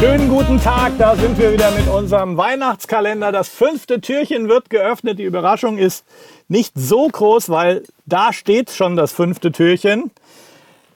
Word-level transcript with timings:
Schönen 0.00 0.28
guten 0.28 0.60
Tag, 0.60 0.92
da 0.96 1.16
sind 1.16 1.36
wir 1.38 1.52
wieder 1.52 1.72
mit 1.72 1.88
unserem 1.88 2.36
Weihnachtskalender. 2.36 3.32
Das 3.32 3.48
fünfte 3.48 4.00
Türchen 4.00 4.48
wird 4.48 4.70
geöffnet. 4.70 5.18
Die 5.18 5.24
Überraschung 5.24 5.76
ist 5.76 6.04
nicht 6.46 6.72
so 6.76 7.08
groß, 7.08 7.48
weil 7.48 7.82
da 8.06 8.32
steht 8.32 8.70
schon 8.70 8.94
das 8.94 9.10
fünfte 9.10 9.50
Türchen. 9.50 10.12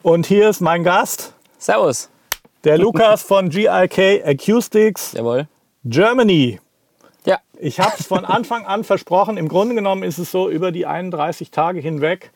Und 0.05 0.27
hier 0.27 0.49
ist 0.49 0.61
mein 0.61 0.85
Gast, 0.85 1.35
Servus. 1.59 2.11
der 2.63 2.79
Lukas 2.79 3.23
von 3.23 3.49
GIK 3.49 4.25
Acoustics 4.25 5.15
Jawohl. 5.15 5.49
Germany. 5.85 6.61
Ja. 7.27 7.41
Ich 7.59 7.81
habe 7.81 7.95
es 7.99 8.07
von 8.07 8.25
Anfang 8.25 8.67
an 8.67 8.85
versprochen. 8.85 9.37
Im 9.37 9.49
Grunde 9.49 9.75
genommen 9.75 10.05
ist 10.05 10.19
es 10.19 10.31
so, 10.31 10.49
über 10.49 10.71
die 10.71 10.87
31 10.87 11.51
Tage 11.51 11.81
hinweg 11.81 12.31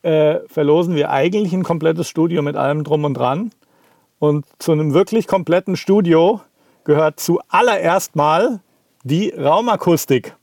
äh, 0.00 0.38
verlosen 0.48 0.94
wir 0.94 1.10
eigentlich 1.10 1.52
ein 1.52 1.62
komplettes 1.62 2.08
Studio 2.08 2.40
mit 2.40 2.56
allem 2.56 2.84
drum 2.84 3.04
und 3.04 3.12
dran. 3.12 3.50
Und 4.22 4.46
zu 4.60 4.70
einem 4.70 4.94
wirklich 4.94 5.26
kompletten 5.26 5.74
Studio 5.74 6.42
gehört 6.84 7.18
zuallererst 7.18 8.14
mal 8.14 8.60
die 9.02 9.30
Raumakustik 9.30 10.36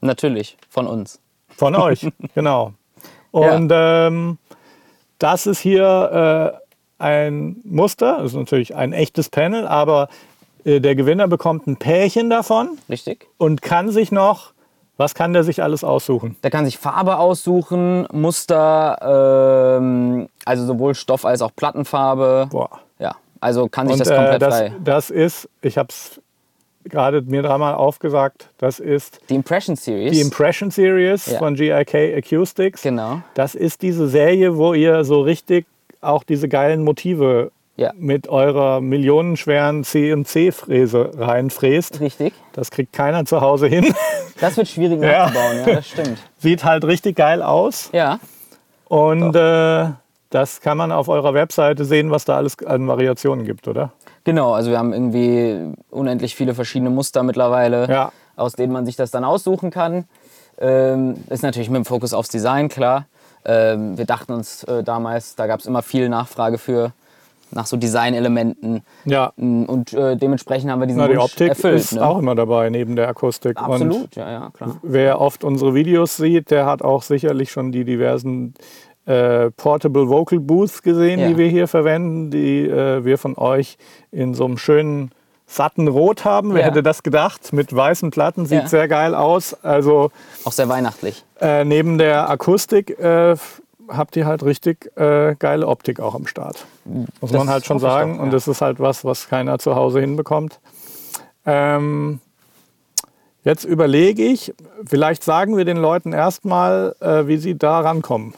Natürlich. 0.00 0.56
Von 0.68 0.88
uns. 0.88 1.20
von 1.48 1.76
euch. 1.76 2.08
genau. 2.34 2.72
Und 3.30 3.70
ähm, 3.72 4.38
das 5.18 5.46
ist 5.46 5.60
hier 5.60 6.58
äh, 6.98 7.00
ein 7.00 7.60
Muster, 7.62 8.16
das 8.16 8.32
ist 8.32 8.36
natürlich 8.36 8.74
ein 8.74 8.92
echtes 8.92 9.28
Panel, 9.28 9.64
aber 9.64 10.08
äh, 10.64 10.80
der 10.80 10.96
Gewinner 10.96 11.28
bekommt 11.28 11.68
ein 11.68 11.76
Pärchen 11.76 12.30
davon 12.30 12.78
Richtig. 12.88 13.28
und 13.38 13.62
kann 13.62 13.92
sich 13.92 14.10
noch, 14.10 14.54
was 14.96 15.14
kann 15.14 15.34
der 15.34 15.44
sich 15.44 15.62
alles 15.62 15.84
aussuchen? 15.84 16.36
Der 16.42 16.50
kann 16.50 16.64
sich 16.64 16.78
Farbe 16.78 17.18
aussuchen, 17.18 18.08
Muster, 18.10 19.78
ähm, 19.78 20.28
also 20.44 20.66
sowohl 20.66 20.96
Stoff 20.96 21.24
als 21.24 21.42
auch 21.42 21.52
Plattenfarbe. 21.54 22.48
Boah. 22.50 22.80
Also 23.40 23.68
kann 23.68 23.86
sich 23.88 23.94
Und 23.94 24.00
das 24.00 24.08
äh, 24.10 24.16
komplett 24.16 24.42
das, 24.42 24.58
frei. 24.58 24.72
das 24.84 25.10
ist, 25.10 25.48
ich 25.62 25.78
habe 25.78 25.88
es 25.90 26.20
gerade 26.84 27.22
mir 27.22 27.42
dreimal 27.42 27.74
aufgesagt, 27.74 28.48
das 28.58 28.80
ist 28.80 29.20
Die 29.28 29.34
Impression 29.34 29.76
Series. 29.76 30.12
die 30.12 30.20
Impression 30.20 30.70
Series 30.70 31.26
Ja. 31.26 31.38
von 31.38 31.54
GIK 31.54 31.94
Acoustics. 32.16 32.82
Genau. 32.82 33.20
Das 33.34 33.54
ist 33.54 33.82
diese 33.82 34.08
Serie, 34.08 34.56
wo 34.56 34.72
ihr 34.74 35.04
so 35.04 35.20
richtig 35.20 35.66
auch 36.00 36.22
diese 36.24 36.48
geilen 36.48 36.82
Motive 36.82 37.50
Ja. 37.76 37.92
mit 37.96 38.28
eurer 38.28 38.80
millionenschweren 38.80 39.84
CNC-Fräse 39.84 41.12
reinfräst. 41.18 42.00
Richtig. 42.00 42.32
Das 42.52 42.70
kriegt 42.70 42.92
keiner 42.92 43.24
zu 43.26 43.40
Hause 43.40 43.66
hin. 43.66 43.94
Das 44.40 44.56
wird 44.56 44.68
schwierig 44.68 45.00
Ja. 45.02 45.26
nachzubauen, 45.26 45.58
ja, 45.66 45.74
das 45.76 45.88
stimmt. 45.88 46.18
Sieht 46.38 46.64
halt 46.64 46.84
richtig 46.84 47.16
geil 47.16 47.42
aus. 47.42 47.90
Ja. 47.92 48.18
Und 48.88 49.36
äh, 49.36 49.86
das 50.30 50.60
kann 50.60 50.78
man 50.78 50.92
auf 50.92 51.08
eurer 51.08 51.34
Webseite 51.34 51.84
sehen, 51.84 52.10
was 52.10 52.24
da 52.24 52.36
alles 52.36 52.58
an 52.64 52.86
Variationen 52.86 53.44
gibt, 53.44 53.66
oder? 53.68 53.92
Genau, 54.24 54.52
also 54.52 54.70
wir 54.70 54.78
haben 54.78 54.92
irgendwie 54.92 55.74
unendlich 55.90 56.34
viele 56.36 56.54
verschiedene 56.54 56.90
Muster 56.90 57.22
mittlerweile, 57.22 57.88
Ja. 57.90 58.12
aus 58.36 58.52
denen 58.54 58.72
man 58.72 58.86
sich 58.86 58.96
das 58.96 59.10
dann 59.10 59.24
aussuchen 59.24 59.70
kann. 59.70 60.04
Ähm, 60.58 61.16
ist 61.30 61.42
natürlich 61.42 61.70
mit 61.70 61.78
dem 61.78 61.84
Fokus 61.84 62.12
aufs 62.12 62.28
Design, 62.28 62.68
klar. 62.68 63.06
Ähm, 63.44 63.96
wir 63.96 64.04
dachten 64.04 64.32
uns 64.32 64.62
äh, 64.64 64.82
damals, 64.84 65.34
da 65.34 65.46
gab 65.46 65.60
es 65.60 65.66
immer 65.66 65.82
viel 65.82 66.08
Nachfrage 66.10 66.58
für, 66.58 66.92
nach 67.50 67.66
so 67.66 67.76
Designelementen. 67.78 68.82
Ja. 69.06 69.32
Mm, 69.36 69.64
Und 69.64 69.92
äh, 69.94 70.16
dementsprechend 70.16 70.70
haben 70.70 70.80
wir 70.80 70.86
diesen 70.86 71.00
Na, 71.00 71.08
die 71.08 71.14
Wunsch 71.14 71.24
Optik 71.32 71.48
erfüllt. 71.48 71.80
ist 71.80 71.92
ne? 71.94 72.06
auch 72.06 72.18
immer 72.18 72.34
dabei, 72.34 72.68
neben 72.70 72.94
der 72.96 73.08
Akustik. 73.08 73.58
Und 73.58 73.72
Absolut, 73.72 74.14
ja, 74.16 74.30
ja, 74.30 74.50
klar. 74.52 74.76
wer 74.82 75.20
oft 75.20 75.42
unsere 75.42 75.74
Videos 75.74 76.16
sieht, 76.18 76.50
der 76.50 76.66
hat 76.66 76.82
auch 76.82 77.02
sicherlich 77.02 77.50
schon 77.50 77.72
die 77.72 77.84
diversen 77.84 78.54
äh, 79.06 79.50
Portable 79.52 80.08
Vocal 80.08 80.38
Booths 80.40 80.82
gesehen, 80.82 81.20
Ja. 81.20 81.28
die 81.28 81.36
wir 81.36 81.48
hier 81.48 81.66
verwenden, 81.68 82.30
die 82.30 82.66
äh, 82.68 83.04
wir 83.04 83.18
von 83.18 83.36
euch 83.36 83.76
in 84.12 84.34
so 84.34 84.44
einem 84.44 84.58
schönen 84.58 85.10
satten 85.46 85.88
Rot 85.88 86.24
haben. 86.24 86.54
Wer 86.54 86.60
Ja. 86.60 86.66
hätte 86.68 86.82
das 86.82 87.02
gedacht? 87.02 87.52
Mit 87.52 87.74
weißen 87.74 88.10
Platten 88.10 88.46
sieht 88.46 88.62
Ja. 88.62 88.68
sehr 88.68 88.86
geil 88.88 89.14
aus. 89.14 89.54
Also 89.64 90.10
Auch 90.44 90.52
sehr 90.52 90.68
weihnachtlich. 90.68 91.24
äh, 91.40 91.64
neben 91.64 91.98
der 91.98 92.30
Akustik 92.30 92.98
äh, 93.00 93.34
habt 93.88 94.14
ihr 94.16 94.26
halt 94.26 94.44
richtig 94.44 94.92
äh, 94.96 95.34
geile 95.36 95.66
Optik 95.66 95.98
auch 95.98 96.14
am 96.14 96.28
Start. 96.28 96.64
Muss 96.84 97.08
Das 97.20 97.32
man 97.32 97.50
halt 97.50 97.66
schon 97.66 97.80
sagen. 97.80 98.18
doch, 98.18 98.22
Und 98.22 98.32
das 98.32 98.46
ist 98.46 98.60
halt 98.60 98.78
was, 98.78 99.04
was 99.04 99.28
keiner 99.28 99.58
zu 99.58 99.74
Hause 99.74 100.00
hinbekommt. 100.00 100.60
Ähm, 101.46 102.20
jetzt 103.42 103.64
überlege 103.64 104.22
ich, 104.22 104.54
vielleicht 104.86 105.24
sagen 105.24 105.56
wir 105.56 105.64
den 105.64 105.78
Leuten 105.78 106.12
erstmal, 106.12 106.94
äh, 107.00 107.26
wie 107.26 107.38
sie 107.38 107.56
da 107.58 107.80
rankommen. 107.80 108.34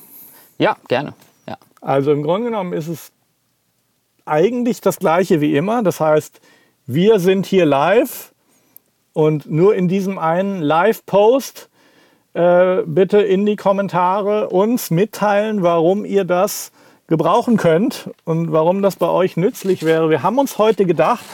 Ja, 0.59 0.77
gerne. 0.89 1.15
Ja. 1.47 1.57
Also 1.81 2.13
im 2.13 2.23
Grunde 2.23 2.47
genommen 2.51 2.73
ist 2.73 2.89
es 2.89 3.13
eigentlich 4.25 4.81
das 4.81 4.99
gleiche 4.99 5.41
wie 5.41 5.57
immer. 5.57 5.83
Das 5.83 6.01
heißt, 6.01 6.41
wir 6.87 7.19
sind 7.19 7.47
hier 7.47 7.67
live 7.67 8.33
und 9.13 9.51
nur 9.51 9.75
in 9.75 9.89
diesem 9.89 10.19
einen 10.19 10.63
Live-Post 10.63 11.69
äh, 12.35 12.83
bitte 12.87 13.21
in 13.21 13.45
die 13.45 13.57
Kommentare 13.57 14.49
uns 14.49 14.91
mitteilen, 14.91 15.63
warum 15.63 16.05
ihr 16.05 16.25
das 16.25 16.73
gebrauchen 17.07 17.57
könnt 17.57 18.11
und 18.25 18.53
warum 18.53 18.81
das 18.81 18.97
bei 18.97 19.09
euch 19.09 19.37
nützlich 19.37 19.83
wäre. 19.83 20.09
Wir 20.09 20.23
haben 20.23 20.39
uns 20.39 20.57
heute 20.57 20.87
gedacht, 20.87 21.25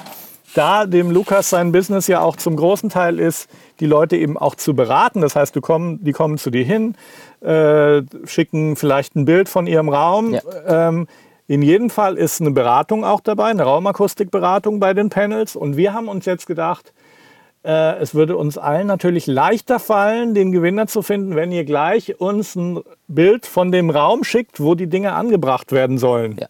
da 0.54 0.86
dem 0.86 1.10
Lukas 1.10 1.50
sein 1.50 1.70
Business 1.72 2.08
ja 2.08 2.20
auch 2.20 2.34
zum 2.34 2.56
großen 2.56 2.90
Teil 2.90 3.20
ist, 3.20 3.48
die 3.78 3.86
Leute 3.86 4.16
eben 4.16 4.36
auch 4.36 4.56
zu 4.56 4.74
beraten. 4.74 5.20
Das 5.20 5.36
heißt, 5.36 5.54
du 5.54 5.60
kommen, 5.60 6.02
die 6.02 6.12
kommen 6.12 6.36
zu 6.36 6.50
dir 6.50 6.64
hin, 6.64 6.96
äh, 7.42 8.02
schicken 8.26 8.76
vielleicht 8.76 9.16
ein 9.16 9.24
Bild 9.24 9.48
von 9.48 9.66
ihrem 9.66 9.88
Raum. 9.88 10.34
Ja. 10.34 10.88
Ähm, 10.88 11.06
in 11.46 11.62
jedem 11.62 11.88
Fall 11.88 12.16
ist 12.16 12.40
eine 12.40 12.50
Beratung 12.50 13.04
auch 13.04 13.20
dabei, 13.20 13.46
eine 13.46 13.62
Raumakustikberatung 13.62 14.80
bei 14.80 14.92
den 14.92 15.08
Panels. 15.08 15.56
Und 15.56 15.76
wir 15.76 15.94
haben 15.94 16.08
uns 16.08 16.26
jetzt 16.26 16.46
gedacht, 16.46 16.92
äh, 17.64 17.96
es 17.98 18.14
würde 18.14 18.36
uns 18.36 18.58
allen 18.58 18.86
natürlich 18.86 19.26
leichter 19.26 19.78
fallen, 19.78 20.34
den 20.34 20.52
Gewinner 20.52 20.86
zu 20.86 21.02
finden, 21.02 21.36
wenn 21.36 21.50
ihr 21.50 21.64
gleich 21.64 22.20
uns 22.20 22.54
ein 22.54 22.80
Bild 23.08 23.46
von 23.46 23.72
dem 23.72 23.90
Raum 23.90 24.24
schickt, 24.24 24.60
wo 24.60 24.74
die 24.74 24.88
Dinge 24.88 25.14
angebracht 25.14 25.72
werden 25.72 25.98
sollen. 25.98 26.36
Ja. 26.38 26.48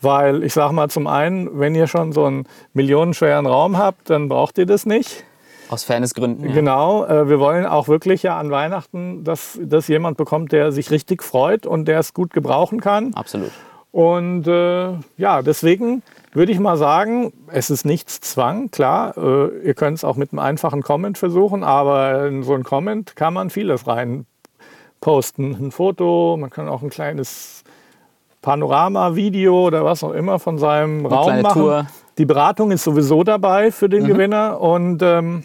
Weil 0.00 0.44
ich 0.44 0.52
sage 0.52 0.72
mal 0.74 0.88
zum 0.88 1.08
einen, 1.08 1.58
wenn 1.58 1.74
ihr 1.74 1.88
schon 1.88 2.12
so 2.12 2.24
einen 2.24 2.46
millionenschweren 2.72 3.46
Raum 3.46 3.78
habt, 3.78 4.10
dann 4.10 4.28
braucht 4.28 4.58
ihr 4.58 4.66
das 4.66 4.86
nicht. 4.86 5.24
Aus 5.68 5.84
Fairnessgründen. 5.84 6.48
Ja. 6.48 6.54
Genau, 6.54 7.04
äh, 7.04 7.28
wir 7.28 7.38
wollen 7.40 7.66
auch 7.66 7.88
wirklich 7.88 8.22
ja 8.22 8.38
an 8.38 8.50
Weihnachten, 8.50 9.24
dass, 9.24 9.58
dass 9.62 9.88
jemand 9.88 10.16
bekommt, 10.16 10.52
der 10.52 10.72
sich 10.72 10.90
richtig 10.90 11.22
freut 11.22 11.66
und 11.66 11.86
der 11.86 11.98
es 11.98 12.14
gut 12.14 12.32
gebrauchen 12.32 12.80
kann. 12.80 13.12
Absolut. 13.14 13.50
Und 13.90 14.46
äh, 14.46 14.92
ja, 15.16 15.42
deswegen 15.42 16.02
würde 16.32 16.52
ich 16.52 16.60
mal 16.60 16.76
sagen, 16.76 17.32
es 17.48 17.70
ist 17.70 17.84
nichts 17.84 18.20
Zwang, 18.20 18.70
klar. 18.70 19.16
Äh, 19.16 19.66
ihr 19.66 19.74
könnt 19.74 19.96
es 19.96 20.04
auch 20.04 20.16
mit 20.16 20.32
einem 20.32 20.40
einfachen 20.40 20.82
Comment 20.82 21.16
versuchen, 21.16 21.64
aber 21.64 22.26
in 22.26 22.42
so 22.42 22.54
ein 22.54 22.64
Comment 22.64 23.16
kann 23.16 23.34
man 23.34 23.50
vieles 23.50 23.86
rein 23.86 24.26
posten. 25.00 25.56
Ein 25.58 25.70
Foto, 25.70 26.36
man 26.38 26.50
kann 26.50 26.68
auch 26.68 26.82
ein 26.82 26.90
kleines 26.90 27.64
Panorama-Video 28.42 29.66
oder 29.66 29.84
was 29.84 30.04
auch 30.04 30.12
immer 30.12 30.38
von 30.38 30.58
seinem 30.58 31.06
Raum 31.06 31.24
kleine 31.24 31.42
machen. 31.42 31.62
Tour. 31.62 31.86
Die 32.18 32.26
Beratung 32.26 32.70
ist 32.70 32.84
sowieso 32.84 33.22
dabei 33.24 33.70
für 33.70 33.88
den 33.88 34.04
Gewinner 34.04 34.60
und 34.60 35.02
ähm, 35.02 35.44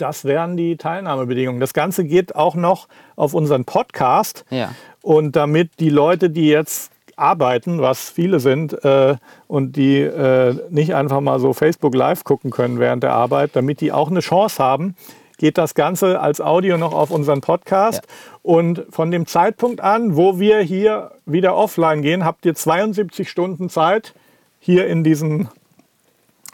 das 0.00 0.24
wären 0.24 0.56
die 0.56 0.76
Teilnahmebedingungen. 0.76 1.60
Das 1.60 1.72
Ganze 1.72 2.04
geht 2.04 2.34
auch 2.34 2.54
noch 2.54 2.88
auf 3.16 3.34
unseren 3.34 3.64
Podcast. 3.64 4.44
Ja. 4.50 4.74
Und 5.02 5.36
damit 5.36 5.70
die 5.78 5.90
Leute, 5.90 6.30
die 6.30 6.48
jetzt 6.48 6.92
arbeiten, 7.16 7.80
was 7.80 8.08
viele 8.08 8.40
sind, 8.40 8.84
äh, 8.84 9.16
und 9.46 9.76
die 9.76 9.98
äh, 10.00 10.56
nicht 10.70 10.94
einfach 10.94 11.20
mal 11.20 11.38
so 11.38 11.52
Facebook 11.52 11.94
Live 11.94 12.24
gucken 12.24 12.50
können 12.50 12.78
während 12.78 13.02
der 13.02 13.12
Arbeit, 13.12 13.50
damit 13.54 13.80
die 13.80 13.92
auch 13.92 14.10
eine 14.10 14.20
Chance 14.20 14.62
haben, 14.62 14.94
geht 15.38 15.58
das 15.58 15.74
Ganze 15.74 16.20
als 16.20 16.40
Audio 16.40 16.76
noch 16.76 16.92
auf 16.92 17.10
unseren 17.10 17.40
Podcast. 17.40 18.02
Und 18.42 18.84
von 18.90 19.10
dem 19.10 19.26
Zeitpunkt 19.26 19.80
an, 19.80 20.16
wo 20.16 20.38
wir 20.38 20.60
hier 20.60 21.12
wieder 21.24 21.56
offline 21.56 22.02
gehen, 22.02 22.24
habt 22.24 22.44
ihr 22.44 22.54
72 22.54 23.28
Stunden 23.28 23.70
Zeit, 23.70 24.14
hier 24.58 24.86
in 24.86 25.02
diesen 25.02 25.48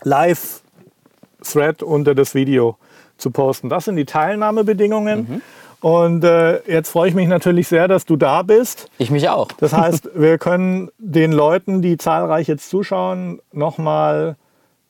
Live-Thread 0.03 1.83
unter 1.83 2.15
das 2.15 2.35
Video 2.35 2.77
zu 3.19 3.31
posten. 3.31 3.69
Das 3.69 3.85
sind 3.85 3.97
die 3.97 4.05
Teilnahmebedingungen. 4.05 5.43
Und 5.81 6.25
äh, 6.25 6.61
jetzt 6.71 6.89
freue 6.91 7.09
ich 7.09 7.15
mich 7.15 7.29
natürlich 7.29 7.69
sehr, 7.69 7.87
dass 7.87 8.07
du 8.07 8.17
da 8.17 8.43
bist. 8.43 8.91
Ich 8.99 9.11
mich 9.11 9.29
auch. 9.29 9.49
Das 9.59 9.73
heißt, 9.73 10.11
wir 10.15 10.39
können 10.39 10.91
den 10.99 11.33
Leuten, 11.33 11.83
die 11.83 11.97
zahlreich 11.99 12.49
jetzt 12.49 12.71
zuschauen, 12.71 13.41
nochmal 13.53 14.37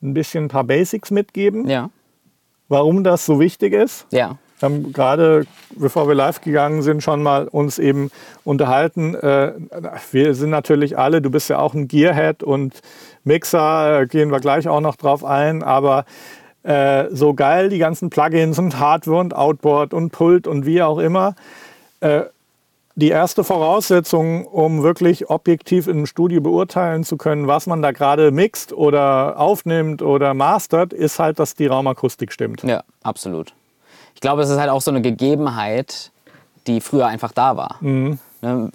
ein 0.02 0.14
bisschen 0.14 0.44
ein 0.44 0.49
paar 0.49 0.64
Basics 0.64 1.11
mitgeben, 1.11 1.69
Ja. 1.69 1.90
warum 2.69 3.02
das 3.05 3.26
so 3.26 3.40
wichtig 3.40 3.73
ist. 3.73 4.06
Ja. 4.11 4.37
Wir 4.58 4.69
haben 4.70 4.93
gerade, 4.93 5.44
bevor 5.75 6.08
wir 6.08 6.14
live 6.14 6.40
gegangen 6.40 6.81
sind, 6.81 7.02
schon 7.02 7.23
mal 7.23 7.46
uns 7.49 7.78
eben 7.78 8.11
unterhalten. 8.44 9.14
Äh, 9.14 9.52
wir 10.12 10.34
sind 10.34 10.49
natürlich 10.50 10.96
alle, 10.96 11.20
du 11.20 11.31
bist 11.31 11.50
ja 11.50 11.58
auch 11.58 11.75
ein 11.75 11.88
Gearhead 11.88 12.43
und 12.43 12.81
Mixer, 13.25 14.00
äh, 14.02 14.06
gehen 14.06 14.31
wir 14.31 14.40
gleich 14.40 14.67
auch 14.69 14.81
noch 14.81 14.96
drauf 14.96 15.25
ein, 15.25 15.62
aber 15.62 16.05
äh, 16.66 17.14
so 17.14 17.34
geil 17.34 17.68
die 17.68 17.78
ganzen 17.78 18.10
Plugins 18.10 18.58
und 18.58 18.78
Hardware 18.78 19.20
und 19.20 19.34
Outboard 19.34 19.94
und 19.94 20.10
Pult 20.10 20.46
und 20.46 20.66
wie 20.66 20.82
auch 20.82 20.98
immer. 20.98 21.34
Äh, 22.00 22.22
die 22.96 23.10
erste 23.10 23.44
Voraussetzung, 23.44 24.46
um 24.46 24.82
wirklich 24.82 25.28
objektiv 25.28 25.86
in 25.86 25.98
einem 25.98 26.06
Studio 26.06 26.40
beurteilen 26.40 27.04
zu 27.04 27.18
können, 27.18 27.46
was 27.46 27.66
man 27.66 27.82
da 27.82 27.92
gerade 27.92 28.30
mixt 28.30 28.72
oder 28.72 29.38
aufnimmt 29.38 30.00
oder 30.00 30.32
mastert, 30.32 30.94
ist 30.94 31.18
halt, 31.18 31.38
dass 31.38 31.54
die 31.54 31.66
Raumakustik 31.66 32.32
stimmt. 32.32 32.62
Ja, 32.62 32.82
absolut. 33.02 33.52
Ich 34.14 34.22
glaube, 34.22 34.42
es 34.42 34.48
ist 34.48 34.58
halt 34.58 34.70
auch 34.70 34.80
so 34.80 34.90
eine 34.90 35.02
Gegebenheit, 35.02 36.10
die 36.66 36.80
früher 36.80 37.06
einfach 37.06 37.32
da 37.32 37.56
war. 37.58 37.76
Mhm. 37.80 38.18
Ne? 38.40 38.70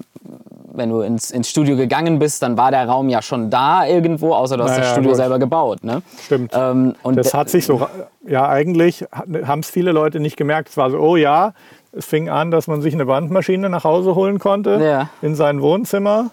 Wenn 0.73 0.89
du 0.89 1.01
ins, 1.01 1.31
ins 1.31 1.49
Studio 1.49 1.75
gegangen 1.75 2.17
bist, 2.19 2.41
dann 2.43 2.57
war 2.57 2.71
der 2.71 2.87
Raum 2.87 3.09
ja 3.09 3.21
schon 3.21 3.49
da 3.49 3.85
irgendwo, 3.85 4.33
außer 4.33 4.55
du 4.57 4.63
hast 4.63 4.71
Naja, 4.71 4.81
das 4.83 4.91
Studio 4.91 5.09
gut. 5.11 5.17
selber 5.17 5.37
gebaut. 5.39 5.83
Ne? 5.83 6.01
Stimmt. 6.25 6.51
Ähm, 6.55 6.95
und 7.03 7.15
Das 7.17 7.33
hat 7.33 7.49
sich 7.49 7.65
so, 7.65 7.85
ja, 8.27 8.47
eigentlich 8.47 9.05
haben 9.45 9.59
es 9.59 9.69
viele 9.69 9.91
Leute 9.91 10.19
nicht 10.19 10.37
gemerkt. 10.37 10.69
Es 10.69 10.77
war 10.77 10.89
so, 10.91 10.97
oh 10.99 11.15
ja, 11.17 11.53
es 11.91 12.05
fing 12.05 12.29
an, 12.29 12.51
dass 12.51 12.67
man 12.67 12.81
sich 12.81 12.93
eine 12.93 13.05
Bandmaschine 13.05 13.69
nach 13.69 13.83
Hause 13.83 14.15
holen 14.15 14.39
konnte 14.39 14.79
Ja. 14.81 15.09
in 15.21 15.35
sein 15.35 15.61
Wohnzimmer. 15.61 16.31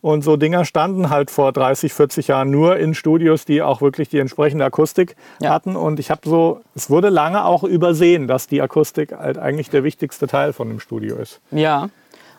Und 0.00 0.22
so 0.22 0.36
Dinger 0.36 0.66
standen 0.66 1.08
halt 1.08 1.30
vor 1.30 1.50
30, 1.52 1.94
40 1.94 2.28
Jahren 2.28 2.50
nur 2.50 2.76
in 2.76 2.92
Studios, 2.94 3.46
die 3.46 3.62
auch 3.62 3.80
wirklich 3.80 4.10
die 4.10 4.18
entsprechende 4.18 4.64
Akustik 4.64 5.16
Ja. 5.40 5.50
hatten. 5.50 5.76
Und 5.76 5.98
ich 5.98 6.10
habe 6.10 6.20
so, 6.24 6.60
es 6.74 6.90
wurde 6.90 7.08
lange 7.08 7.44
auch 7.44 7.64
übersehen, 7.64 8.28
dass 8.28 8.46
die 8.46 8.60
Akustik 8.60 9.12
halt 9.12 9.38
eigentlich 9.38 9.70
der 9.70 9.82
wichtigste 9.82 10.26
Teil 10.26 10.52
von 10.52 10.68
dem 10.68 10.78
Studio 10.80 11.16
ist. 11.16 11.40
Ja, 11.50 11.88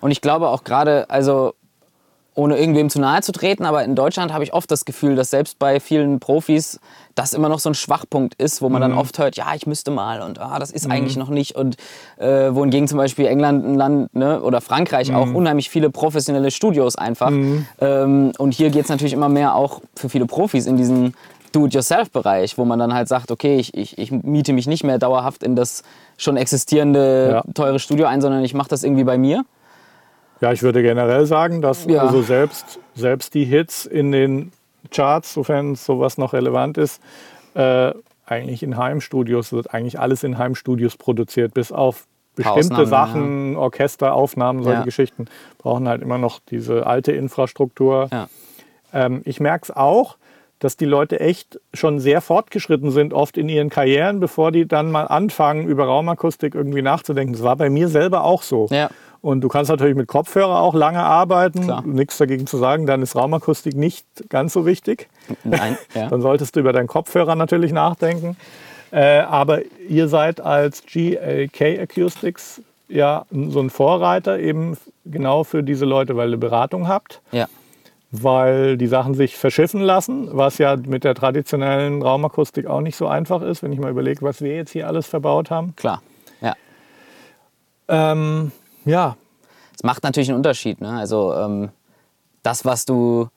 und 0.02 0.12
ich 0.12 0.22
glaube 0.22 0.50
auch 0.50 0.64
gerade, 0.64 1.10
also 1.10 1.54
ohne 2.38 2.58
irgendwem 2.58 2.90
zu 2.90 3.00
nahe 3.00 3.22
zu 3.22 3.32
treten, 3.32 3.64
aber 3.64 3.86
in 3.86 3.96
Deutschland 3.96 4.34
habe 4.34 4.44
ich 4.44 4.52
oft 4.54 4.70
das 4.70 4.84
Gefühl, 4.84 5.16
dass 5.16 5.30
selbst 5.30 5.58
bei 5.58 5.80
vielen 5.80 6.20
Profis 6.20 6.82
das 7.16 7.34
immer 7.34 7.48
noch 7.48 7.60
so 7.60 7.70
ein 7.70 7.76
Schwachpunkt 7.76 8.36
ist, 8.36 8.62
wo 8.62 8.68
man 8.68 8.82
dann 8.82 8.92
oft 9.00 9.18
hört, 9.20 9.38
ja, 9.38 9.46
ich 9.56 9.66
müsste 9.68 9.90
mal 9.90 10.22
und 10.22 10.40
ah, 10.42 10.60
das 10.60 10.72
ist 10.72 10.86
eigentlich 10.92 11.16
noch 11.16 11.30
nicht. 11.30 11.56
Und 11.56 11.78
äh, 12.18 12.54
wohingegen 12.54 12.90
zum 12.90 12.98
Beispiel 12.98 13.26
England 13.28 13.66
ein 13.66 13.76
Land 13.76 14.14
ne, 14.16 14.42
oder 14.42 14.60
Frankreich 14.60 15.14
auch 15.14 15.34
unheimlich 15.34 15.70
viele 15.70 15.90
professionelle 15.90 16.52
Studios 16.52 16.98
einfach. 16.98 17.32
Ähm, 17.80 18.34
und 18.38 18.54
hier 18.54 18.70
geht 18.70 18.84
es 18.84 18.90
natürlich 18.90 19.14
immer 19.14 19.30
mehr 19.30 19.56
auch 19.56 19.80
für 19.96 20.10
viele 20.10 20.26
Profis 20.26 20.66
in 20.66 20.76
diesen 20.76 21.14
Do-it-yourself-Bereich, 21.54 22.58
wo 22.58 22.66
man 22.66 22.80
dann 22.80 22.94
halt 22.94 23.08
sagt, 23.08 23.32
okay, 23.32 23.56
ich, 23.58 23.74
ich, 23.78 23.98
ich 23.98 24.12
miete 24.12 24.52
mich 24.52 24.68
nicht 24.68 24.84
mehr 24.84 24.98
dauerhaft 24.98 25.42
in 25.42 25.56
das 25.56 25.84
schon 26.18 26.36
existierende 26.36 27.30
Ja. 27.32 27.44
teure 27.54 27.80
Studio 27.80 28.08
ein, 28.08 28.20
sondern 28.20 28.44
ich 28.44 28.54
mache 28.54 28.68
das 28.68 28.84
irgendwie 28.84 29.06
bei 29.06 29.18
mir. 29.18 29.46
Ja, 30.42 30.52
ich 30.52 30.64
würde 30.64 30.82
generell 30.82 31.26
sagen, 31.26 31.62
dass 31.62 31.86
Ja. 31.86 32.02
also 32.04 32.22
selbst, 32.22 32.80
selbst 32.94 33.34
die 33.34 33.46
Hits 33.46 33.86
in 33.86 34.12
den 34.12 34.52
Charts, 34.92 35.34
sofern 35.34 35.76
sowas 35.76 36.18
noch 36.18 36.34
relevant 36.34 36.78
ist, 36.78 37.02
äh, 37.56 37.94
eigentlich 38.26 38.64
in 38.64 38.78
Heimstudios 38.78 39.54
wird 39.54 39.74
eigentlich 39.74 40.00
alles 40.00 40.24
in 40.24 40.38
Heimstudios 40.38 40.98
produziert, 40.98 41.54
bis 41.54 41.72
auf 41.72 42.06
bestimmte 42.36 42.60
Ausnahmen, 42.82 42.86
Sachen, 42.88 43.56
Orchesteraufnahmen, 43.56 44.64
solche 44.64 44.80
Ja. 44.80 44.84
Geschichten, 44.86 45.26
brauchen 45.58 45.88
halt 45.88 46.02
immer 46.02 46.18
noch 46.18 46.40
diese 46.50 46.86
alte 46.86 47.14
Infrastruktur. 47.14 48.10
Ja. 48.12 48.28
Ähm, 48.94 49.22
ich 49.26 49.40
merke 49.40 49.64
es 49.64 49.72
auch, 49.76 50.18
dass 50.60 50.76
die 50.78 50.86
Leute 50.86 51.20
echt 51.20 51.60
schon 51.74 52.00
sehr 52.00 52.22
fortgeschritten 52.22 52.92
sind, 52.92 53.14
oft 53.14 53.38
in 53.38 53.48
ihren 53.50 53.70
Karrieren, 53.70 54.20
bevor 54.20 54.52
die 54.52 54.68
dann 54.68 54.92
mal 54.92 55.04
anfangen, 55.06 55.68
über 55.68 55.86
Raumakustik 55.86 56.56
irgendwie 56.56 56.82
nachzudenken. 56.82 57.34
Das 57.34 57.44
war 57.44 57.56
bei 57.56 57.70
mir 57.70 57.88
selber 57.88 58.24
auch 58.24 58.42
so. 58.42 58.68
Und 59.26 59.42
du 59.42 59.48
kannst 59.48 59.72
natürlich 59.72 59.96
mit 59.96 60.08
Kopfhörer 60.08 60.60
auch 60.60 60.76
lange 60.76 61.00
arbeiten. 61.00 61.64
Klar. 61.64 61.82
Nichts 61.84 62.20
dagegen 62.20 62.46
zu 62.46 62.58
sagen, 62.58 62.86
dann 62.86 63.02
ist 63.02 63.16
Raumakustik 63.16 63.76
nicht 63.76 64.06
ganz 64.30 64.54
so 64.54 64.68
wichtig. 64.68 65.10
Nein, 65.44 65.80
ja. 65.96 66.08
Dann 66.10 66.22
solltest 66.22 66.56
du 66.56 66.60
über 66.60 66.74
deinen 66.74 66.86
Kopfhörer 66.86 67.34
natürlich 67.34 67.72
nachdenken. 67.72 68.38
Äh, 68.92 69.22
aber 69.22 69.62
ihr 69.90 70.10
seid 70.10 70.42
als 70.42 70.84
GLK 70.86 71.60
Acoustics 71.60 72.62
ja 72.88 73.26
so 73.32 73.62
ein 73.62 73.72
Vorreiter 73.72 74.38
eben 74.38 74.78
genau 75.06 75.44
für 75.44 75.64
diese 75.64 75.86
Leute, 75.86 76.16
weil 76.16 76.30
ihr 76.30 76.38
Beratung 76.38 76.88
habt, 76.88 77.20
ja. 77.32 77.48
weil 78.12 78.78
die 78.78 78.86
Sachen 78.86 79.16
sich 79.16 79.38
verschiffen 79.38 79.82
lassen, 79.82 80.30
was 80.34 80.60
ja 80.60 80.76
mit 80.76 81.04
der 81.04 81.16
traditionellen 81.16 82.04
Raumakustik 82.04 82.68
auch 82.68 82.82
nicht 82.82 82.96
so 82.96 83.08
einfach 83.08 83.42
ist, 83.42 83.64
wenn 83.64 83.74
ich 83.74 83.80
mal 83.80 83.90
überlege, 83.90 84.22
was 84.22 84.42
wir 84.42 84.56
jetzt 84.56 84.70
hier 84.70 84.88
alles 84.88 85.08
verbaut 85.08 85.50
haben. 85.50 85.76
Klar. 85.76 86.04
Ja. 86.42 86.54
Ähm, 87.88 88.52
ja, 88.86 89.16
Es 89.76 89.84
macht 89.84 90.04
natürlich 90.04 90.30
einen 90.30 90.38
Unterschied. 90.38 90.80
Ne? 90.82 90.90
Also 90.90 91.34
ähm, 91.34 91.70
das, 92.44 92.66
was 92.66 92.86
du 92.86 93.28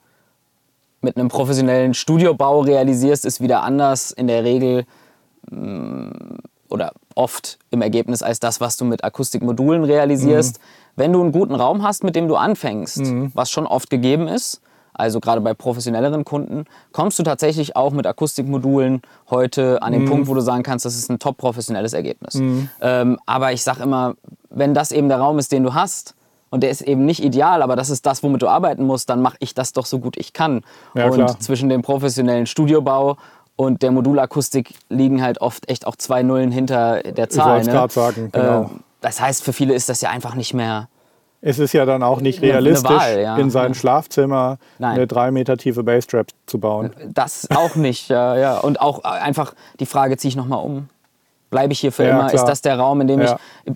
mit 1.01 1.17
einem 1.17 1.29
professionellen 1.29 1.93
Studiobau 1.93 2.61
realisierst, 2.61 3.25
ist 3.25 3.41
wieder 3.41 3.63
anders 3.63 4.11
in 4.11 4.27
der 4.27 4.43
Regel 4.43 4.85
mh, 5.49 6.11
oder 6.69 6.91
oft 7.15 7.57
im 7.71 7.81
Ergebnis 7.81 8.21
als 8.21 8.39
das, 8.39 8.61
was 8.61 8.77
du 8.77 8.85
mit 8.85 9.03
Akustikmodulen 9.03 9.83
realisierst. 9.83 10.59
Wenn 10.95 11.13
du 11.13 11.21
einen 11.21 11.31
guten 11.31 11.55
Raum 11.55 11.83
hast, 11.83 12.03
mit 12.03 12.15
dem 12.15 12.27
du 12.27 12.35
anfängst, 12.35 12.99
was 13.33 13.49
schon 13.49 13.65
oft 13.65 13.89
gegeben 13.89 14.27
ist, 14.27 14.61
also 14.99 15.19
gerade 15.19 15.41
bei 15.41 15.53
professionelleren 15.53 16.25
Kunden, 16.25 16.65
kommst 16.91 17.17
du 17.19 17.23
tatsächlich 17.23 17.75
auch 17.75 17.91
mit 17.91 18.05
Akustikmodulen 18.05 19.01
heute 19.29 19.81
an 19.81 19.93
den 19.93 20.05
Punkt, 20.05 20.27
wo 20.27 20.33
du 20.33 20.41
sagen 20.41 20.63
kannst, 20.63 20.85
das 20.85 20.95
ist 20.95 21.09
ein 21.09 21.19
top 21.19 21.37
professionelles 21.37 21.93
Ergebnis. 21.93 22.35
Ähm, 22.81 23.17
aber 23.25 23.53
ich 23.53 23.63
sage 23.63 23.83
immer, 23.83 24.15
wenn 24.49 24.73
das 24.73 24.91
eben 24.91 25.07
der 25.07 25.19
Raum 25.19 25.39
ist, 25.39 25.51
den 25.51 25.63
du 25.63 25.73
hast, 25.73 26.15
und 26.51 26.63
der 26.63 26.71
ist 26.71 26.81
eben 26.81 27.05
nicht 27.05 27.23
ideal, 27.23 27.61
aber 27.61 27.75
das 27.75 27.91
ist 27.91 28.05
das, 28.07 28.23
womit 28.23 28.41
du 28.41 28.47
arbeiten 28.47 28.83
musst, 28.83 29.09
dann 29.09 29.21
mache 29.21 29.37
ich 29.39 29.53
das 29.53 29.71
doch 29.71 29.85
so 29.85 29.99
gut 29.99 30.17
ich 30.17 30.33
kann. 30.33 30.63
Ja, 30.95 31.05
und 31.05 31.13
klar. 31.13 31.39
zwischen 31.39 31.69
dem 31.69 31.83
professionellen 31.83 32.47
Studiobau 32.47 33.17
und 33.55 33.83
der 33.83 33.91
Modulakustik 33.91 34.73
liegen 34.89 35.21
halt 35.21 35.41
oft 35.41 35.69
echt 35.69 35.85
auch 35.85 35.95
zwei 35.95 36.23
Nullen 36.23 36.51
hinter 36.51 37.03
der 37.03 37.29
Zahl. 37.29 37.53
wollt's 37.53 37.67
ne? 37.67 37.73
grad 37.73 37.91
sagen, 37.91 38.29
genau. 38.31 38.63
Äh, 38.63 38.67
das 39.01 39.21
heißt, 39.21 39.43
für 39.43 39.53
viele 39.53 39.73
ist 39.75 39.89
das 39.89 40.01
ja 40.01 40.09
einfach 40.09 40.35
nicht 40.35 40.53
mehr. 40.53 40.89
Es 41.41 41.57
ist 41.59 41.71
ja 41.73 41.85
dann 41.85 42.03
auch 42.03 42.19
nicht 42.19 42.41
realistisch, 42.41 42.89
Wahl, 42.91 43.21
ja. 43.21 43.37
in 43.37 43.49
sein 43.49 43.69
Ja. 43.69 43.73
Schlafzimmer 43.73 44.57
Nein. 44.77 44.95
eine 44.95 45.07
drei 45.07 45.31
Meter 45.31 45.55
tiefe 45.57 45.83
Basstrap 45.83 46.27
zu 46.45 46.59
bauen. 46.59 46.91
Das 47.13 47.47
auch 47.55 47.75
nicht, 47.75 48.09
ja, 48.09 48.35
ja. 48.35 48.57
Und 48.59 48.81
auch 48.81 49.03
einfach 49.05 49.53
die 49.79 49.85
Frage 49.85 50.17
ziehe 50.17 50.29
ich 50.29 50.35
nochmal 50.35 50.63
um. 50.63 50.89
Bleibe 51.49 51.71
ich 51.73 51.79
hier 51.79 51.91
für 51.91 52.03
Ja, 52.03 52.09
immer? 52.11 52.27
klar. 52.27 52.33
Ist 52.35 52.45
das 52.45 52.61
der 52.61 52.77
Raum, 52.77 53.01
in 53.01 53.07
dem 53.07 53.21
ich. 53.21 53.31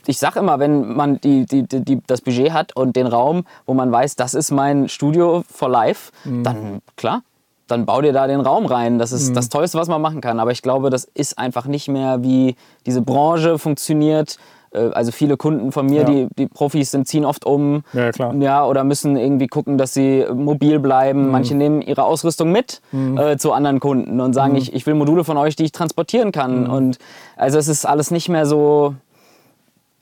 Ich 0.05 0.19
sage 0.19 0.39
immer, 0.39 0.59
wenn 0.59 0.93
man 0.93 1.19
die, 1.21 1.45
die, 1.45 1.63
die, 1.65 2.01
das 2.05 2.21
Budget 2.21 2.51
hat 2.51 2.75
und 2.75 2.95
den 2.95 3.07
Raum, 3.07 3.45
wo 3.65 3.73
man 3.73 3.91
weiß, 3.91 4.15
das 4.15 4.33
ist 4.35 4.51
mein 4.51 4.89
Studio 4.89 5.43
for 5.49 5.69
life, 5.69 6.11
Mhm. 6.25 6.43
dann 6.43 6.81
klar, 6.97 7.21
dann 7.67 7.85
bau 7.85 8.01
dir 8.01 8.13
da 8.13 8.27
den 8.27 8.41
Raum 8.41 8.65
rein. 8.67 8.99
Das 8.99 9.11
ist 9.11 9.29
Mhm. 9.29 9.33
das 9.35 9.49
Tollste, 9.49 9.79
was 9.79 9.87
man 9.87 10.01
machen 10.01 10.19
kann. 10.21 10.39
Aber 10.39 10.51
ich 10.51 10.61
glaube, 10.61 10.89
das 10.91 11.05
ist 11.15 11.39
einfach 11.39 11.65
nicht 11.65 11.87
mehr, 11.87 12.21
wie 12.21 12.55
diese 12.85 13.01
Branche 13.01 13.57
funktioniert. 13.57 14.37
Äh, 14.73 14.89
Also 14.93 15.11
viele 15.11 15.37
Kunden 15.37 15.71
von 15.71 15.85
mir, 15.85 16.01
Ja. 16.01 16.03
die, 16.05 16.27
die 16.37 16.47
Profis 16.47 16.91
sind, 16.91 17.07
ziehen 17.07 17.25
oft 17.25 17.45
um. 17.45 17.83
Ja, 17.93 18.11
klar. 18.11 18.33
Ja, 18.35 18.65
oder 18.65 18.83
müssen 18.83 19.15
irgendwie 19.15 19.47
gucken, 19.47 19.77
dass 19.77 19.93
sie 19.93 20.25
mobil 20.33 20.79
Mhm. 20.79 20.81
bleiben. 20.83 21.31
Manche 21.31 21.55
nehmen 21.55 21.81
ihre 21.81 22.03
Ausrüstung 22.03 22.51
mit 22.51 22.81
äh, 22.93 23.37
zu 23.37 23.53
anderen 23.53 23.79
Kunden 23.79 24.19
und 24.19 24.29
Mhm. 24.29 24.33
sagen, 24.33 24.55
ich, 24.55 24.73
ich 24.73 24.85
will 24.85 24.95
Module 24.95 25.23
von 25.23 25.37
euch, 25.37 25.55
die 25.55 25.63
ich 25.65 25.71
transportieren 25.71 26.31
kann. 26.31 26.67
Und 26.67 26.97
also 27.37 27.57
es 27.57 27.67
ist 27.67 27.85
alles 27.85 28.11
nicht 28.11 28.29
mehr 28.29 28.45
so, 28.45 28.95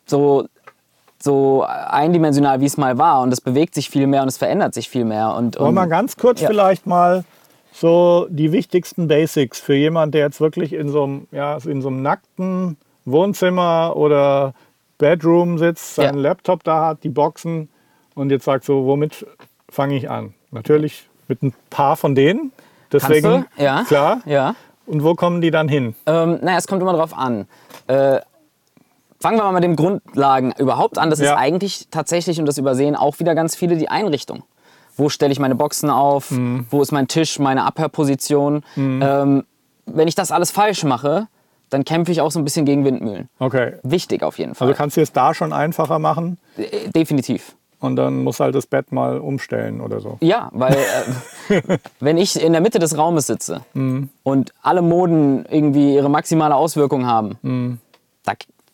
so, 0.05 0.45
so 1.21 1.63
eindimensional, 1.67 2.61
wie 2.61 2.65
es 2.65 2.77
mal 2.77 2.97
war. 2.97 3.21
Und 3.21 3.31
es 3.33 3.41
bewegt 3.41 3.75
sich 3.75 3.89
viel 3.89 4.07
mehr 4.07 4.21
und 4.21 4.27
es 4.27 4.37
verändert 4.37 4.73
sich 4.73 4.89
viel 4.89 5.05
mehr. 5.05 5.35
Und, 5.35 5.59
Wollen 5.59 5.69
und 5.69 5.75
wir 5.75 5.87
ganz 5.87 6.17
kurz 6.17 6.41
ja. 6.41 6.47
vielleicht 6.47 6.87
mal 6.87 7.23
so 7.73 8.27
die 8.29 8.51
wichtigsten 8.51 9.07
Basics 9.07 9.59
für 9.59 9.75
jemanden, 9.75 10.11
der 10.13 10.21
jetzt 10.25 10.41
wirklich 10.41 10.73
in 10.73 10.89
so 10.89 11.03
einem, 11.03 11.27
ja, 11.31 11.57
in 11.65 11.81
so 11.81 11.87
einem 11.87 12.01
nackten 12.01 12.77
Wohnzimmer 13.05 13.93
oder 13.95 14.53
Bedroom 14.97 15.57
sitzt, 15.57 15.95
seinen 15.95 16.15
Ja. 16.17 16.21
Laptop 16.29 16.63
da 16.63 16.87
hat, 16.87 17.03
die 17.03 17.09
Boxen 17.09 17.69
und 18.15 18.29
jetzt 18.29 18.45
sagt 18.45 18.63
so, 18.65 18.85
womit 18.85 19.25
fange 19.69 19.95
ich 19.95 20.09
an? 20.09 20.33
Natürlich 20.51 21.07
mit 21.27 21.41
ein 21.43 21.53
paar 21.69 21.95
von 21.97 22.13
denen. 22.15 22.51
Deswegen? 22.91 23.45
Ja. 23.57 23.83
klar. 23.87 24.21
Ja. 24.25 24.53
Und 24.85 25.03
wo 25.03 25.15
kommen 25.15 25.41
die 25.41 25.49
dann 25.51 25.67
hin? 25.69 25.95
Ähm, 26.05 26.39
naja, 26.41 26.57
es 26.57 26.67
kommt 26.67 26.81
immer 26.81 26.93
drauf 26.93 27.17
an. 27.17 27.47
Äh, 27.87 28.19
fangen 29.19 29.37
wir 29.37 29.43
mal 29.43 29.53
mit 29.53 29.63
den 29.63 29.75
Grundlagen 29.77 30.51
überhaupt 30.57 30.97
an. 30.97 31.09
Das 31.09 31.19
Ja. 31.19 31.33
ist 31.33 31.39
eigentlich 31.39 31.87
tatsächlich, 31.89 32.39
und 32.39 32.45
das 32.45 32.57
übersehen 32.57 32.95
auch 32.95 33.19
wieder 33.19 33.33
ganz 33.33 33.55
viele, 33.55 33.77
die 33.77 33.87
Einrichtung. 33.89 34.43
Wo 34.97 35.07
stelle 35.07 35.31
ich 35.31 35.39
meine 35.39 35.55
Boxen 35.55 35.89
auf? 35.89 36.31
Mhm. 36.31 36.65
Wo 36.69 36.81
ist 36.81 36.91
mein 36.91 37.07
Tisch, 37.07 37.39
meine 37.39 37.63
Abhörposition? 37.63 38.63
Ähm, 38.75 39.45
wenn 39.85 40.07
ich 40.09 40.15
das 40.15 40.31
alles 40.33 40.51
falsch 40.51 40.83
mache, 40.83 41.27
dann 41.71 41.83
kämpfe 41.83 42.11
ich 42.11 42.21
auch 42.21 42.29
so 42.31 42.37
ein 42.39 42.43
bisschen 42.43 42.65
gegen 42.65 42.85
Windmühlen. 42.85 43.27
Okay. 43.39 43.73
Wichtig 43.81 44.21
auf 44.23 44.37
jeden 44.37 44.53
Fall. 44.53 44.67
Also 44.67 44.77
kannst 44.77 44.97
du 44.97 45.01
es 45.01 45.11
da 45.11 45.33
schon 45.33 45.51
einfacher 45.53 45.97
machen 45.99 46.37
Äh, 46.57 46.89
Definitiv. 46.93 47.55
und 47.79 47.95
dann 47.95 48.23
muss 48.23 48.39
halt 48.39 48.53
das 48.53 48.67
Bett 48.67 48.91
mal 48.91 49.17
umstellen 49.17 49.81
oder 49.81 49.99
so. 50.01 50.17
Ja, 50.21 50.49
weil 50.53 50.77
äh, 51.49 51.77
wenn 51.99 52.17
ich 52.17 52.39
in 52.41 52.51
der 52.53 52.61
Mitte 52.61 52.77
des 52.77 52.95
Raumes 52.97 53.25
sitze 53.27 53.61
und 54.23 54.53
alle 54.61 54.81
Moden 54.83 55.45
irgendwie 55.49 55.95
ihre 55.95 56.09
maximale 56.09 56.55
Auswirkung 56.55 57.07
haben, 57.07 57.79
da, 58.23 58.33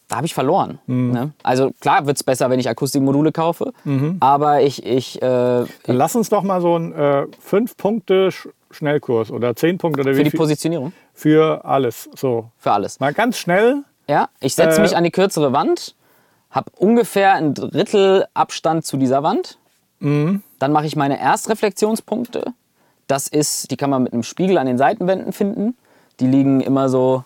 da 0.09 0.15
habe 0.17 0.25
ich 0.25 0.33
verloren. 0.33 0.79
Ne? 0.87 1.31
Also 1.43 1.71
klar 1.79 2.05
wird 2.05 2.17
es 2.17 2.23
besser, 2.23 2.49
wenn 2.49 2.59
ich 2.59 2.67
Akustikmodule 2.69 3.31
kaufe, 3.31 3.71
aber 4.19 4.61
ich, 4.61 4.85
ich 4.85 5.21
äh, 5.21 5.21
Dann 5.21 5.67
lass 5.85 6.15
uns 6.15 6.29
doch 6.29 6.43
mal 6.43 6.59
so 6.61 6.75
einen 6.75 6.93
äh, 6.93 7.27
fünf 7.39 7.77
Punkte 7.77 8.29
Sch- 8.29 8.49
Schnellkurs 8.71 9.31
oder 9.31 9.55
zehn 9.55 9.77
Punkte 9.77 10.01
oder 10.01 10.11
für 10.11 10.19
wie 10.19 10.23
die 10.25 10.31
viel 10.31 10.37
Positionierung, 10.39 10.91
für 11.17 11.65
alles. 11.65 12.09
So 12.15 12.51
für 12.57 12.71
alles. 12.71 12.99
mal 12.99 13.11
ganz 13.13 13.37
schnell. 13.37 13.83
Ja, 14.07 14.29
ich 14.39 14.55
setze 14.55 14.77
Äh, 14.79 14.81
mich 14.83 14.95
an 14.95 15.03
die 15.03 15.11
kürzere 15.11 15.51
Wand, 15.51 15.95
habe 16.51 16.71
ungefähr 16.77 17.33
ein 17.33 17.53
Drittel 17.55 18.25
Abstand 18.33 18.85
zu 18.85 18.97
dieser 18.97 19.23
Wand. 19.23 19.57
Mhm. 19.99 20.43
Dann 20.59 20.71
mache 20.71 20.85
ich 20.85 20.95
meine 20.95 21.19
Erstreflexionspunkte. 21.19 22.53
Das 23.07 23.27
ist, 23.27 23.71
die 23.71 23.77
kann 23.77 23.89
man 23.89 24.03
mit 24.03 24.13
einem 24.13 24.23
Spiegel 24.23 24.57
an 24.57 24.67
den 24.67 24.77
Seitenwänden 24.77 25.33
finden. 25.33 25.75
Die 26.19 26.27
liegen 26.27 26.61
immer 26.61 26.87
so 26.87 27.23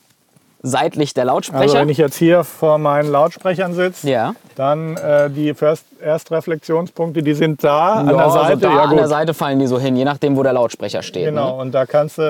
seitlich 0.63 1.13
der 1.13 1.25
Lautsprecher. 1.25 1.62
Also 1.63 1.77
wenn 1.77 1.89
ich 1.89 1.98
jetzt 1.98 2.15
hier 2.18 2.44
vor 2.44 2.77
meinen 2.77 3.12
Lautsprechern 3.12 3.74
sitze, 3.74 4.10
ja. 4.10 4.36
dann 4.56 4.96
äh, 4.98 5.30
die 5.30 5.53
First 5.53 5.86
Erstreflexionspunkte, 6.01 7.22
die 7.22 7.34
sind 7.34 7.63
da 7.63 7.94
an 7.94 8.10
ja, 8.10 8.18
der 8.18 8.30
Seite. 8.32 8.46
Also 8.46 8.56
da 8.62 8.70
ja, 8.75 8.84
an 8.84 8.96
der 8.98 9.08
Seite 9.08 9.34
fallen 9.34 9.60
die 9.60 9.68
so 9.68 9.80
hin, 9.80 9.96
je 9.96 10.03
nachdem, 10.06 10.36
wo 10.38 10.44
der 10.44 10.53
Lautsprecher 10.53 11.01
steht. 11.03 11.25
Genau, 11.25 11.56
Ne? 11.58 11.62
und 11.62 11.72
da 11.74 11.86
kannst 11.86 12.18
du 12.18 12.22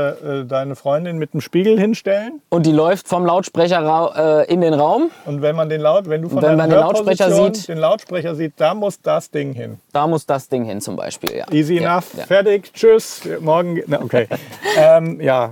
äh, 0.44 0.46
deine 0.46 0.76
Freundin 0.76 1.18
mit 1.18 1.34
dem 1.34 1.42
Spiegel 1.42 1.80
hinstellen. 1.80 2.42
Und 2.50 2.66
die 2.66 2.72
läuft 2.72 3.08
vom 3.08 3.26
Lautsprecher 3.26 4.46
äh, 4.48 4.54
in 4.54 4.62
den 4.62 4.74
Raum. 4.74 5.10
Und 5.26 5.42
wenn 5.42 5.56
man 5.56 5.70
den 5.70 5.82
Laut, 5.82 6.10
wenn 6.10 6.22
du 6.22 6.30
von 6.30 6.42
Wenn 6.42 6.58
man 6.58 6.70
den 6.70 6.80
Lautsprecher 6.80 7.32
sieht- 7.32 7.68
den 7.68 7.78
Lautsprecher 7.78 8.36
sieht, 8.36 8.54
da 8.58 8.74
muss 8.74 9.02
das 9.02 9.30
Ding 9.32 9.54
hin. 9.54 9.78
Da 9.94 10.08
muss 10.08 10.26
das 10.26 10.48
Ding 10.50 10.66
hin 10.66 10.82
zum 10.82 10.96
Beispiel. 10.96 11.36
Ja. 11.38 11.46
Easy 11.52 11.76
ja, 11.80 11.94
enough, 11.94 12.06
fertig, 12.28 12.72
tschüss, 12.74 13.22
morgen. 13.40 13.76
ge- 13.76 13.84
Na, 13.88 14.02
okay. 14.02 14.28
ähm, 14.78 15.20
ja, 15.22 15.52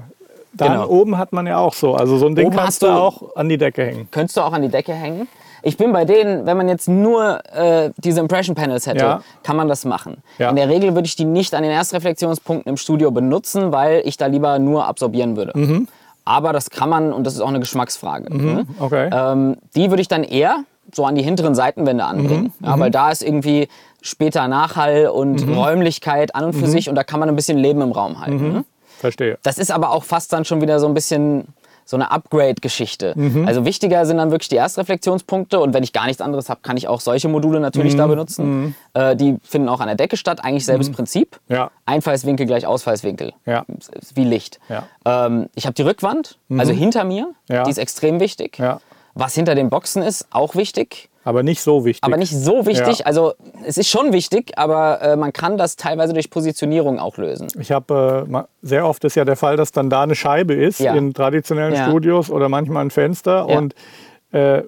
dann 0.54 0.72
Genau. 0.74 0.88
oben 0.88 1.18
hat 1.18 1.32
man 1.34 1.46
ja 1.48 1.58
auch 1.58 1.74
so. 1.74 1.94
Also 1.96 2.18
so 2.18 2.28
ein 2.28 2.36
Ding 2.36 2.48
Oben 2.48 2.56
kannst 2.56 2.82
du 2.84 2.88
auch 2.88 3.36
an 3.36 3.50
die 3.50 3.58
Decke 3.58 3.84
hängen. 3.86 4.08
Könntest 4.12 4.38
du 4.38 4.42
auch 4.42 4.54
an 4.54 4.62
die 4.62 4.70
Decke 4.70 4.94
hängen. 4.94 5.28
Ich 5.62 5.76
bin 5.76 5.92
bei 5.92 6.06
denen, 6.06 6.46
wenn 6.46 6.56
man 6.56 6.70
jetzt 6.70 6.88
nur 6.88 7.40
äh, 7.54 7.92
diese 7.98 8.22
Impression 8.22 8.56
Panels 8.56 8.88
hätte, 8.88 9.00
Ja. 9.04 9.22
kann 9.44 9.58
man 9.58 9.68
das 9.68 9.84
machen. 9.84 10.24
Ja. 10.38 10.50
In 10.50 10.56
der 10.56 10.70
Regel 10.70 10.96
würde 10.96 11.06
ich 11.06 11.16
die 11.18 11.26
nicht 11.26 11.54
an 11.54 11.64
den 11.64 11.72
Erstreflexionspunkten 11.72 12.70
im 12.70 12.78
Studio 12.78 13.12
benutzen, 13.12 13.72
weil 13.74 14.02
ich 14.06 14.16
da 14.18 14.28
lieber 14.28 14.58
nur 14.58 14.86
absorbieren 14.86 15.36
würde. 15.36 15.52
Mhm. 15.58 15.88
Aber 16.26 16.54
das 16.54 16.70
kann 16.70 16.90
man 16.90 17.12
und 17.12 17.26
das 17.26 17.34
ist 17.34 17.42
auch 17.42 17.50
eine 17.50 17.60
Geschmacksfrage. 17.60 18.34
Ne? 18.36 18.66
Okay. 18.80 19.10
Ähm, 19.12 19.58
die 19.76 19.90
würde 19.90 20.02
ich 20.02 20.08
dann 20.08 20.24
eher 20.24 20.64
so 20.94 21.06
an 21.06 21.16
die 21.16 21.24
hinteren 21.24 21.56
Seitenwände 21.56 22.06
anbringen. 22.06 22.54
Mhm. 22.60 22.66
Ja, 22.66 22.80
weil 22.80 22.90
da 22.92 23.12
ist 23.12 23.22
irgendwie 23.22 23.68
später 24.02 24.48
Nachhall 24.48 25.08
und 25.08 25.46
Räumlichkeit 25.48 26.36
an 26.36 26.46
und 26.46 26.56
Mhm. 26.56 26.60
für 26.60 26.68
sich 26.68 26.88
und 26.90 26.96
da 26.96 27.04
kann 27.04 27.20
man 27.20 27.28
ein 27.30 27.36
bisschen 27.36 27.58
Leben 27.58 27.82
im 27.82 27.92
Raum 27.92 28.22
halten. 28.22 28.64
Verstehe. 29.00 29.38
Das 29.44 29.58
ist 29.58 29.72
aber 29.72 29.92
auch 29.92 30.04
fast 30.04 30.32
dann 30.34 30.46
schon 30.46 30.62
wieder 30.62 30.80
so 30.80 30.88
ein 30.88 30.94
bisschen 30.94 31.48
so 31.86 31.98
eine 31.98 32.12
Upgrade-Geschichte. 32.12 33.14
Mhm. 33.16 33.48
Also 33.48 33.66
wichtiger 33.66 34.06
sind 34.06 34.18
dann 34.18 34.30
wirklich 34.30 34.50
die 34.50 34.58
Erstreflexionspunkte 34.58 35.60
und 35.60 35.74
wenn 35.74 35.82
ich 35.82 35.92
gar 35.92 36.06
nichts 36.06 36.22
anderes 36.22 36.48
habe, 36.48 36.60
kann 36.62 36.78
ich 36.78 36.88
auch 36.88 37.02
solche 37.02 37.28
Module 37.30 37.60
natürlich 37.60 37.94
Mhm. 37.94 37.98
da 37.98 38.06
benutzen. 38.08 38.76
Äh, 38.94 39.16
die 39.16 39.38
finden 39.44 39.70
auch 39.70 39.80
an 39.80 39.88
der 39.88 39.96
Decke 39.96 40.16
statt, 40.16 40.44
eigentlich 40.44 40.66
selbes 40.66 40.92
Prinzip. 40.92 41.40
Ja. 41.48 41.72
Einfallswinkel 41.88 42.46
gleich 42.46 42.68
Ausfallswinkel. 42.68 43.34
Ja. 43.48 43.66
Wie 44.14 44.24
Licht. 44.24 44.60
Ja. 44.70 44.84
Ähm, 45.06 45.48
ich 45.56 45.66
habe 45.66 45.74
die 45.74 45.82
Rückwand, 45.82 46.38
also 46.56 46.74
hinter 46.74 47.04
mir, 47.06 47.30
die 47.48 47.70
ist 47.72 47.80
extrem 47.80 48.20
wichtig. 48.20 48.60
Ja. 48.60 48.82
Was 49.16 49.34
hinter 49.34 49.56
den 49.56 49.72
Boxen 49.72 50.04
ist, 50.04 50.28
auch 50.30 50.54
wichtig. 50.56 51.10
Aber 51.30 51.44
nicht 51.44 51.62
so 51.62 51.86
wichtig. 51.86 52.04
Aber 52.04 52.18
nicht 52.18 52.36
so 52.36 52.66
wichtig. 52.66 53.00
Ja. 53.00 53.06
Also 53.06 53.34
es 53.64 53.78
ist 53.78 53.88
schon 53.88 54.14
wichtig, 54.14 54.58
aber 54.58 55.00
äh, 55.00 55.16
man 55.16 55.32
kann 55.32 55.60
das 55.60 55.76
teilweise 55.76 56.14
durch 56.14 56.32
Positionierung 56.32 56.98
auch 56.98 57.18
lösen. 57.18 57.48
Ich 57.60 57.72
habe 57.72 58.26
äh, 58.28 58.44
sehr 58.64 58.88
oft 58.88 59.04
ist 59.04 59.14
ja 59.14 59.26
der 59.26 59.36
Fall, 59.36 59.56
dass 59.56 59.72
dann 59.72 59.92
da 59.92 60.02
eine 60.02 60.16
Scheibe 60.16 60.56
ist 60.56 60.80
Ja. 60.80 60.96
in 60.96 61.14
traditionellen 61.14 61.76
Ja. 61.76 61.88
Studios 61.88 62.32
oder 62.32 62.50
manchmal 62.50 62.84
ein 62.86 62.90
Fenster. 62.90 63.46
Und 63.46 63.76
äh, 64.32 64.64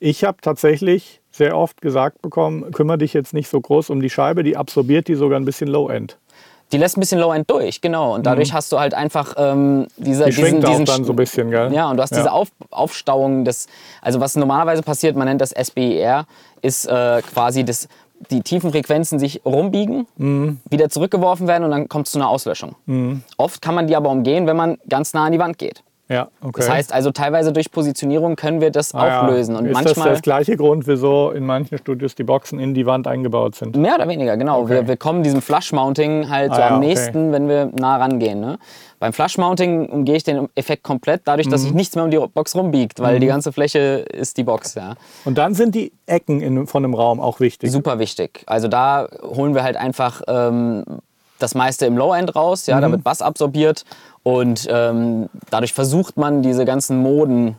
ich 0.00 0.24
habe 0.24 0.38
tatsächlich 0.42 1.20
sehr 1.30 1.56
oft 1.56 1.80
gesagt 1.80 2.22
bekommen, 2.22 2.72
kümmere 2.72 2.98
dich 2.98 3.14
jetzt 3.14 3.32
nicht 3.32 3.48
so 3.48 3.60
groß 3.60 3.90
um 3.90 4.02
die 4.02 4.10
Scheibe, 4.10 4.42
die 4.42 4.56
absorbiert 4.56 5.06
die 5.06 5.14
sogar 5.14 5.38
ein 5.38 5.44
bisschen 5.44 5.68
Low-End. 5.68 6.18
Die 6.72 6.78
lässt 6.78 6.96
ein 6.96 7.00
bisschen 7.00 7.18
Low-End 7.20 7.50
durch, 7.50 7.80
genau. 7.80 8.14
Und 8.14 8.26
dadurch 8.26 8.52
hast 8.52 8.70
du 8.72 8.78
halt 8.78 8.94
einfach 8.94 9.34
ähm, 9.36 9.86
diese, 9.96 10.24
Mhm. 10.26 10.30
Die 10.30 10.36
diesen, 10.36 10.60
diesen 10.60 10.84
dann 10.84 11.04
so 11.04 11.12
ein 11.12 11.16
bisschen, 11.16 11.50
gell? 11.50 11.72
Ja, 11.72 11.90
und 11.90 11.96
du 11.96 12.02
hast 12.02 12.14
diese 12.14 12.30
Auf, 12.32 12.48
Aufstauung 12.70 13.44
des, 13.44 13.66
also 14.02 14.20
was 14.20 14.36
normalerweise 14.36 14.82
passiert, 14.82 15.16
man 15.16 15.26
nennt 15.26 15.40
das 15.40 15.50
SBIR, 15.50 16.26
ist 16.62 16.86
äh, 16.86 17.22
quasi 17.22 17.64
das, 17.64 17.88
die 18.30 18.42
tiefen 18.42 18.70
Frequenzen 18.70 19.18
sich 19.18 19.40
rumbiegen, 19.44 20.06
Mhm. 20.16 20.60
wieder 20.70 20.88
zurückgeworfen 20.90 21.48
werden 21.48 21.64
und 21.64 21.70
dann 21.70 21.88
kommt 21.88 22.06
es 22.06 22.12
zu 22.12 22.18
einer 22.18 22.28
Auslöschung. 22.28 22.76
Oft 23.36 23.62
kann 23.62 23.74
man 23.74 23.86
die 23.86 23.96
aber 23.96 24.10
umgehen, 24.10 24.46
wenn 24.46 24.56
man 24.56 24.78
ganz 24.88 25.12
nah 25.14 25.24
an 25.24 25.32
die 25.32 25.38
Wand 25.38 25.58
geht. 25.58 25.82
Ja, 26.10 26.28
okay. 26.42 26.52
Das 26.56 26.68
heißt 26.68 26.92
also, 26.92 27.12
teilweise 27.12 27.52
durch 27.52 27.70
Positionierung 27.70 28.34
können 28.34 28.60
wir 28.60 28.70
das 28.72 28.92
Ah 28.94 29.28
lösen. 29.28 29.54
Und 29.54 29.66
ist 29.66 29.76
das 29.76 29.84
manchmal. 29.84 30.08
das 30.10 30.22
gleiche 30.22 30.56
Grund, 30.56 30.88
wieso 30.88 31.30
in 31.30 31.46
manchen 31.46 31.78
Studios 31.78 32.16
die 32.16 32.24
Boxen 32.24 32.58
in 32.58 32.74
die 32.74 32.84
Wand 32.84 33.06
eingebaut 33.06 33.54
sind? 33.54 33.76
Mehr 33.76 33.94
oder 33.94 34.08
weniger, 34.08 34.36
genau. 34.36 34.68
Wir, 34.68 34.88
wir 34.88 34.96
kommen 34.96 35.22
diesem 35.22 35.40
Flush-Mounting 35.40 36.28
halt 36.28 36.52
so 36.52 36.60
Ah 36.60 36.64
ja, 36.64 36.68
am 36.70 36.78
okay. 36.78 36.86
nächsten, 36.88 37.30
wenn 37.32 37.48
wir 37.48 37.70
nah 37.78 37.96
rangehen. 37.96 38.40
Ne? 38.40 38.58
Beim 38.98 39.12
Flush-Mounting 39.12 39.86
umgehe 39.88 40.16
ich 40.16 40.24
den 40.24 40.48
Effekt 40.56 40.82
komplett, 40.82 41.22
dadurch, 41.26 41.48
dass 41.48 41.60
Mhm. 41.62 41.66
sich 41.66 41.74
nichts 41.74 41.94
mehr 41.94 42.04
um 42.04 42.10
die 42.10 42.18
Box 42.18 42.56
rumbiegt, 42.56 42.98
weil 42.98 43.20
die 43.20 43.26
ganze 43.28 43.52
Fläche 43.52 44.04
ist 44.12 44.36
die 44.36 44.42
Box. 44.44 44.74
Ja. 44.74 44.94
Und 45.24 45.38
dann 45.38 45.54
sind 45.54 45.76
die 45.76 45.92
Ecken 46.06 46.40
in, 46.40 46.66
von 46.66 46.84
einem 46.84 46.94
Raum 46.94 47.20
auch 47.20 47.38
wichtig. 47.38 47.70
Super 47.70 48.00
wichtig. 48.00 48.42
Also 48.46 48.66
da 48.66 49.06
holen 49.22 49.54
wir 49.54 49.62
halt 49.62 49.76
einfach 49.76 50.22
ähm, 50.26 50.84
das 51.42 51.54
meiste 51.54 51.86
im 51.86 51.96
Low-End 51.96 52.34
raus, 52.36 52.66
Mhm. 52.66 52.70
ja, 52.72 52.80
damit 52.80 53.02
Bass 53.04 53.22
absorbiert. 53.22 53.84
Und 54.22 54.66
ähm, 54.70 55.28
dadurch 55.50 55.72
versucht 55.72 56.16
man, 56.16 56.42
diese 56.42 56.64
ganzen 56.64 56.98
Moden, 56.98 57.56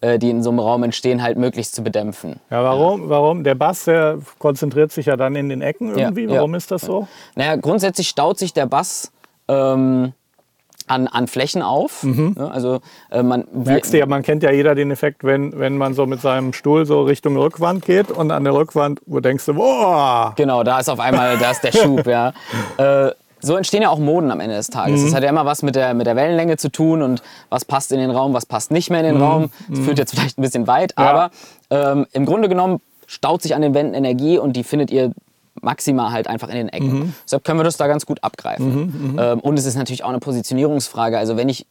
äh, 0.00 0.18
die 0.18 0.30
in 0.30 0.42
so 0.42 0.50
einem 0.50 0.58
Raum 0.58 0.82
entstehen, 0.82 1.22
halt 1.22 1.38
möglichst 1.38 1.74
zu 1.74 1.82
bedämpfen. 1.82 2.40
Ja, 2.50 2.62
warum? 2.62 3.08
Warum? 3.08 3.42
Der 3.44 3.54
Bass, 3.54 3.84
der 3.84 4.18
konzentriert 4.38 4.92
sich 4.92 5.06
ja 5.06 5.16
dann 5.16 5.34
in 5.34 5.48
den 5.48 5.62
Ecken 5.62 5.96
irgendwie. 5.96 6.24
ja. 6.24 6.36
Warum 6.36 6.54
ist 6.54 6.70
das 6.70 6.82
so? 6.82 7.08
Naja, 7.36 7.56
grundsätzlich 7.56 8.08
staut 8.08 8.38
sich 8.38 8.52
der 8.52 8.66
Bass 8.66 9.10
ähm, 9.48 10.12
an, 10.86 11.06
an 11.08 11.26
Flächen 11.26 11.62
auf. 11.62 12.04
Ja, 12.36 12.46
also 12.48 12.80
äh, 13.10 13.22
man 13.22 13.44
Mhm. 13.52 13.62
Merkst 13.64 13.92
du 13.92 13.98
ja, 13.98 14.06
man 14.06 14.22
kennt 14.22 14.42
ja 14.42 14.50
jeder 14.50 14.74
den 14.74 14.90
Effekt, 14.90 15.24
wenn, 15.24 15.58
wenn 15.58 15.76
man 15.78 15.94
so 15.94 16.06
mit 16.06 16.20
seinem 16.20 16.52
Stuhl 16.52 16.84
so 16.86 17.02
Richtung 17.02 17.36
Rückwand 17.36 17.84
geht 17.84 18.10
und 18.10 18.30
an 18.30 18.44
der 18.44 18.54
Rückwand, 18.54 19.00
wo 19.06 19.20
denkst 19.20 19.46
du, 19.46 19.54
boah, 19.54 20.32
Genau, 20.36 20.62
da 20.62 20.80
ist 20.80 20.88
auf 20.88 21.00
einmal, 21.00 21.38
da 21.38 21.50
ist 21.50 21.62
der 21.62 21.72
Schub, 21.72 22.06
ja. 22.06 22.32
Äh, 22.76 23.10
so 23.40 23.56
entstehen 23.56 23.82
ja 23.82 23.90
auch 23.90 23.98
Moden 23.98 24.30
am 24.30 24.40
Ende 24.40 24.56
des 24.56 24.68
Tages. 24.68 25.00
Mhm. 25.00 25.04
Das 25.06 25.14
hat 25.14 25.22
ja 25.22 25.28
immer 25.28 25.44
was 25.44 25.62
mit 25.62 25.74
der, 25.76 25.92
mit 25.92 26.06
der 26.06 26.16
Wellenlänge 26.16 26.56
zu 26.56 26.70
tun 26.72 27.02
und 27.02 27.22
was 27.50 27.64
passt 27.66 27.92
in 27.92 27.98
den 27.98 28.10
Raum, 28.10 28.32
was 28.32 28.46
passt 28.46 28.70
nicht 28.70 28.90
mehr 28.90 29.00
in 29.00 29.06
Mhm. 29.06 29.18
den 29.18 29.22
Raum. 29.22 29.50
Das 29.68 29.78
führt 29.80 29.98
jetzt 29.98 30.12
vielleicht 30.12 30.38
ein 30.38 30.42
bisschen 30.42 30.66
weit, 30.66 30.96
aber 30.96 31.30
ähm, 31.70 32.06
im 32.12 32.24
Grunde 32.24 32.48
genommen 32.48 32.80
staut 33.06 33.42
sich 33.42 33.54
an 33.54 33.60
den 33.60 33.74
Wänden 33.74 33.92
Energie 33.94 34.38
und 34.38 34.54
die 34.54 34.64
findet 34.64 34.90
ihr 34.90 35.12
maximal 35.60 36.10
halt 36.12 36.26
einfach 36.28 36.48
in 36.48 36.56
den 36.56 36.68
Ecken. 36.68 36.98
Mhm. 36.98 37.14
Deshalb 37.24 37.44
können 37.44 37.58
wir 37.58 37.64
das 37.64 37.76
da 37.76 37.86
ganz 37.86 38.06
gut 38.06 38.22
abgreifen. 38.22 39.16
Ähm, 39.18 39.40
und 39.40 39.58
es 39.58 39.64
ist 39.66 39.76
natürlich 39.76 40.04
auch 40.04 40.08
eine 40.10 40.18
Positionierungsfrage. 40.20 41.18
Also 41.18 41.36
wenn 41.36 41.48
ich 41.48 41.66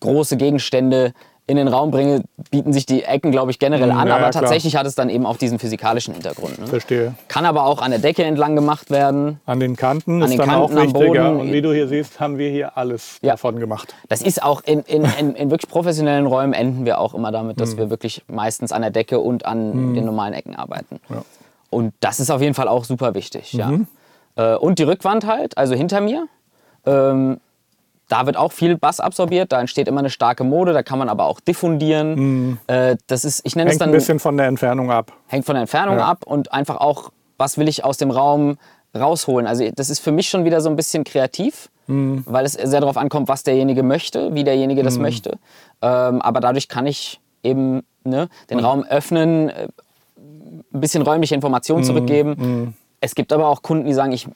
große 0.00 0.36
Gegenstände 0.36 1.12
in 1.48 1.56
den 1.56 1.68
Raum 1.68 1.92
bringe, 1.92 2.24
bieten 2.50 2.72
sich 2.72 2.86
die 2.86 3.04
Ecken, 3.04 3.30
glaube 3.30 3.52
ich, 3.52 3.60
generell 3.60 3.92
an. 3.92 4.00
Mhm. 4.02 4.08
ja, 4.08 4.14
aber 4.16 4.24
ja, 4.24 4.30
tatsächlich 4.30 4.74
hat 4.74 4.84
es 4.84 4.96
dann 4.96 5.08
eben 5.08 5.24
auch 5.26 5.36
diesen 5.36 5.60
physikalischen 5.60 6.12
Hintergrund. 6.14 6.58
Ne? 6.58 6.66
verstehe. 6.66 7.14
Kann 7.28 7.46
aber 7.46 7.66
auch 7.66 7.80
an 7.80 7.92
der 7.92 8.00
Decke 8.00 8.24
entlang 8.24 8.56
gemacht 8.56 8.90
werden. 8.90 9.38
An 9.46 9.60
den 9.60 9.76
Kanten 9.76 10.22
ist 10.22 10.30
den 10.30 10.38
dann 10.38 10.48
Kanten, 10.48 10.60
auch 10.64 10.70
am 10.72 10.76
wichtiger. 10.92 11.30
Boden. 11.30 11.40
Und 11.42 11.52
wie 11.52 11.62
du 11.62 11.72
hier 11.72 11.86
siehst, 11.86 12.18
haben 12.18 12.38
wir 12.38 12.50
hier 12.50 12.76
alles 12.76 13.18
Ja. 13.22 13.32
davon 13.34 13.60
gemacht. 13.60 13.94
Das 14.08 14.22
ist 14.22 14.42
auch 14.42 14.62
in, 14.64 14.80
in, 14.80 15.04
in, 15.20 15.36
in 15.36 15.50
wirklich 15.52 15.70
professionellen 15.70 16.26
Räumen 16.26 16.52
enden 16.52 16.84
wir 16.84 16.98
auch 16.98 17.14
immer 17.14 17.30
damit, 17.30 17.58
Mhm. 17.58 17.60
dass 17.60 17.76
wir 17.76 17.90
wirklich 17.90 18.24
meistens 18.26 18.72
an 18.72 18.82
der 18.82 18.90
Decke 18.90 19.20
und 19.20 19.46
an 19.46 19.94
den 19.94 20.04
normalen 20.04 20.34
Ecken 20.34 20.56
arbeiten. 20.56 20.98
Und 21.76 21.92
das 22.00 22.20
ist 22.20 22.30
auf 22.30 22.40
jeden 22.40 22.54
Fall 22.54 22.68
auch 22.68 22.84
super 22.84 23.14
wichtig. 23.14 23.52
Ja. 23.52 23.68
Mhm. 23.68 23.86
Äh, 24.36 24.54
Und 24.54 24.78
die 24.78 24.84
Rückwand 24.84 25.26
halt, 25.26 25.58
also 25.58 25.74
hinter 25.74 26.00
mir. 26.00 26.26
Ähm, 26.86 27.38
da 28.08 28.24
wird 28.26 28.36
auch 28.36 28.52
viel 28.52 28.76
Bass 28.78 29.00
absorbiert, 29.00 29.50
da 29.50 29.60
entsteht 29.60 29.88
immer 29.88 29.98
eine 29.98 30.10
starke 30.10 30.44
Mode, 30.44 30.72
da 30.72 30.82
kann 30.84 30.98
man 30.98 31.08
aber 31.08 31.24
auch 31.26 31.40
diffundieren. 31.40 32.58
Äh, 32.68 32.96
das 33.08 33.24
ist, 33.24 33.40
ich 33.44 33.56
nenne 33.56 33.68
es 33.70 33.74
Mhm. 33.76 33.80
Hängt 33.80 33.80
dann 33.82 33.88
ein 33.90 33.92
bisschen 33.92 34.20
von 34.20 34.36
der 34.36 34.46
Entfernung 34.46 34.90
ab. 34.92 35.12
hängt 35.26 35.44
von 35.44 35.54
der 35.56 35.62
Entfernung 35.62 35.98
Ja. 35.98 36.06
ab 36.06 36.24
und 36.24 36.52
einfach 36.52 36.76
auch, 36.76 37.10
was 37.36 37.58
will 37.58 37.68
ich 37.68 37.84
aus 37.84 37.96
dem 37.98 38.10
Raum 38.12 38.58
rausholen. 38.96 39.46
Also 39.46 39.68
das 39.74 39.90
ist 39.90 39.98
für 39.98 40.12
mich 40.12 40.28
schon 40.30 40.44
wieder 40.44 40.60
so 40.60 40.70
ein 40.70 40.76
bisschen 40.76 41.02
kreativ, 41.04 41.68
Mhm. 41.88 42.22
weil 42.26 42.46
es 42.46 42.52
sehr 42.52 42.80
darauf 42.80 42.96
ankommt, 42.96 43.28
was 43.28 43.42
derjenige 43.42 43.82
möchte, 43.82 44.32
wie 44.34 44.44
derjenige 44.44 44.82
das 44.84 44.98
möchte. 44.98 45.38
Ähm, 45.82 46.22
aber 46.22 46.40
dadurch 46.40 46.68
kann 46.68 46.86
ich 46.86 47.20
eben 47.42 47.82
ne, 48.04 48.28
den 48.50 48.60
Raum 48.60 48.84
öffnen, 48.84 49.48
äh, 49.50 49.68
ein 50.76 50.80
bisschen 50.80 51.02
räumliche. 51.02 51.34
Informationen 51.34 51.84
zurückgeben. 51.84 52.74
Es 53.00 53.14
gibt 53.14 53.32
aber 53.32 53.48
auch 53.48 53.62
Kunden, 53.62 53.86
die 53.86 53.92
sagen, 53.92 54.12
ich 54.12 54.26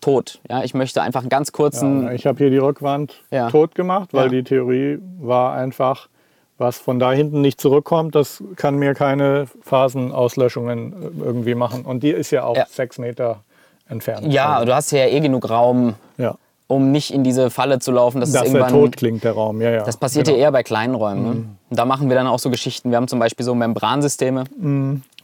tot. 0.00 0.40
Ja, 0.48 0.62
ich 0.64 0.72
möchte 0.74 1.02
einfach 1.02 1.20
einen 1.20 1.28
ganz 1.28 1.52
kurzen. 1.52 2.10
Ich 2.12 2.26
habe 2.26 2.38
hier 2.38 2.50
die 2.50 2.58
Rückwand 2.58 3.22
Ja. 3.30 3.50
tot 3.50 3.74
gemacht, 3.74 4.10
weil 4.12 4.24
Ja. 4.24 4.28
die 4.30 4.42
Theorie 4.44 4.98
war 5.20 5.52
einfach, 5.54 6.08
was 6.56 6.78
von 6.78 6.98
da 6.98 7.12
hinten 7.12 7.40
nicht 7.42 7.60
zurückkommt, 7.60 8.14
das 8.14 8.42
kann 8.56 8.76
mir 8.76 8.94
keine 8.94 9.46
Phasenauslöschungen 9.62 10.92
äh, 10.92 11.24
irgendwie 11.24 11.54
machen. 11.54 11.84
Und 11.84 12.02
die 12.02 12.10
ist 12.10 12.30
ja 12.30 12.44
auch 12.44 12.56
Ja. 12.56 12.66
sechs 12.68 12.98
Meter 12.98 13.40
entfernt. 13.88 14.32
ja, 14.32 14.54
Also, 14.54 14.66
du 14.66 14.74
hast 14.74 14.90
ja 14.92 15.06
eh 15.06 15.20
genug 15.20 15.48
Raum, 15.50 15.94
ja. 16.16 16.34
Um 16.70 16.92
nicht 16.92 17.12
in 17.12 17.24
diese 17.24 17.50
Falle 17.50 17.80
zu 17.80 17.90
laufen. 17.90 18.20
Dass 18.20 18.30
Dass 18.30 18.42
es 18.42 18.48
irgendwann 18.48 18.72
tot 18.72 18.96
klingt, 18.96 19.24
der 19.24 19.32
Raum. 19.32 19.60
Ja, 19.60 19.70
ja. 19.70 19.82
Das 19.82 19.96
passiert 19.96 20.26
genau. 20.26 20.38
ja 20.38 20.44
eher 20.44 20.52
bei 20.52 20.62
kleinen 20.62 20.94
Räumen. 20.94 21.24
Ne? 21.24 21.30
Und 21.70 21.76
Da 21.76 21.84
machen 21.84 22.08
wir 22.08 22.16
dann 22.16 22.28
auch 22.28 22.38
so 22.38 22.48
Geschichten. 22.48 22.90
Wir 22.90 22.96
haben 22.96 23.08
zum 23.08 23.18
Beispiel 23.18 23.44
so 23.44 23.54
Membransysteme, 23.54 24.44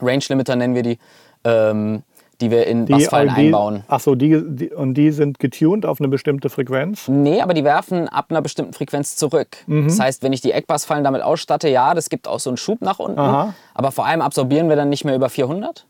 Range 0.01 0.25
Limiter 0.29 0.57
nennen 0.57 0.75
wir 0.75 0.83
die. 0.83 0.99
Ähm, 1.45 2.03
die 2.41 2.51
wir 2.51 2.67
in 2.67 2.85
Die, 2.85 2.93
Bassfallen 2.93 3.35
die, 3.35 3.47
einbauen. 3.47 3.85
Ach 3.89 3.99
so, 3.99 4.15
die, 4.15 4.43
die, 4.45 4.69
und 4.69 4.93
die 4.93 5.11
sind 5.11 5.39
getuned 5.39 5.87
auf 5.87 6.01
eine 6.01 6.09
bestimmte 6.09 6.51
Frequenz? 6.51 7.09
Nee, 7.09 7.41
aber 7.41 7.55
die 7.55 7.65
werfen 7.65 8.11
ab 8.11 8.27
einer 8.29 8.43
bestimmten 8.43 8.75
Frequenz 8.75 9.17
zurück. 9.17 9.57
Mhm. 9.67 9.89
Das 9.89 9.99
heißt, 9.99 10.23
wenn 10.23 10.35
ich 10.35 10.43
die 10.43 10.53
Eckbassfallen 10.53 11.03
damit 11.03 11.23
ausstatte, 11.23 11.71
ja, 11.71 11.95
das 11.95 12.11
gibt 12.11 12.29
auch 12.29 12.39
so 12.39 12.51
einen 12.51 12.59
Schub 12.59 12.83
nach 12.83 12.99
unten. 12.99 13.19
Aha. 13.19 13.47
Mhm. 13.47 13.55
Aber 13.73 13.91
vor 13.91 14.05
allem 14.05 14.21
absorbieren 14.21 14.69
wir 14.69 14.77
dann 14.77 14.91
nicht 14.91 15.07
mehr 15.07 15.15
über 15.15 15.31
400, 15.31 15.87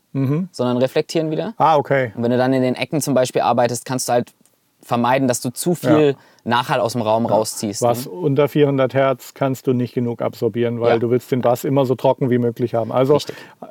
sondern 0.51 0.77
reflektieren 0.77 1.31
wieder. 1.31 1.53
Ah, 1.57 1.75
okay. 1.75 2.13
Und 2.15 2.23
wenn 2.23 2.31
du 2.31 2.37
dann 2.37 2.53
in 2.53 2.61
den 2.61 2.75
Ecken 2.75 3.01
zum 3.01 3.13
Beispiel 3.13 3.41
arbeitest, 3.41 3.85
kannst 3.85 4.09
du 4.09 4.13
halt 4.13 4.31
vermeiden, 4.87 5.27
dass 5.27 5.41
du 5.41 5.49
zu 5.51 5.75
viel 5.75 6.11
Ja. 6.11 6.13
Nachhall 6.45 6.79
aus 6.79 6.93
dem 6.93 7.01
Raum 7.01 7.25
rausziehst. 7.25 7.81
Was 7.81 8.05
Ne? 8.05 8.11
unter 8.11 8.47
400 8.47 8.93
Hertz 8.93 9.33
kannst 9.33 9.67
du 9.67 9.73
nicht 9.73 9.93
genug 9.93 10.21
absorbieren, 10.21 10.79
weil 10.79 10.93
Ja. 10.93 10.97
du 10.99 11.09
willst 11.09 11.29
den 11.31 11.41
Bass 11.41 11.65
immer 11.65 11.85
so 11.85 11.95
trocken 11.95 12.29
wie 12.29 12.37
möglich 12.37 12.73
haben. 12.73 12.91
Also 12.93 13.17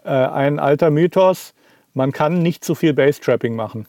äh, 0.05 0.09
ein 0.11 0.59
alter 0.59 0.91
Mythos, 0.91 1.55
man 1.95 2.13
kann 2.13 2.43
nicht 2.43 2.65
zu 2.65 2.75
viel 2.75 2.93
Bass-Trapping 2.93 3.57
machen. 3.57 3.87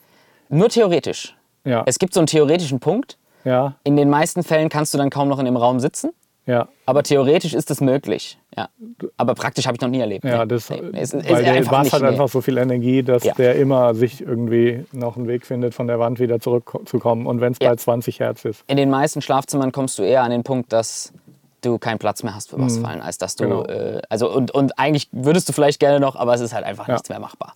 Nur 0.50 0.70
theoretisch. 0.70 1.36
Ja, 1.66 1.84
Es 1.86 2.00
gibt 2.00 2.14
so 2.14 2.22
einen 2.22 2.28
theoretischen 2.28 2.80
Punkt. 2.80 3.18
ja, 3.44 3.76
In 3.84 3.98
den 3.98 4.10
meisten 4.10 4.42
Fällen 4.44 4.70
kannst 4.70 4.94
du 4.94 4.98
dann 4.98 5.10
kaum 5.10 5.28
noch 5.28 5.40
in 5.40 5.46
dem 5.46 5.58
Raum 5.58 5.82
sitzen. 5.82 6.12
Ja. 6.48 6.68
Aber 6.88 7.04
theoretisch 7.04 7.54
ist 7.54 7.70
es 7.70 7.80
möglich. 7.82 8.39
Ja. 8.58 8.70
Aber 9.18 9.36
praktisch 9.36 9.68
habe 9.68 9.75
ich 9.75 9.82
noch 9.82 9.89
nie 9.89 10.00
erlebt. 10.00 10.25
Ja, 10.25 10.39
Nee. 10.46 10.48
das, 10.48 10.70
Nee. 10.72 10.82
Es 10.94 11.13
ist, 11.13 11.30
weil 11.30 11.44
der 11.44 11.54
einfach 11.54 11.72
Bass 11.72 11.94
hat 11.94 12.01
einfach 12.01 12.27
so 12.30 12.42
viel 12.42 12.58
Energie, 12.58 13.04
dass 13.04 13.24
Ja. 13.24 13.34
der 13.36 13.56
immer 13.58 13.94
sich 13.94 14.22
irgendwie 14.22 14.86
noch 14.94 15.16
einen 15.18 15.27
Weg 15.27 15.46
findet, 15.46 15.75
von 15.75 15.86
der 15.88 16.00
Wand 16.00 16.20
wieder 16.20 16.39
zurückzukommen. 16.39 17.27
Und 17.27 17.39
wenn 17.42 17.51
es 17.54 17.60
Ja. 17.62 17.70
bei 17.70 17.75
20 17.75 18.20
Hertz 18.20 18.46
ist. 18.46 18.63
In 18.68 18.77
den 18.77 18.89
meisten 18.89 19.22
Schlafzimmern 19.22 19.72
kommst 19.72 20.00
du 20.00 20.04
eher 20.04 20.24
an 20.24 20.32
den 20.32 20.44
Punkt, 20.44 20.74
dass 20.74 21.13
du 21.62 21.77
keinen 21.77 22.00
Platz 22.00 22.24
mehr 22.24 22.34
hast 22.34 22.50
für 22.50 22.58
Bassfallen, 22.58 23.01
als 23.01 23.18
dass 23.18 23.36
du. 23.36 23.44
Genau. 23.44 23.63
Äh, 23.66 24.01
also 24.10 24.32
und, 24.32 24.51
und 24.51 24.80
eigentlich 24.80 25.10
würdest 25.12 25.50
du 25.50 25.54
vielleicht 25.54 25.80
gerne 25.80 26.00
noch, 26.00 26.16
aber 26.16 26.34
es 26.34 26.42
ist 26.42 26.54
halt 26.54 26.66
einfach 26.66 26.88
Ja. 26.88 26.94
nichts 26.96 27.10
mehr 27.10 27.20
machbar. 27.20 27.54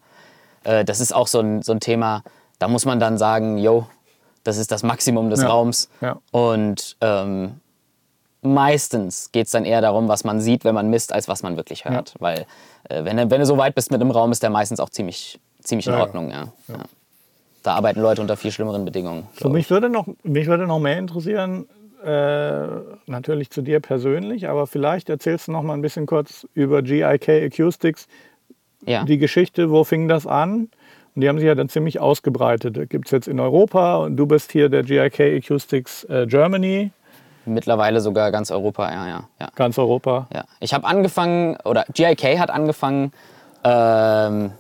Äh, 0.64 0.84
das 0.86 1.00
ist 1.00 1.16
auch 1.16 1.28
so 1.28 1.40
ein, 1.40 1.62
so 1.62 1.72
ein 1.72 1.80
Thema, 1.80 2.24
da 2.60 2.68
muss 2.68 2.86
man 2.86 3.00
dann 3.00 3.18
sagen, 3.18 3.58
yo, 3.58 3.88
das 4.44 4.58
ist 4.58 4.72
das 4.72 4.84
Maximum 4.84 5.30
des. 5.30 5.44
Raums. 5.48 5.90
Und 6.32 6.98
ähm, 7.02 7.60
meistens 8.42 9.32
geht 9.32 9.46
es 9.46 9.52
dann 9.52 9.66
eher 9.66 9.82
darum, 9.82 10.08
was 10.08 10.24
man 10.24 10.42
sieht, 10.42 10.66
wenn 10.66 10.76
man 10.76 10.90
misst, 10.90 11.14
als 11.14 11.28
was 11.28 11.44
man 11.44 11.58
wirklich 11.58 11.86
hört. 11.86 12.16
Weil 12.20 12.46
äh, 12.90 13.04
wenn, 13.04 13.18
du- 13.18 13.30
wenn 13.30 13.40
du 13.40 13.46
so 13.46 13.58
weit 13.58 13.76
bist 13.76 13.92
mit 13.92 14.02
einem 14.02 14.12
Raum, 14.12 14.32
ist 14.32 14.44
der 14.44 14.50
meistens 14.50 14.80
auch 14.80 14.90
ziemlich, 14.90 15.40
ziemlich 15.64 15.88
in 15.88 15.94
Ja, 15.94 16.00
ja. 16.00 16.06
Ordnung. 16.06 16.30
Ja. 16.32 16.48
Ja. 16.68 16.76
Da 17.64 17.76
arbeiten 17.76 18.02
Leute 18.02 18.22
unter 18.22 18.38
viel 18.38 18.52
schlimmeren 18.52 18.84
Bedingungen. 18.86 19.28
So, 19.40 19.50
mich, 19.50 19.70
würde 19.70 19.90
noch, 19.90 20.08
mich 20.24 20.48
würde 20.48 20.66
noch 20.66 20.80
mehr 20.80 20.98
interessieren, 20.98 21.68
äh, 22.04 22.68
natürlich 23.06 23.52
zu 23.52 23.62
dir 23.62 23.80
persönlich, 23.80 24.50
aber 24.50 24.66
vielleicht 24.66 25.10
erzählst 25.10 25.48
du 25.48 25.52
noch 25.52 25.62
mal 25.62 25.74
ein 25.76 25.84
bisschen 25.84 26.08
kurz 26.08 26.48
über 26.56 26.82
GIK 26.82 27.30
Acoustics, 27.30 28.08
ja. 28.88 29.04
die 29.04 29.20
Geschichte, 29.20 29.70
wo 29.70 29.84
fing 29.84 30.08
das 30.08 30.26
an? 30.26 30.70
Und 31.14 31.22
die 31.22 31.30
haben 31.30 31.38
sich 31.38 31.46
ja 31.46 31.54
dann 31.54 31.70
ziemlich 31.70 32.00
ausgebreitet. 32.00 32.90
Gibt 32.90 33.06
es 33.06 33.12
jetzt 33.12 33.28
in 33.28 33.40
Europa 33.40 33.98
und 33.98 34.16
du 34.18 34.26
bist 34.26 34.52
hier 34.52 34.70
der 34.70 34.82
GIK 34.82 35.20
Acoustics 35.20 36.06
äh, 36.06 36.26
Germany, 36.26 36.90
Mittlerweile 37.54 38.02
sogar 38.02 38.32
ganz 38.32 38.52
Europa, 38.52 38.92
ja, 38.92 39.08
ja. 39.08 39.24
ja. 39.40 39.48
ganz 39.56 39.78
Europa. 39.78 40.28
Ja, 40.34 40.44
ich 40.60 40.74
habe 40.74 40.86
angefangen, 40.88 41.58
oder 41.66 41.86
GIK 41.94 42.40
hat 42.40 42.50
angefangen 42.50 43.12
ähm, 43.64 44.52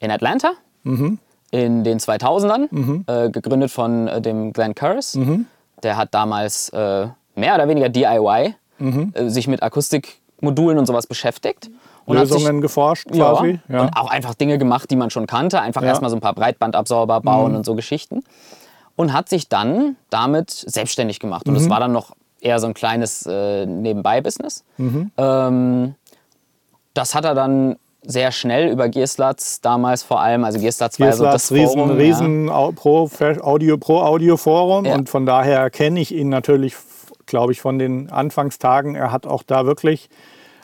in 0.00 0.10
Atlanta 0.10 0.52
Mhm. 0.82 1.18
in 1.50 1.84
den 1.84 1.98
2000ern, 1.98 2.68
äh, 3.06 3.30
gegründet 3.30 3.70
von 3.70 4.08
äh, 4.08 4.20
dem 4.20 4.52
Glenn 4.52 4.74
Curris. 4.74 5.14
Mhm. 5.14 5.46
Der 5.82 5.96
hat 5.96 6.14
damals 6.14 6.68
äh, 6.70 7.08
mehr 7.34 7.54
oder 7.54 7.68
weniger 7.68 7.88
DIY 7.88 8.54
Mhm. 8.78 9.12
äh, 9.14 9.28
sich 9.28 9.46
mit 9.46 9.62
Akustikmodulen 9.62 10.78
und 10.78 10.86
sowas 10.86 11.06
beschäftigt. 11.06 11.70
Und 12.06 12.18
hat 12.18 12.26
sich- 12.28 12.38
Lösungen 12.38 12.60
geforscht 12.62 13.08
ja, 13.14 13.30
quasi. 13.32 13.60
Ja. 13.68 13.82
Und 13.82 13.90
auch 13.96 14.10
einfach 14.10 14.34
Dinge 14.34 14.56
gemacht, 14.58 14.90
die 14.90 14.96
man 14.96 15.10
schon 15.10 15.26
kannte. 15.26 15.60
Einfach 15.60 15.82
Ja. 15.82 15.86
Mhm. 15.86 15.90
erstmal 15.90 16.10
so 16.10 16.16
ein 16.16 16.20
paar 16.20 16.34
Breitbandabsorber 16.34 17.20
bauen 17.20 17.54
und 17.54 17.64
so 17.66 17.74
Geschichten. 17.74 18.24
Und 18.96 19.12
hat 19.12 19.28
sich 19.28 19.48
dann 19.48 19.96
damit 20.10 20.50
selbstständig 20.50 21.20
gemacht. 21.20 21.46
Und 21.48 21.56
es 21.56 21.64
Mhm. 21.66 21.70
war 21.70 21.80
dann 21.80 21.92
noch 21.92 22.12
eher 22.42 22.58
so 22.58 22.66
ein 22.66 22.74
kleines 22.74 23.26
äh, 23.26 23.66
Nebenbei-Business. 23.66 24.64
Mhm. 24.78 25.10
Ähm, 25.16 25.94
das 26.94 27.14
hat 27.14 27.24
er 27.24 27.34
dann 27.34 27.76
sehr 28.02 28.32
schnell 28.32 28.70
über 28.72 28.88
Gearslutz 28.88 29.60
damals 29.60 30.02
vor 30.02 30.20
allem, 30.20 30.44
also 30.44 30.58
Gearslutz 30.58 30.98
war 30.98 31.08
ja 31.08 31.12
so 31.12 31.24
das 31.24 31.42
ist 31.44 31.50
das 31.50 31.56
riesen, 31.58 31.74
Forum, 31.74 31.90
riesen 31.90 32.48
Au- 32.48 32.72
Pro 32.72 33.10
Audio, 33.42 33.76
Pro 33.76 34.00
Audio 34.00 34.36
Forum 34.38 34.86
Ja. 34.86 34.94
und 34.94 35.10
von 35.10 35.26
daher 35.26 35.68
kenne 35.70 36.00
ich 36.00 36.12
ihn 36.14 36.30
natürlich, 36.30 36.74
glaube 37.26 37.52
ich, 37.52 37.60
von 37.60 37.78
den 37.78 38.10
Anfangstagen. 38.10 38.94
Er 38.94 39.12
hat 39.12 39.26
auch 39.26 39.42
da 39.42 39.66
wirklich 39.66 40.08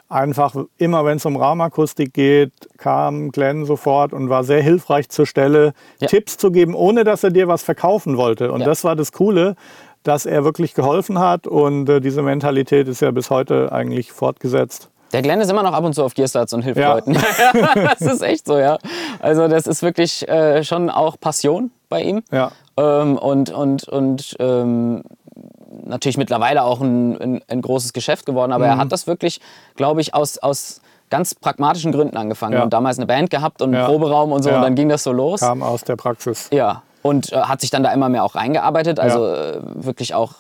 einfach 0.09 0.55
immer, 0.79 1.05
wenn 1.05 1.19
es 1.19 1.27
um 1.27 1.37
Raumakustik 1.37 2.15
geht, 2.15 2.53
kam 2.79 3.33
Glenn 3.33 3.67
sofort 3.67 4.13
und 4.15 4.31
war 4.31 4.43
sehr 4.45 4.63
hilfreich 4.63 5.09
zur 5.11 5.27
Stelle, 5.27 5.75
Ja. 6.01 6.07
Tipps 6.07 6.39
zu 6.39 6.51
geben, 6.51 6.75
ohne 6.75 7.05
dass 7.05 7.23
er 7.23 7.31
dir 7.31 7.49
was 7.49 7.63
verkaufen 7.63 8.17
wollte. 8.17 8.51
Und 8.53 8.61
Ja. 8.61 8.67
das 8.67 8.83
war 8.85 8.97
das 8.97 9.13
Coole, 9.13 9.57
dass 10.07 10.27
er 10.27 10.45
wirklich 10.45 10.75
geholfen 10.75 11.19
hat 11.19 11.47
und 11.47 11.89
äh, 11.89 12.01
diese 12.01 12.23
Mentalität 12.23 12.89
ist 12.89 13.01
ja 13.01 13.11
bis 13.11 13.31
heute 13.31 13.73
eigentlich 13.73 14.13
fortgesetzt. 14.13 14.89
Der 15.13 15.23
Glenn 15.23 15.41
ist 15.41 15.51
immer 15.51 15.63
noch 15.63 15.73
ab 15.73 15.85
und 15.85 15.95
zu 15.95 16.03
auf 16.05 16.15
Gearslutz 16.15 16.53
und 16.53 16.63
hilft 16.63 16.81
Ja. 16.81 16.95
Leuten. 16.95 17.15
das 17.75 18.01
ist 18.01 18.23
echt 18.23 18.47
so, 18.47 18.59
ja. 18.59 18.79
Also 19.21 19.47
das 19.49 19.67
ist 19.67 19.83
wirklich 19.83 20.29
äh, 20.29 20.65
schon 20.65 20.91
auch 20.91 21.19
Passion 21.21 21.71
bei 21.89 22.03
ihm. 22.03 22.23
Ja. 22.33 22.51
Ähm, 22.77 23.17
und 23.17 23.51
und, 23.51 23.89
und 23.89 24.37
ähm, 24.41 25.03
natürlich 25.85 26.17
mittlerweile 26.19 26.65
auch 26.65 26.81
ein, 26.81 27.21
ein, 27.21 27.41
ein 27.49 27.63
großes 27.63 27.93
Geschäft 27.93 28.27
geworden. 28.27 28.53
Aber 28.53 28.65
Mhm. 28.65 28.71
er 28.73 28.79
hat 28.79 28.93
das 28.93 29.07
wirklich, 29.07 29.41
glaube 29.77 30.01
ich, 30.01 30.13
aus, 30.15 30.39
aus 30.39 30.81
ganz 31.09 31.35
pragmatischen 31.37 31.93
Gründen 31.93 32.17
angefangen. 32.17 32.55
Ja. 32.55 32.65
Und 32.65 32.73
damals 32.73 32.99
eine 32.99 33.07
Band 33.07 33.31
gehabt 33.31 33.63
und 33.63 33.75
einen 33.75 33.83
Ja. 33.85 33.87
Proberaum 33.89 34.33
und 34.33 34.43
so. 34.43 34.51
Und 34.51 34.63
dann 34.63 34.75
ging 34.75 34.89
das 34.89 35.05
so 35.05 35.13
los. 35.13 35.41
Kam 35.41 35.63
aus 35.63 35.85
der 35.85 35.95
Praxis. 35.97 36.49
Ja. 36.53 36.83
Und 37.07 37.33
äh, 37.33 37.37
hat 37.37 37.61
sich 37.61 37.71
dann 37.71 37.83
da 37.83 37.93
immer 37.93 38.09
mehr 38.09 38.25
auch 38.25 38.35
reingearbeitet. 38.35 38.99
Also 39.01 39.27
äh, 39.27 39.61
wirklich 39.75 40.15
auch 40.15 40.35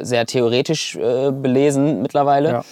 sehr 0.00 0.26
theoretisch 0.26 0.96
äh, 0.96 1.30
belesen 1.30 2.02
mittlerweile. 2.02 2.50
Ja. 2.50 2.62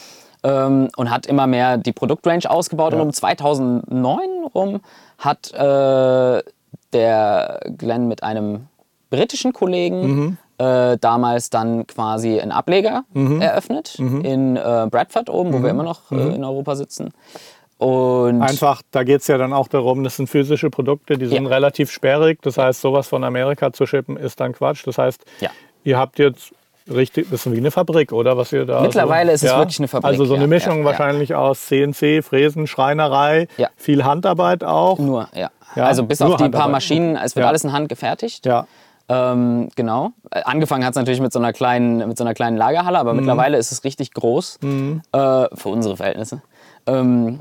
Ähm, 0.42 0.88
und 0.96 1.10
hat 1.10 1.26
immer 1.26 1.46
mehr 1.46 1.76
die 1.76 1.92
Produktrange 1.92 2.48
ausgebaut. 2.50 2.92
Ja. 2.92 2.98
Und 3.00 3.06
um 3.08 3.12
2009 3.12 4.20
rum 4.54 4.80
hat 5.18 5.52
äh, 5.52 6.42
der 6.92 7.60
Glenn 7.76 8.08
mit 8.08 8.22
einem 8.22 8.66
britischen 9.10 9.52
Kollegen 9.52 10.00
Mhm. 10.00 10.36
äh, 10.58 10.96
damals 10.98 11.50
dann 11.50 11.86
quasi 11.86 12.40
einen 12.40 12.52
Ableger 12.52 13.04
Mhm. 13.12 13.40
eröffnet 13.40 13.98
in 13.98 14.56
äh, 14.56 14.86
Bradford 14.90 15.28
oben, 15.30 15.52
wo 15.52 15.62
wir 15.62 15.70
immer 15.70 15.82
noch 15.82 16.10
äh, 16.12 16.34
in 16.34 16.44
Europa 16.44 16.74
sitzen. 16.76 17.10
Und 17.80 18.42
Einfach, 18.42 18.82
da 18.90 19.04
geht 19.04 19.22
es 19.22 19.26
ja 19.26 19.38
dann 19.38 19.54
auch 19.54 19.66
darum, 19.66 20.04
das 20.04 20.16
sind 20.16 20.28
physische 20.28 20.68
Produkte, 20.68 21.16
die 21.16 21.26
sind 21.26 21.44
Ja. 21.44 21.48
relativ 21.50 21.90
sperrig. 21.90 22.38
Das 22.42 22.58
heißt, 22.58 22.82
sowas 22.82 23.08
von 23.08 23.24
Amerika 23.24 23.72
zu 23.72 23.86
schippen, 23.86 24.18
ist 24.18 24.38
dann 24.38 24.52
Quatsch. 24.52 24.86
Das 24.86 24.98
heißt, 24.98 25.24
Ja. 25.40 25.48
ihr 25.84 25.96
habt 25.98 26.18
jetzt 26.18 26.52
richtig, 26.92 27.30
das 27.30 27.46
ist 27.46 27.52
wie 27.52 27.56
eine 27.56 27.70
Fabrik, 27.70 28.12
oder? 28.12 28.36
Was 28.36 28.52
ihr 28.52 28.66
da 28.66 28.82
Mittlerweile 28.82 29.30
so, 29.30 29.46
ist 29.46 29.50
es 29.52 29.58
wirklich 29.58 29.78
eine 29.78 29.88
Fabrik, 29.88 30.10
Also 30.10 30.26
so 30.26 30.34
eine 30.34 30.42
ja, 30.44 30.48
Mischung 30.48 30.72
ja, 30.74 30.78
ja. 30.80 30.84
wahrscheinlich 30.84 31.34
aus 31.34 31.66
CNC, 31.68 32.20
Fräsen, 32.22 32.66
Schreinerei, 32.66 33.48
Ja. 33.56 33.68
viel 33.76 34.04
Handarbeit 34.04 34.62
auch. 34.62 34.98
nur, 34.98 35.28
ja. 35.34 35.50
Ja, 35.74 35.84
Also 35.86 36.04
bis 36.04 36.20
auf 36.20 36.32
die 36.32 36.36
paar 36.36 36.44
Handarbeit. 36.44 36.72
Maschinen, 36.72 37.16
es 37.16 37.34
wird 37.34 37.44
Ja. 37.44 37.48
alles 37.48 37.64
in 37.64 37.72
Hand 37.72 37.88
gefertigt. 37.88 38.44
Ja, 38.44 38.66
Ähm, 39.08 39.70
genau. 39.74 40.10
Äh, 40.30 40.42
Angefangen 40.44 40.84
hat 40.84 40.90
es 40.92 40.96
natürlich 40.96 41.20
mit 41.20 41.32
so, 41.32 41.40
einer 41.40 41.52
kleinen, 41.52 42.06
mit 42.06 42.16
so 42.16 42.22
einer 42.22 42.32
kleinen 42.34 42.56
Lagerhalle, 42.56 42.96
Mhm. 42.98 43.00
aber 43.00 43.14
mittlerweile 43.14 43.56
ist 43.58 43.72
es 43.72 43.82
richtig 43.82 44.12
groß 44.14 44.58
äh, 44.62 45.18
für 45.54 45.68
unsere 45.68 45.96
Verhältnisse. 45.96 46.42
Ähm, 46.86 47.40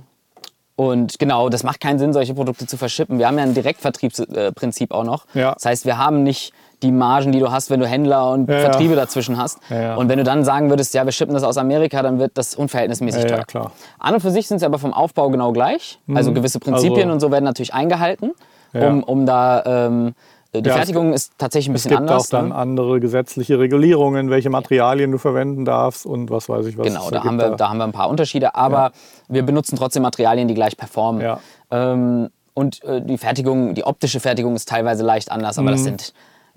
und 0.80 1.20
genau, 1.20 1.50
das 1.50 1.64
macht 1.64 1.82
keinen 1.82 2.00
Sinn, 2.00 2.14
solche 2.14 2.34
Produkte 2.34 2.66
zu 2.66 2.78
verschippen. 2.78 3.20
Wir 3.20 3.28
haben 3.28 3.38
ja 3.38 3.44
ein 3.44 3.54
Direktvertriebsprinzip 3.54 4.94
auch 4.94 5.04
noch. 5.04 5.26
Ja. 5.34 5.54
Das 5.54 5.66
heißt, 5.66 5.86
wir 5.86 5.98
haben 5.98 6.24
nicht 6.24 6.54
die 6.82 6.94
Margen, 6.94 7.34
die 7.34 7.40
du 7.40 7.52
hast, 7.52 7.70
wenn 7.70 7.82
du 7.82 7.86
Händler 7.86 8.32
und 8.32 8.48
Ja, 8.48 8.56
ja. 8.56 8.62
Vertriebe 8.62 8.96
dazwischen 8.96 9.38
hast. 9.38 9.60
Ja, 9.70 9.82
ja. 9.82 9.96
Und 9.96 10.08
wenn 10.08 10.18
du 10.18 10.24
dann 10.24 10.46
sagen 10.46 10.70
würdest, 10.70 10.94
ja, 10.94 11.04
wir 11.04 11.12
schippen 11.12 11.34
das 11.34 11.44
aus 11.44 11.58
Amerika, 11.58 12.02
dann 12.02 12.18
wird 12.20 12.32
das 12.38 12.56
unverhältnismäßig 12.56 13.24
Ja, 13.24 13.30
ja, 13.30 13.36
teuer. 13.36 13.46
klar. 13.46 13.72
An 14.00 14.14
und 14.14 14.22
für 14.22 14.32
sich 14.32 14.48
sind 14.48 14.60
sie 14.60 14.66
aber 14.66 14.80
vom 14.80 14.94
Aufbau 14.94 15.30
genau 15.30 15.52
gleich. 15.52 16.00
Also 16.14 16.32
gewisse 16.32 16.60
Prinzipien 16.62 17.02
Also- 17.02 17.12
und 17.12 17.20
so 17.20 17.30
werden 17.32 17.44
natürlich 17.44 17.74
eingehalten, 17.74 18.32
Ja. 18.72 18.88
um, 18.88 19.04
um 19.04 19.26
da... 19.26 19.64
Ähm, 19.66 20.16
die 20.54 20.60
Ja, 20.62 20.72
es- 20.72 20.76
Fertigung 20.78 21.14
ist 21.14 21.34
tatsächlich 21.38 21.70
ein 21.70 21.76
es 21.76 21.84
bisschen 21.84 21.98
gibt 21.98 22.02
anders. 22.10 22.26
auch 22.26 22.30
dann 22.30 22.50
ne? 22.50 22.56
andere 22.56 23.00
gesetzliche 23.00 23.60
Regulierungen, 23.60 24.30
welche 24.30 24.50
Materialien 24.50 25.12
du 25.12 25.18
verwenden 25.18 25.64
darfst 25.66 26.06
und 26.06 26.30
was 26.32 26.50
weiß 26.50 26.66
ich 26.66 26.78
was. 26.78 26.88
Genau, 26.88 27.06
es 27.06 27.12
da 27.12 27.24
haben, 27.24 27.38
wir, 27.38 27.50
da 27.52 27.70
haben 27.70 27.78
wir 27.78 27.84
ein 27.84 27.92
paar 27.92 28.10
Unterschiede, 28.10 28.56
aber 28.56 28.92
wir 29.28 29.44
benutzen 29.44 29.76
trotzdem 29.78 30.02
Materialien, 30.04 30.48
die 30.48 30.54
gleich 30.56 30.76
performen. 30.76 31.22
Ja. 31.22 31.40
Ähm, 31.72 32.30
und 32.56 32.84
äh, 32.84 33.02
die 33.02 33.18
Fertigung, 33.18 33.76
die 33.76 33.84
optische 33.84 34.20
Fertigung 34.20 34.56
ist 34.56 34.68
teilweise 34.68 35.04
leicht 35.06 35.32
anders, 35.32 35.58
aber 35.60 35.68
Mhm. 35.70 35.72
das 35.74 35.84
sind 35.84 36.14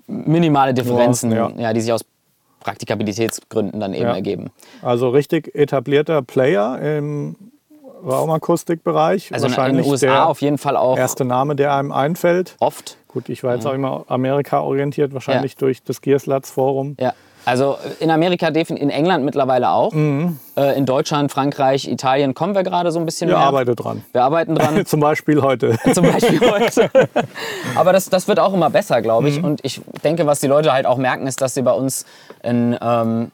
minimale 0.06 0.72
Differenzen, 0.74 1.30
ja. 1.30 1.72
die 1.72 1.80
sich 1.80 1.92
aus 1.92 2.02
Praktikabilitätsgründen 2.60 3.78
dann 3.80 3.92
eben 3.92 4.04
Ja. 4.06 4.14
ergeben. 4.14 4.50
Also 4.82 5.08
richtig 5.10 5.54
etablierter 5.54 6.22
Player 6.22 6.78
im 6.80 7.36
Raumakustikbereich. 8.04 9.32
Also 9.32 9.46
in, 9.46 9.52
in 9.52 9.56
Wahrscheinlich 9.56 9.84
den 9.86 9.90
USA 9.92 10.24
auf 10.24 10.40
jeden 10.42 10.58
Fall 10.58 10.76
auch 10.76 10.96
erste 10.96 11.24
Name, 11.24 11.56
der 11.56 11.74
einem 11.74 11.92
einfällt. 11.92 12.56
oft. 12.60 12.96
Gut, 13.12 13.28
ich 13.28 13.44
war 13.44 13.54
jetzt 13.54 13.66
auch 13.66 13.74
immer 13.74 14.04
Amerika 14.08 14.60
orientiert, 14.60 15.12
wahrscheinlich 15.12 15.56
durch 15.56 15.82
das 15.82 16.00
Gearslutz 16.00 16.50
Forum. 16.50 16.96
Ja. 16.98 17.12
Also 17.44 17.76
in 17.98 18.10
Amerika, 18.10 18.48
in 18.48 18.90
England 18.90 19.24
mittlerweile 19.24 19.70
auch. 19.70 19.92
Äh, 19.92 20.76
in 20.76 20.86
Deutschland, 20.86 21.32
Frankreich, 21.32 21.88
Italien 21.88 22.34
kommen 22.34 22.54
wir 22.54 22.62
gerade 22.62 22.92
so 22.92 23.00
ein 23.00 23.04
bisschen 23.04 23.28
Wir 23.28 23.36
mehr. 23.36 23.46
arbeiten 23.46 23.74
dran. 23.74 24.04
Wir 24.12 24.22
arbeiten 24.22 24.54
dran. 24.54 24.86
Zum 24.86 25.00
Beispiel 25.00 25.42
heute. 25.42 25.76
zum 25.92 26.04
Beispiel 26.04 26.40
heute. 26.40 26.90
Aber 27.74 27.92
das, 27.92 28.08
das 28.08 28.28
wird 28.28 28.38
auch 28.38 28.54
immer 28.54 28.70
besser, 28.70 29.02
glaube 29.02 29.28
ich. 29.28 29.42
Und 29.42 29.60
ich 29.64 29.80
denke, 30.04 30.26
was 30.26 30.40
die 30.40 30.46
Leute 30.46 30.72
halt 30.72 30.86
auch 30.86 30.98
merken, 30.98 31.26
ist, 31.26 31.40
dass 31.40 31.54
sie 31.54 31.62
bei 31.62 31.72
uns 31.72 32.06
ein 32.42 32.78
ähm, 32.80 33.32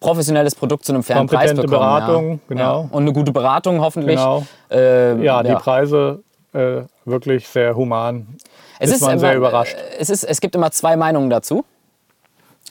professionelles 0.00 0.54
Produkt 0.54 0.84
zu 0.84 0.92
einem 0.92 1.02
fairen 1.04 1.28
Preis 1.28 1.50
bekommen. 1.50 1.70
Beratung, 1.70 2.30
ja. 2.30 2.38
genau. 2.48 2.80
Ja. 2.82 2.88
Und 2.90 3.02
eine 3.02 3.12
gute 3.12 3.32
Beratung 3.32 3.80
hoffentlich. 3.80 4.16
Genau. 4.16 4.44
Ähm, 4.70 5.22
Ja, 5.22 5.42
die 5.44 5.54
Preise 5.54 6.22
äh, 6.52 6.82
wirklich 7.04 7.46
sehr 7.46 7.76
human. 7.76 8.26
Es 8.78 8.90
ist 8.90 9.00
man 9.00 9.18
sehr 9.18 9.32
immer, 9.32 9.38
überrascht. 9.38 9.76
äh, 9.76 9.96
Es, 9.98 10.10
ist, 10.10 10.24
es 10.24 10.40
gibt 10.40 10.54
immer 10.54 10.70
zwei 10.70 10.96
Meinungen 10.96 11.30
dazu. 11.30 11.64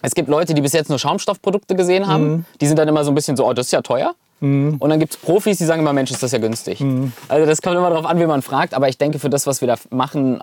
Es 0.02 0.14
gibt 0.14 0.30
Leute, 0.30 0.54
die 0.54 0.62
bis 0.62 0.74
jetzt 0.74 0.90
nur 0.90 1.00
Schaumstoffprodukte 1.00 1.76
gesehen 1.76 2.08
haben. 2.08 2.28
Mhm. 2.28 2.46
Die 2.62 2.68
sind 2.68 2.78
dann 2.78 2.88
immer 2.88 3.04
so 3.04 3.12
ein 3.12 3.16
bisschen 3.16 3.38
so, 3.38 3.48
oh, 3.48 3.54
das 3.54 3.68
ist 3.68 3.72
ja 3.72 3.82
teuer. 3.82 4.14
Und 4.42 4.90
dann 4.90 5.00
gibt 5.00 5.14
es 5.14 5.18
Profis, 5.18 5.58
die 5.58 5.64
sagen 5.64 5.82
immer, 5.82 5.94
Mensch, 5.94 6.12
ist 6.12 6.22
das 6.22 6.32
ja 6.34 6.38
günstig. 6.38 6.82
Mhm. 6.82 7.14
Also 7.30 7.48
das 7.48 7.62
kommt 7.62 7.78
immer 7.78 7.90
darauf 7.90 8.06
an, 8.06 8.20
wie 8.20 8.26
man 8.26 8.42
fragt. 8.42 8.74
Aber 8.74 8.90
ich 8.90 8.98
denke, 8.98 9.18
für 9.18 9.30
das, 9.30 9.48
was 9.48 9.62
wir 9.62 9.68
da 9.68 9.76
machen, 9.90 10.42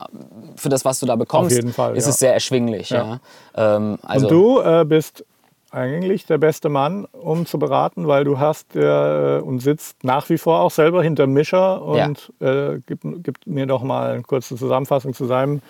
für 0.57 0.71
das, 0.71 0.85
was 0.85 0.99
du 0.99 1.07
da 1.07 1.15
bekommst, 1.15 1.63
Fall, 1.75 1.95
ist 1.97 2.07
ja. 2.07 2.11
es 2.11 2.19
sehr 2.19 2.33
erschwinglich. 2.33 2.91
Ja. 2.91 3.21
Ähm, 3.55 3.99
also, 4.03 4.27
Und 4.27 4.33
du 4.33 4.61
äh, 4.61 4.85
bist 4.85 5.25
eigentlich 5.73 6.27
der 6.27 6.39
beste 6.39 6.69
Mann, 6.69 7.07
um 7.13 7.47
zu 7.47 7.59
beraten, 7.59 8.07
weil 8.07 8.25
du 8.25 8.39
hast 8.39 8.77
äh, 8.77 9.39
und 9.43 9.61
sitzt 9.61 10.05
nach 10.05 10.29
wie 10.29 10.39
vor 10.39 10.61
auch 10.61 10.71
selber 10.71 11.03
hinter 11.03 11.27
Mischer 11.27 11.83
und 11.83 12.33
äh, 12.41 12.79
gib, 12.87 13.01
gib 13.03 13.39
mir 13.47 13.67
doch 13.67 13.83
mal 13.83 14.13
eine 14.13 14.23
kurze 14.23 14.57
Zusammenfassung 14.57 15.15
zu 15.15 15.27
deinem, 15.27 15.63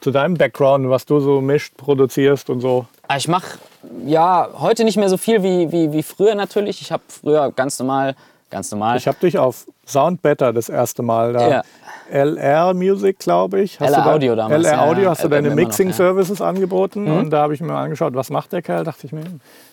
zu 0.00 0.10
deinem 0.10 0.34
Background, 0.34 0.90
was 0.90 1.06
du 1.06 1.20
so 1.20 1.40
mischt, 1.40 1.76
produzierst 1.76 2.50
und 2.50 2.60
so. 2.60 2.86
Ah, 3.06 3.16
Ich 3.16 3.28
mache 3.28 3.58
ja 4.04 4.48
heute 4.58 4.84
nicht 4.84 4.96
mehr 4.96 5.08
so 5.08 5.16
viel 5.16 5.42
wie, 5.42 5.70
wie, 5.70 5.92
wie 5.92 6.02
früher 6.02 6.34
natürlich. 6.34 6.80
Ich 6.80 6.90
habe 6.90 7.02
früher 7.06 7.52
ganz 7.52 7.78
normal, 7.78 8.16
ganz 8.54 8.70
normal. 8.70 8.96
Ich 8.96 9.08
habe 9.08 9.18
dich 9.20 9.36
auf 9.36 9.66
Sound 9.84 10.22
Better 10.22 10.52
das 10.52 10.68
erste 10.68 11.02
Mal 11.02 11.32
da. 11.32 11.48
Ja. 11.48 11.62
LR 12.10 12.72
Music, 12.72 13.18
glaube 13.18 13.60
ich. 13.60 13.80
Hast 13.80 13.90
LR 13.90 13.96
du 13.98 14.04
da- 14.04 14.14
Audio 14.14 14.36
damals, 14.36 14.64
LR 14.64 14.82
Audio 14.82 15.04
ja. 15.04 15.10
hast 15.10 15.24
du 15.24 15.28
deine 15.28 15.48
immer 15.48 15.56
noch, 15.56 15.66
Mixing 15.66 15.88
ja. 15.88 15.94
Services 15.94 16.40
angeboten 16.40 17.08
und 17.08 17.30
da 17.30 17.42
habe 17.42 17.54
ich 17.54 17.60
mir 17.60 17.74
angeschaut, 17.74 18.14
was 18.14 18.30
macht 18.30 18.52
der 18.52 18.62
Kerl? 18.62 18.84
Dachte 18.84 19.06
ich 19.06 19.12
mir, 19.12 19.24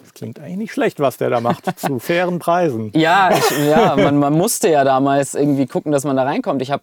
das 0.02 0.14
klingt 0.16 0.40
eigentlich 0.40 0.58
nicht 0.58 0.74
schlecht, 0.74 1.00
was 1.00 1.18
der 1.18 1.30
da 1.30 1.42
macht, 1.42 1.80
zu 1.80 2.00
fairen 2.00 2.40
Preisen. 2.40 2.92
Ja, 2.96 3.30
ich, 3.32 3.68
ja 3.68 3.96
man, 3.96 4.18
man 4.18 4.34
musste 4.34 4.70
ja 4.70 4.84
damals 4.84 5.36
irgendwie 5.36 5.68
gucken, 5.68 5.92
dass 5.92 6.04
man 6.04 6.16
da 6.16 6.24
reinkommt. 6.24 6.62
Ich, 6.64 6.72
hab, 6.72 6.82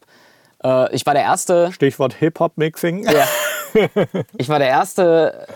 äh, 0.62 0.94
ich 0.94 1.04
war 1.04 1.14
der 1.14 1.24
erste, 1.24 1.72
Stichwort 1.72 2.14
Hip-Hop-Mixing. 2.14 3.04
ja, 3.04 3.24
ich 4.36 4.48
war 4.48 4.60
der 4.60 4.68
erste 4.68 5.46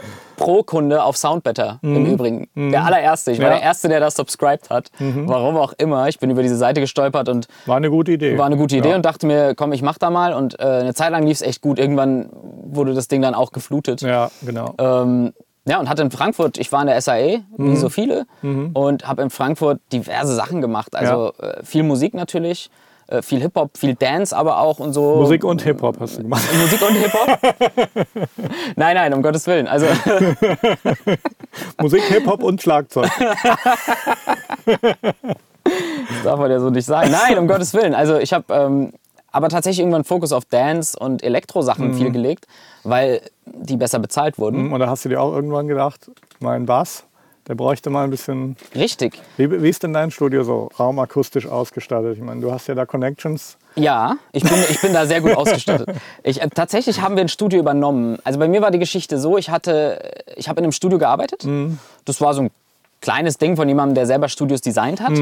Pro-Kunde 0.42 1.02
auf 1.05 1.16
Soundbetter 1.16 1.78
im 1.83 2.05
Übrigen. 2.07 2.48
Der 2.57 2.85
allererste. 2.85 3.31
Ich 3.33 3.38
war 3.38 3.46
Mhm. 3.46 3.52
Ja. 3.52 3.59
der 3.59 3.62
Erste, 3.66 3.88
der 3.88 4.00
das 4.00 4.14
subscribed 4.16 4.70
hat. 4.70 4.90
Warum 4.98 5.57
auch 5.57 5.72
immer. 5.78 6.09
Ich 6.09 6.18
bin 6.18 6.31
über 6.31 6.42
diese 6.42 6.57
Seite 6.57 6.81
gestolpert 6.81 7.28
und 7.28 7.46
War 7.66 7.76
eine 7.76 7.90
gute 7.90 8.12
Idee. 8.12 8.37
war 8.38 8.46
eine 8.46 8.57
gute 8.57 8.76
Idee 8.76 8.90
Ja. 8.90 8.96
und 8.96 9.05
dachte 9.05 9.26
mir, 9.26 9.55
komm, 9.55 9.72
ich 9.72 9.83
mach 9.83 9.98
da 9.98 10.11
mal. 10.11 10.33
Und 10.35 10.59
äh, 10.59 10.62
eine 10.64 10.94
Zeit 10.94 11.11
lang 11.12 11.24
lief 11.26 11.37
es 11.37 11.42
echt 11.42 11.61
gut. 11.61 11.78
Irgendwann 11.78 12.28
wurde 12.64 12.94
das 12.94 13.09
Ding 13.09 13.22
dann 13.22 13.35
auch 13.35 13.52
geflutet. 13.52 14.00
Ja, 14.02 14.31
genau. 14.44 14.74
Ähm, 14.78 15.33
ja, 15.64 15.78
und 15.78 15.88
hatte 15.88 16.02
in 16.02 16.11
Frankfurt, 16.11 16.59
ich 16.59 16.72
war 16.72 16.81
in 16.81 16.88
der 16.88 17.00
SAE, 17.00 17.42
Mhm. 17.57 17.72
wie 17.72 17.76
so 17.76 17.88
viele, 17.88 18.26
und 18.42 19.07
habe 19.07 19.22
in 19.22 19.31
Frankfurt 19.31 19.78
diverse 19.92 20.35
Sachen 20.35 20.61
gemacht. 20.61 20.96
Also 20.96 21.33
äh, 21.38 21.62
viel 21.62 21.85
Musik 21.85 22.14
natürlich, 22.14 22.68
äh, 23.12 23.22
viel 23.22 23.40
Hip-Hop, 23.40 23.77
viel 23.77 23.94
Dance 23.94 24.37
aber 24.37 24.59
auch 24.59 24.79
und 24.79 24.92
so. 24.92 25.16
Musik 25.16 25.44
und 25.44 25.62
Hip-Hop 25.62 26.01
hast 26.01 26.18
du 26.18 26.22
gemacht. 26.22 26.42
Musik 26.61 26.83
und 26.83 26.94
Hip-Hop? 26.94 27.38
nein, 28.77 28.94
nein, 28.96 29.12
um 29.14 29.22
Gottes 29.22 29.46
Willen. 29.46 29.66
Also, 29.68 29.87
Musik, 31.81 32.03
Hip-Hop 32.05 32.42
und 32.42 32.62
Schlagzeug. 32.62 33.11
das 34.64 36.22
darf 36.25 36.38
man 36.38 36.51
ja 36.51 36.61
so 36.61 36.70
nicht 36.70 36.87
sagen. 36.87 37.11
Nein, 37.11 37.38
um 37.38 37.46
Gottes 37.48 37.75
Willen. 37.75 37.94
Also, 37.94 38.18
ich 38.18 38.33
habe 38.33 38.44
ähm, 38.53 38.92
aber 39.31 39.48
tatsächlich 39.48 39.81
irgendwann 39.81 40.05
Fokus 40.05 40.33
auf 40.33 40.44
Dance 40.44 40.98
und 40.98 41.22
Elektro-Sachen 41.22 41.88
Mhm. 41.88 41.94
viel 41.94 42.11
gelegt, 42.11 42.46
weil 42.85 43.22
die 43.46 43.77
besser 43.77 43.98
bezahlt 43.98 44.38
wurden. 44.38 44.72
Und 44.72 44.81
da 44.81 44.88
hast 44.88 45.05
du 45.05 45.09
dir 45.09 45.20
auch 45.22 45.33
irgendwann 45.33 45.68
gedacht, 45.68 46.11
mein 46.40 46.66
Bass, 46.66 47.05
der 47.48 47.55
bräuchte 47.55 47.90
mal 47.90 48.05
ein 48.05 48.11
bisschen. 48.11 48.57
Richtig. 48.74 49.20
Wie, 49.37 49.62
wie 49.62 49.68
ist 49.68 49.83
denn 49.83 49.92
dein 49.92 50.11
Studio 50.11 50.44
so 50.44 50.68
raumakustisch 50.78 51.46
ausgestattet? 51.46 52.16
Ich 52.16 52.22
meine, 52.22 52.40
du 52.40 52.52
hast 52.52 52.68
ja 52.68 52.74
da 52.74 52.87
Connections. 52.87 53.57
Ja, 53.74 54.16
ich 54.33 54.42
bin, 54.42 54.52
ich 54.68 54.81
bin 54.81 54.92
da 54.92 55.07
sehr 55.07 55.20
gut 55.20 55.33
ausgestattet. 55.37 55.88
Ich, 56.22 56.40
äh, 56.40 56.48
tatsächlich 56.55 57.00
haben 57.00 57.16
wir 57.16 57.22
ein 57.22 57.28
Studio 57.28 57.59
übernommen. 57.59 58.18
Also 58.22 58.38
bei 58.38 58.46
mir 58.46 58.62
war 58.62 58.70
die 58.70 58.78
Geschichte 58.78 59.18
so, 59.18 59.38
ich 59.38 59.50
hatte, 59.50 60.12
ich 60.37 60.48
habe 60.48 60.61
in 60.61 60.64
einem 60.64 60.72
Studio 60.72 60.98
gearbeitet. 60.98 61.46
Das 62.05 62.20
war 62.20 62.35
so 62.35 62.42
ein 62.42 62.50
kleines 63.02 63.36
Ding 63.36 63.56
von 63.56 63.68
jemandem, 63.68 63.94
der 63.96 64.06
selber 64.06 64.28
Studios 64.28 64.62
designt 64.62 65.02
hat. 65.02 65.12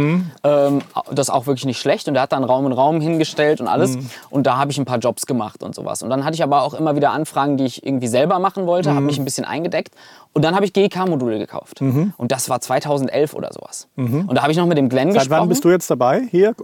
Ähm, 0.44 0.82
das 1.10 1.30
auch 1.30 1.46
wirklich 1.46 1.64
nicht 1.64 1.80
schlecht. 1.80 2.06
Und 2.06 2.14
der 2.14 2.22
hat 2.22 2.32
dann 2.32 2.44
Raum 2.44 2.66
in 2.66 2.72
Raum 2.72 3.00
hingestellt 3.00 3.60
und 3.60 3.66
alles. 3.66 3.96
Und 4.28 4.46
da 4.46 4.56
habe 4.58 4.70
ich 4.70 4.78
ein 4.78 4.84
paar 4.84 4.98
Jobs 4.98 5.26
gemacht 5.26 5.62
und 5.64 5.74
sowas. 5.74 6.02
Und 6.02 6.10
dann 6.10 6.24
hatte 6.24 6.34
ich 6.34 6.42
aber 6.44 6.62
auch 6.62 6.74
immer 6.74 6.94
wieder 6.94 7.10
Anfragen, 7.10 7.56
die 7.56 7.64
ich 7.64 7.84
irgendwie 7.84 8.06
selber 8.06 8.38
machen 8.38 8.66
wollte, 8.66 8.90
habe 8.94 9.00
mich 9.06 9.18
ein 9.18 9.24
bisschen 9.24 9.44
eingedeckt. 9.44 9.94
Und 10.32 10.44
dann 10.44 10.54
habe 10.54 10.64
ich 10.64 10.72
GEK-Module 10.72 11.38
gekauft. 11.38 11.80
Und 11.80 12.30
das 12.30 12.48
war 12.48 12.60
2011 12.60 13.34
oder 13.34 13.50
sowas. 13.52 13.88
Und 13.96 14.34
da 14.34 14.42
habe 14.42 14.52
ich 14.52 14.58
noch 14.58 14.66
mit 14.66 14.78
dem 14.78 14.88
Glenn 14.88 15.10
Seit 15.12 15.22
gesprochen. 15.22 15.40
wann 15.40 15.48
bist 15.48 15.64
du 15.64 15.70
jetzt 15.70 15.90
dabei? 15.90 16.22
Hier, 16.30 16.54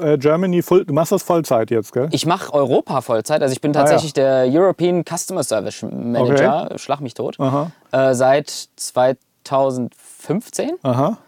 äh, 0.00 0.18
Germany, 0.18 0.62
Full, 0.62 0.84
du 0.84 0.92
machst 0.92 1.12
das 1.12 1.22
Vollzeit 1.22 1.70
jetzt, 1.70 1.92
gell? 1.92 2.08
Ich 2.10 2.26
mache 2.26 2.52
Europa 2.52 3.00
Vollzeit. 3.00 3.42
Also 3.42 3.52
ich 3.52 3.60
bin 3.60 3.72
tatsächlich 3.72 4.12
der 4.12 4.46
European 4.48 5.04
Customer 5.04 5.44
Service 5.44 5.82
Manager, 5.82 6.70
schlag 6.76 7.00
mich 7.00 7.14
tot, 7.14 7.38
äh, 7.92 8.14
seit 8.14 8.68
2015. 10.28 10.72
Aha. 10.82 11.18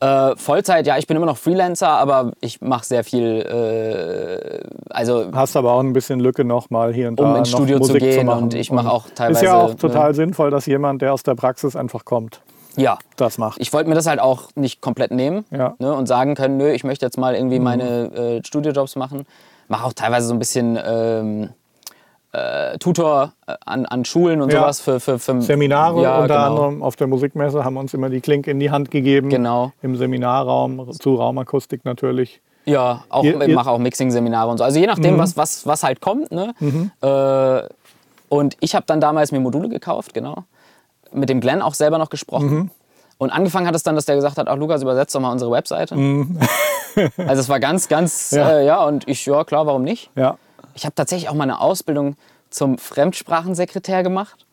Äh, 0.00 0.36
Vollzeit, 0.36 0.86
ja, 0.86 0.96
ich 0.96 1.08
bin 1.08 1.16
immer 1.16 1.26
noch 1.26 1.36
Freelancer, 1.38 1.88
aber 1.88 2.30
ich 2.40 2.60
mache 2.60 2.84
sehr 2.84 3.02
viel, 3.02 3.40
äh, 3.42 4.60
also 4.90 5.26
Hast 5.32 5.56
aber 5.56 5.72
auch 5.72 5.80
ein 5.80 5.92
bisschen 5.92 6.20
Lücke 6.20 6.44
noch 6.44 6.70
mal 6.70 6.92
hier 6.94 7.08
und 7.08 7.18
da 7.18 7.24
Um 7.32 7.36
ins 7.36 7.50
noch 7.50 7.58
Studio 7.58 7.80
zu 7.80 7.94
Musik 7.94 8.02
gehen 8.02 8.26
machen. 8.26 8.44
und 8.44 8.54
ich 8.54 8.70
mache 8.70 8.90
auch 8.90 9.06
Ist 9.06 9.16
teilweise, 9.16 9.44
ja 9.46 9.56
auch 9.56 9.70
ne? 9.70 9.76
total 9.76 10.14
sinnvoll, 10.14 10.50
dass 10.52 10.66
jemand, 10.66 11.02
der 11.02 11.12
aus 11.12 11.24
der 11.24 11.34
Praxis 11.34 11.74
einfach 11.74 12.04
kommt, 12.04 12.42
ja. 12.76 12.96
das 13.16 13.38
macht. 13.38 13.60
Ich 13.60 13.72
wollte 13.72 13.88
mir 13.88 13.96
das 13.96 14.06
halt 14.06 14.20
auch 14.20 14.50
nicht 14.54 14.80
komplett 14.80 15.10
nehmen 15.10 15.44
Ja. 15.50 15.74
ne, 15.80 15.92
und 15.92 16.06
sagen 16.06 16.36
können, 16.36 16.58
nö, 16.58 16.70
ich 16.70 16.84
möchte 16.84 17.04
jetzt 17.04 17.18
mal 17.18 17.34
irgendwie 17.34 17.58
meine 17.58 18.38
äh, 18.38 18.44
Studiojobs 18.46 18.94
machen. 18.94 19.26
Mache 19.66 19.84
auch 19.84 19.92
teilweise 19.94 20.28
so 20.28 20.32
ein 20.32 20.38
bisschen 20.38 20.78
ähm, 20.80 21.48
äh, 22.32 22.76
Tutor 22.78 23.32
äh, 23.46 23.54
an, 23.64 23.86
an 23.86 24.04
Schulen 24.04 24.40
und 24.42 24.52
Ja. 24.52 24.60
sowas 24.60 24.80
für, 24.80 25.00
für, 25.00 25.18
für 25.18 25.40
Seminare 25.40 26.02
ja, 26.02 26.18
unter 26.20 26.34
genau. 26.34 26.46
anderem 26.46 26.82
auf 26.82 26.96
der 26.96 27.06
Musikmesse 27.06 27.64
haben 27.64 27.76
uns 27.76 27.94
immer 27.94 28.10
die 28.10 28.20
Klinke 28.20 28.50
in 28.50 28.60
die 28.60 28.70
Hand 28.70 28.90
gegeben. 28.90 29.28
Genau. 29.30 29.72
Im 29.82 29.96
Seminarraum, 29.96 30.92
zu 30.98 31.14
Raumakustik 31.14 31.84
natürlich. 31.84 32.40
Ja, 32.66 33.04
auch, 33.08 33.24
Ihr- 33.24 33.40
ich 33.40 33.54
mache 33.54 33.70
auch 33.70 33.78
Mixing-Seminare 33.78 34.50
und 34.50 34.58
so. 34.58 34.64
Also 34.64 34.78
je 34.78 34.86
nachdem, 34.86 35.16
was, 35.16 35.38
was, 35.38 35.66
was 35.66 35.82
halt 35.82 36.02
kommt. 36.02 36.30
Ne? 36.30 36.52
Äh, 37.00 37.68
und 38.28 38.56
ich 38.60 38.74
habe 38.74 38.84
dann 38.86 39.00
damals 39.00 39.32
mir 39.32 39.40
Module 39.40 39.70
gekauft, 39.70 40.12
genau. 40.12 40.44
Mit 41.12 41.30
dem 41.30 41.40
Glenn 41.40 41.62
auch 41.62 41.72
selber 41.72 41.96
noch 41.96 42.10
gesprochen. 42.10 42.70
Und 43.16 43.30
angefangen 43.30 43.66
hat 43.66 43.74
es 43.74 43.82
dann, 43.82 43.94
dass 43.94 44.04
der 44.04 44.16
gesagt 44.16 44.36
hat, 44.36 44.48
ach 44.48 44.56
Lukas, 44.56 44.82
übersetzt 44.82 45.14
doch 45.14 45.20
mal 45.20 45.32
unsere 45.32 45.50
Webseite. 45.50 45.94
also 47.16 47.40
es 47.40 47.48
war 47.48 47.58
ganz, 47.58 47.88
ganz, 47.88 48.32
Ja. 48.32 48.50
ja. 48.50 48.58
Äh, 48.58 48.66
ja, 48.66 48.84
und 48.84 49.08
ich, 49.08 49.24
ja 49.24 49.44
klar, 49.44 49.66
warum 49.66 49.82
nicht? 49.82 50.10
Ja. 50.14 50.36
Ich 50.78 50.84
habe 50.84 50.94
tatsächlich 50.94 51.28
auch 51.28 51.34
mal 51.34 51.42
eine 51.44 51.60
Ausbildung 51.60 52.16
zum 52.50 52.78
Fremdsprachensekretär 52.78 54.02
gemacht. 54.02 54.46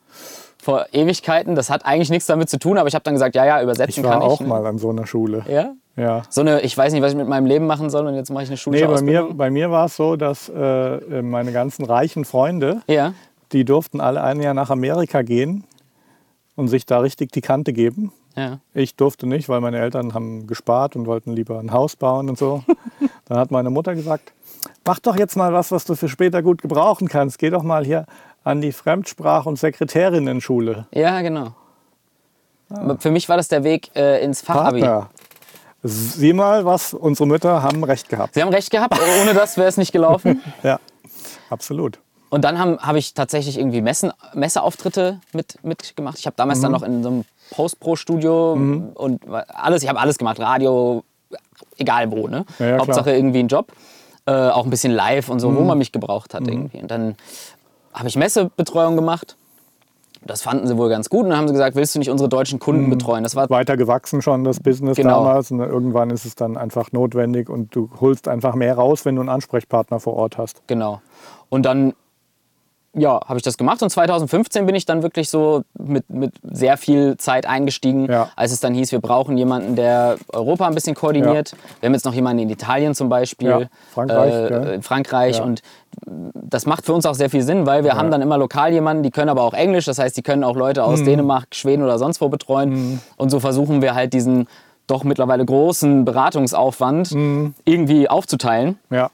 Vor 0.60 0.86
Ewigkeiten. 0.92 1.54
Das 1.54 1.70
hat 1.70 1.86
eigentlich 1.86 2.10
nichts 2.10 2.26
damit 2.26 2.50
zu 2.50 2.58
tun, 2.58 2.78
aber 2.78 2.88
ich 2.88 2.94
habe 2.94 3.04
dann 3.04 3.14
gesagt, 3.14 3.36
ja, 3.36 3.44
ja, 3.46 3.58
Ich 3.58 3.62
übersetzen 3.62 4.02
war 4.02 4.12
kann 4.14 4.22
ich. 4.22 4.26
auch 4.28 4.40
ne? 4.40 4.48
mal 4.48 4.66
an 4.66 4.78
so 4.78 4.90
einer 4.90 5.06
Schule. 5.06 5.44
Ja? 5.48 5.74
Ja. 5.96 6.22
So 6.28 6.40
eine, 6.40 6.62
ich 6.62 6.76
weiß 6.76 6.92
nicht, 6.92 7.02
was 7.02 7.12
ich 7.12 7.16
mit 7.16 7.28
meinem 7.28 7.46
Leben 7.46 7.66
machen 7.66 7.88
soll 7.90 8.06
und 8.08 8.14
jetzt 8.16 8.30
mache 8.30 8.42
ich 8.42 8.48
eine 8.48 8.54
Nee, 8.54 8.60
schulische 8.60 8.88
bei 8.88 9.02
mir, 9.02 9.28
bei 9.32 9.50
mir 9.50 9.70
war 9.70 9.86
es 9.86 9.96
so, 9.96 10.16
dass 10.16 10.48
äh, 10.48 11.22
meine 11.22 11.52
ganzen 11.52 11.84
reichen 11.84 12.24
Freunde, 12.24 12.82
Ja. 12.88 13.14
die 13.52 13.64
durften 13.64 14.00
alle 14.00 14.22
ein 14.24 14.40
Jahr 14.40 14.54
nach 14.54 14.70
Amerika 14.70 15.22
gehen 15.22 15.62
und 16.56 16.66
sich 16.68 16.84
da 16.86 16.98
richtig 16.98 17.30
die 17.32 17.40
Kante 17.42 17.72
geben. 17.72 18.12
Ja. 18.34 18.58
Ich 18.74 18.96
durfte 18.96 19.26
nicht, 19.28 19.48
weil 19.48 19.60
meine 19.60 19.78
Eltern 19.78 20.12
haben 20.14 20.46
gespart 20.48 20.96
und 20.96 21.06
wollten 21.06 21.32
lieber 21.32 21.58
ein 21.60 21.72
Haus 21.72 21.94
bauen 21.96 22.28
und 22.28 22.36
so. 22.38 22.64
Dann 23.26 23.38
hat 23.38 23.50
meine 23.52 23.70
Mutter 23.70 23.94
gesagt, 23.94 24.32
mach 24.84 24.98
doch 25.00 25.16
jetzt 25.16 25.36
mal 25.36 25.52
was, 25.52 25.70
was 25.72 25.84
du 25.84 25.94
für 25.94 26.08
später 26.08 26.42
gut 26.42 26.62
gebrauchen 26.62 27.08
kannst. 27.08 27.38
Geh 27.38 27.50
doch 27.50 27.62
mal 27.62 27.84
hier 27.84 28.06
an 28.44 28.60
die 28.60 28.72
Fremdsprach- 28.72 29.46
und 29.46 29.58
Sekretärinnenschule. 29.58 30.86
Ja, 30.92 31.20
genau. 31.22 31.54
Für 32.98 33.10
mich 33.10 33.28
war 33.28 33.36
das 33.36 33.48
der 33.48 33.62
Weg 33.64 33.90
äh, 33.94 34.22
ins 34.24 34.40
Fachabi. 34.40 34.80
Partner. 34.80 35.10
Sieh 35.82 36.32
mal, 36.32 36.64
was 36.64 36.94
unsere 36.94 37.28
Mütter 37.28 37.62
haben 37.62 37.84
recht 37.84 38.08
gehabt. 38.08 38.34
Sie 38.34 38.42
haben 38.42 38.48
recht 38.52 38.70
gehabt, 38.70 38.98
ohne 39.22 39.34
das 39.34 39.56
wäre 39.56 39.68
es 39.68 39.76
nicht 39.76 39.92
gelaufen. 39.92 40.42
Ja, 40.64 40.80
absolut. 41.48 42.00
Und 42.28 42.42
dann 42.42 42.58
habe 42.58 42.78
hab 42.80 42.96
ich 42.96 43.14
tatsächlich 43.14 43.56
irgendwie 43.56 43.80
Messen, 43.80 44.12
Messeauftritte 44.34 45.20
mit, 45.32 45.62
mitgemacht. 45.64 46.18
Ich 46.18 46.26
habe 46.26 46.34
damals 46.36 46.58
Mhm. 46.58 46.62
dann 46.62 46.72
noch 46.72 46.82
in 46.82 47.02
so 47.04 47.08
einem 47.08 47.24
Post-Pro-Studio 47.52 48.54
und 48.94 49.22
alles, 49.54 49.84
ich 49.84 49.88
habe 49.88 50.00
alles 50.00 50.18
gemacht, 50.18 50.40
Radio, 50.40 51.04
egal 51.78 52.10
wo, 52.10 52.26
ne? 52.26 52.44
Ja, 52.58 52.66
ja, 52.66 52.78
Hauptsache 52.78 53.02
klar. 53.04 53.14
Mhm. 53.14 53.20
irgendwie 53.20 53.38
ein 53.40 53.48
Job. 53.48 53.70
Äh, 54.26 54.48
auch 54.50 54.64
ein 54.64 54.70
bisschen 54.70 54.92
live 54.92 55.28
und 55.28 55.38
so, 55.40 55.54
wo 55.54 55.60
man 55.60 55.78
mich 55.78 55.92
gebraucht 55.92 56.34
hat 56.34 56.46
irgendwie. 56.48 56.78
Und 56.78 56.90
dann 56.90 57.14
habe 57.94 58.08
ich 58.08 58.16
Messebetreuung 58.16 58.96
gemacht. 58.96 59.36
das 60.24 60.42
fanden 60.42 60.66
sie 60.66 60.76
wohl 60.76 60.88
ganz 60.88 61.08
gut 61.08 61.22
und 61.22 61.30
dann 61.30 61.38
haben 61.38 61.46
sie 61.46 61.54
gesagt, 61.54 61.76
willst 61.76 61.94
du 61.94 62.00
nicht 62.00 62.10
unsere 62.10 62.28
deutschen 62.28 62.58
Kunden 62.58 62.90
betreuen? 62.90 63.22
Das 63.22 63.36
war 63.36 63.48
Weiter 63.48 63.76
gewachsen 63.76 64.22
schon 64.22 64.42
das 64.42 64.58
Business 64.58 64.96
Genau. 64.96 65.22
damals 65.22 65.52
und 65.52 65.60
irgendwann 65.60 66.10
ist 66.10 66.24
es 66.24 66.34
dann 66.34 66.56
einfach 66.56 66.90
notwendig 66.90 67.48
und 67.48 67.72
du 67.76 67.88
holst 68.00 68.26
einfach 68.26 68.56
mehr 68.56 68.74
raus, 68.74 69.04
wenn 69.04 69.14
du 69.14 69.20
einen 69.20 69.28
Ansprechpartner 69.28 70.00
vor 70.00 70.14
Ort 70.14 70.36
hast. 70.38 70.62
Genau. 70.66 71.00
Und 71.48 71.64
dann, 71.64 71.94
ja, 72.98 73.20
habe 73.26 73.36
ich 73.36 73.42
das 73.42 73.58
gemacht. 73.58 73.82
Und 73.82 73.90
2015 73.90 74.64
bin 74.64 74.74
ich 74.74 74.86
dann 74.86 75.02
wirklich 75.02 75.28
so 75.28 75.62
mit, 75.78 76.08
mit 76.08 76.32
sehr 76.42 76.76
viel 76.78 77.16
Zeit 77.18 77.46
eingestiegen, 77.46 78.06
Ja. 78.10 78.30
als 78.36 78.52
es 78.52 78.60
dann 78.60 78.72
hieß, 78.74 78.90
wir 78.92 79.00
brauchen 79.00 79.36
jemanden, 79.36 79.76
der 79.76 80.16
Europa 80.32 80.66
ein 80.66 80.74
bisschen 80.74 80.94
koordiniert. 80.94 81.52
Wir 81.80 81.88
haben 81.88 81.94
jetzt 81.94 82.04
noch 82.06 82.14
jemanden 82.14 82.42
in 82.44 82.50
Italien 82.50 82.94
zum 82.94 83.08
Beispiel, 83.08 83.48
Ja, 83.48 83.60
Frankreich, 83.92 84.34
äh, 84.34 84.74
in 84.76 84.82
Frankreich. 84.82 85.38
Ja. 85.38 85.44
Und 85.44 85.60
das 86.06 86.66
macht 86.66 86.86
für 86.86 86.94
uns 86.94 87.04
auch 87.06 87.14
sehr 87.14 87.30
viel 87.30 87.42
Sinn, 87.42 87.66
weil 87.66 87.84
wir 87.84 87.96
haben 87.96 88.10
dann 88.10 88.22
immer 88.22 88.38
lokal 88.38 88.72
jemanden, 88.72 89.02
die 89.02 89.10
können 89.10 89.28
aber 89.28 89.42
auch 89.42 89.54
Englisch. 89.54 89.84
Das 89.84 89.98
heißt, 89.98 90.16
die 90.16 90.22
können 90.22 90.44
auch 90.44 90.56
Leute 90.56 90.80
Mhm. 90.80 90.86
aus 90.86 91.02
Dänemark, 91.04 91.46
Schweden 91.52 91.82
oder 91.82 91.98
sonst 91.98 92.20
wo 92.20 92.28
betreuen. 92.28 93.00
Und 93.16 93.30
so 93.30 93.40
versuchen 93.40 93.82
wir 93.82 93.94
halt 93.94 94.12
diesen 94.12 94.48
doch 94.86 95.02
mittlerweile 95.04 95.44
großen 95.44 96.04
Beratungsaufwand 96.04 97.12
Mhm. 97.12 97.54
irgendwie 97.64 98.08
aufzuteilen. 98.08 98.78
Ja, 98.90 99.10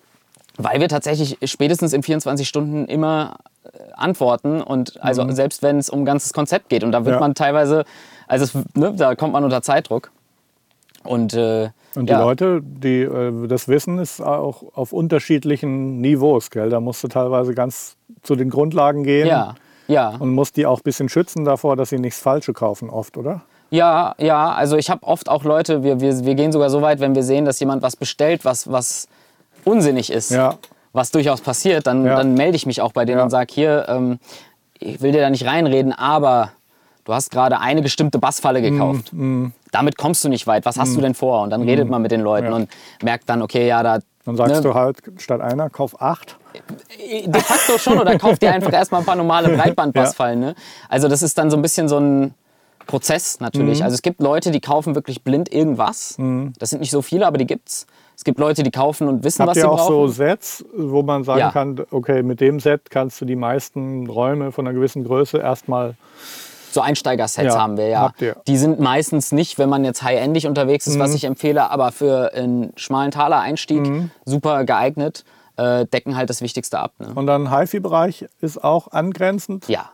Weil 0.58 0.80
wir 0.80 0.88
tatsächlich 0.88 1.38
spätestens 1.44 1.92
in 1.92 2.02
24 2.02 2.46
Stunden 2.46 2.84
immer 2.86 3.36
äh, 3.64 3.68
antworten 3.94 4.60
und 4.60 5.02
also 5.02 5.28
selbst 5.32 5.62
wenn 5.62 5.78
es 5.78 5.88
um 5.88 6.00
ein 6.00 6.04
ganzes 6.04 6.32
Konzept 6.32 6.68
geht 6.68 6.84
und 6.84 6.92
da 6.92 7.04
wird 7.04 7.14
Mhm. 7.14 7.20
Ja. 7.20 7.20
man 7.20 7.34
teilweise, 7.34 7.84
also 8.28 8.44
es, 8.44 8.54
ne, 8.76 8.92
da 8.96 9.14
kommt 9.14 9.32
man 9.32 9.44
unter 9.44 9.62
Zeitdruck. 9.62 10.10
Und, 11.04 11.34
äh, 11.34 11.70
und 11.96 12.06
die 12.08 12.12
ja, 12.12 12.20
Leute, 12.20 12.60
die 12.62 13.00
äh, 13.00 13.48
das 13.48 13.66
wissen, 13.66 13.98
ist 13.98 14.20
auch 14.20 14.62
auf 14.74 14.92
unterschiedlichen 14.92 16.00
Niveaus. 16.00 16.50
Gell? 16.50 16.70
Da 16.70 16.80
musst 16.80 17.02
du 17.02 17.08
teilweise 17.08 17.54
ganz 17.54 17.96
zu 18.22 18.36
den 18.36 18.50
Grundlagen 18.50 19.02
gehen 19.02 19.26
Ja, 19.26 19.54
ja, 19.88 20.10
und 20.18 20.32
musst 20.32 20.56
die 20.56 20.64
auch 20.66 20.78
ein 20.78 20.84
bisschen 20.84 21.08
schützen 21.08 21.44
davor, 21.44 21.74
dass 21.76 21.88
sie 21.90 21.98
nichts 21.98 22.20
Falsche 22.20 22.52
kaufen, 22.52 22.88
oft, 22.90 23.16
oder? 23.16 23.42
ja, 23.70 24.14
ja. 24.18 24.52
Also 24.52 24.76
ich 24.76 24.90
habe 24.90 25.02
oft 25.04 25.28
auch 25.28 25.44
Leute, 25.44 25.82
wir, 25.82 26.00
wir, 26.00 26.24
wir 26.24 26.34
gehen 26.34 26.52
sogar 26.52 26.68
so 26.70 26.82
weit, 26.82 27.00
wenn 27.00 27.14
wir 27.14 27.22
sehen, 27.24 27.46
dass 27.46 27.58
jemand 27.58 27.82
was 27.82 27.96
bestellt, 27.96 28.44
was, 28.44 28.70
was 28.70 29.08
unsinnig 29.64 30.10
ist, 30.12 30.30
Ja. 30.30 30.56
was 30.92 31.10
durchaus 31.10 31.40
passiert, 31.40 31.86
dann, 31.86 32.04
Ja. 32.04 32.16
dann 32.16 32.34
melde 32.34 32.56
ich 32.56 32.66
mich 32.66 32.80
auch 32.80 32.92
bei 32.92 33.04
denen 33.04 33.18
Ja. 33.18 33.24
und 33.24 33.30
sage, 33.30 33.52
hier, 33.52 33.86
ähm, 33.88 34.18
ich 34.78 35.00
will 35.00 35.12
dir 35.12 35.20
da 35.20 35.30
nicht 35.30 35.46
reinreden, 35.46 35.92
aber 35.92 36.52
du 37.04 37.14
hast 37.14 37.30
gerade 37.30 37.60
eine 37.60 37.82
bestimmte 37.82 38.18
Bassfalle 38.18 38.60
Mhm, 38.60 38.64
gekauft. 38.64 39.12
Damit 39.70 39.96
kommst 39.96 40.22
du 40.24 40.28
nicht 40.28 40.46
weit. 40.46 40.66
Was 40.66 40.76
hast 40.78 40.94
du 40.96 41.00
denn 41.00 41.14
vor? 41.14 41.42
Und 41.42 41.50
dann 41.50 41.62
redet 41.62 41.88
man 41.88 42.02
mit 42.02 42.10
den 42.10 42.20
Leuten 42.20 42.52
und 42.52 42.68
merkt 43.02 43.28
dann, 43.28 43.42
okay, 43.42 43.66
ja, 43.66 43.82
da. 43.82 43.98
Dann 44.24 44.36
sagst 44.36 44.54
ne, 44.54 44.60
du 44.60 44.74
halt 44.74 44.98
statt 45.18 45.40
einer, 45.40 45.68
kauf 45.70 46.00
acht. 46.00 46.36
De 47.08 47.40
facto 47.40 47.76
schon 47.78 47.98
oder 47.98 48.16
kauft 48.18 48.42
dir 48.42 48.52
einfach 48.52 48.72
erstmal 48.72 49.00
ein 49.00 49.04
paar 49.06 49.16
normale 49.16 49.48
Breitbandbassfallen. 49.56 50.38
Ne? 50.38 50.54
Also 50.88 51.08
das 51.08 51.22
ist 51.22 51.38
dann 51.38 51.50
so 51.50 51.56
ein 51.56 51.62
bisschen 51.62 51.88
so 51.88 51.98
ein 51.98 52.34
Prozess 52.86 53.40
natürlich. 53.40 53.78
Mhm. 53.78 53.84
Also 53.84 53.94
es 53.94 54.02
gibt 54.02 54.20
Leute, 54.20 54.50
die 54.52 54.60
kaufen 54.60 54.94
wirklich 54.94 55.22
blind 55.24 55.52
irgendwas. 55.52 56.16
Das 56.58 56.70
sind 56.70 56.80
nicht 56.80 56.90
so 56.90 57.02
viele, 57.02 57.26
aber 57.26 57.38
die 57.38 57.46
gibt's. 57.46 57.86
Es 58.22 58.24
gibt 58.24 58.38
Leute, 58.38 58.62
die 58.62 58.70
kaufen 58.70 59.08
und 59.08 59.24
wissen, 59.24 59.40
Habt 59.40 59.48
was 59.48 59.54
sie 59.56 59.62
ihr 59.62 59.68
auch 59.68 59.78
brauchen. 59.78 60.06
so 60.06 60.06
Sets, 60.06 60.64
wo 60.76 61.02
man 61.02 61.24
sagen 61.24 61.40
Ja. 61.40 61.50
kann, 61.50 61.80
okay, 61.90 62.22
mit 62.22 62.40
dem 62.40 62.60
Set 62.60 62.88
kannst 62.88 63.20
du 63.20 63.24
die 63.24 63.34
meisten 63.34 64.06
Räume 64.06 64.52
von 64.52 64.64
einer 64.64 64.74
gewissen 64.76 65.02
Größe 65.02 65.38
erstmal. 65.38 65.94
So 66.70 66.80
Einsteiger-Sets 66.82 67.52
Ja, 67.52 67.60
haben 67.60 67.76
wir, 67.76 67.88
ja. 67.88 68.00
habt. 68.02 68.20
Mhm. 68.22 68.32
Die 68.46 68.56
sind 68.58 68.78
meistens 68.78 69.32
nicht, 69.32 69.58
wenn 69.58 69.68
man 69.68 69.84
jetzt 69.84 70.04
high-endig 70.04 70.46
unterwegs 70.46 70.86
ist, 70.86 71.00
was 71.00 71.16
ich 71.16 71.24
empfehle, 71.24 71.68
aber 71.72 71.90
für 71.90 72.32
einen 72.32 72.72
schmalen 72.76 73.10
Taler-Einstieg 73.10 73.80
Mhm. 73.80 74.10
super 74.24 74.62
geeignet, 74.64 75.24
äh, 75.56 75.84
decken 75.86 76.14
halt 76.16 76.30
das 76.30 76.42
Wichtigste 76.42 76.78
ab. 76.78 76.92
Ne? 77.00 77.08
Und 77.16 77.26
dann 77.26 77.50
HiFi-Bereich 77.50 78.26
ist 78.40 78.62
auch 78.62 78.86
angrenzend. 78.92 79.66
Ja, 79.66 79.90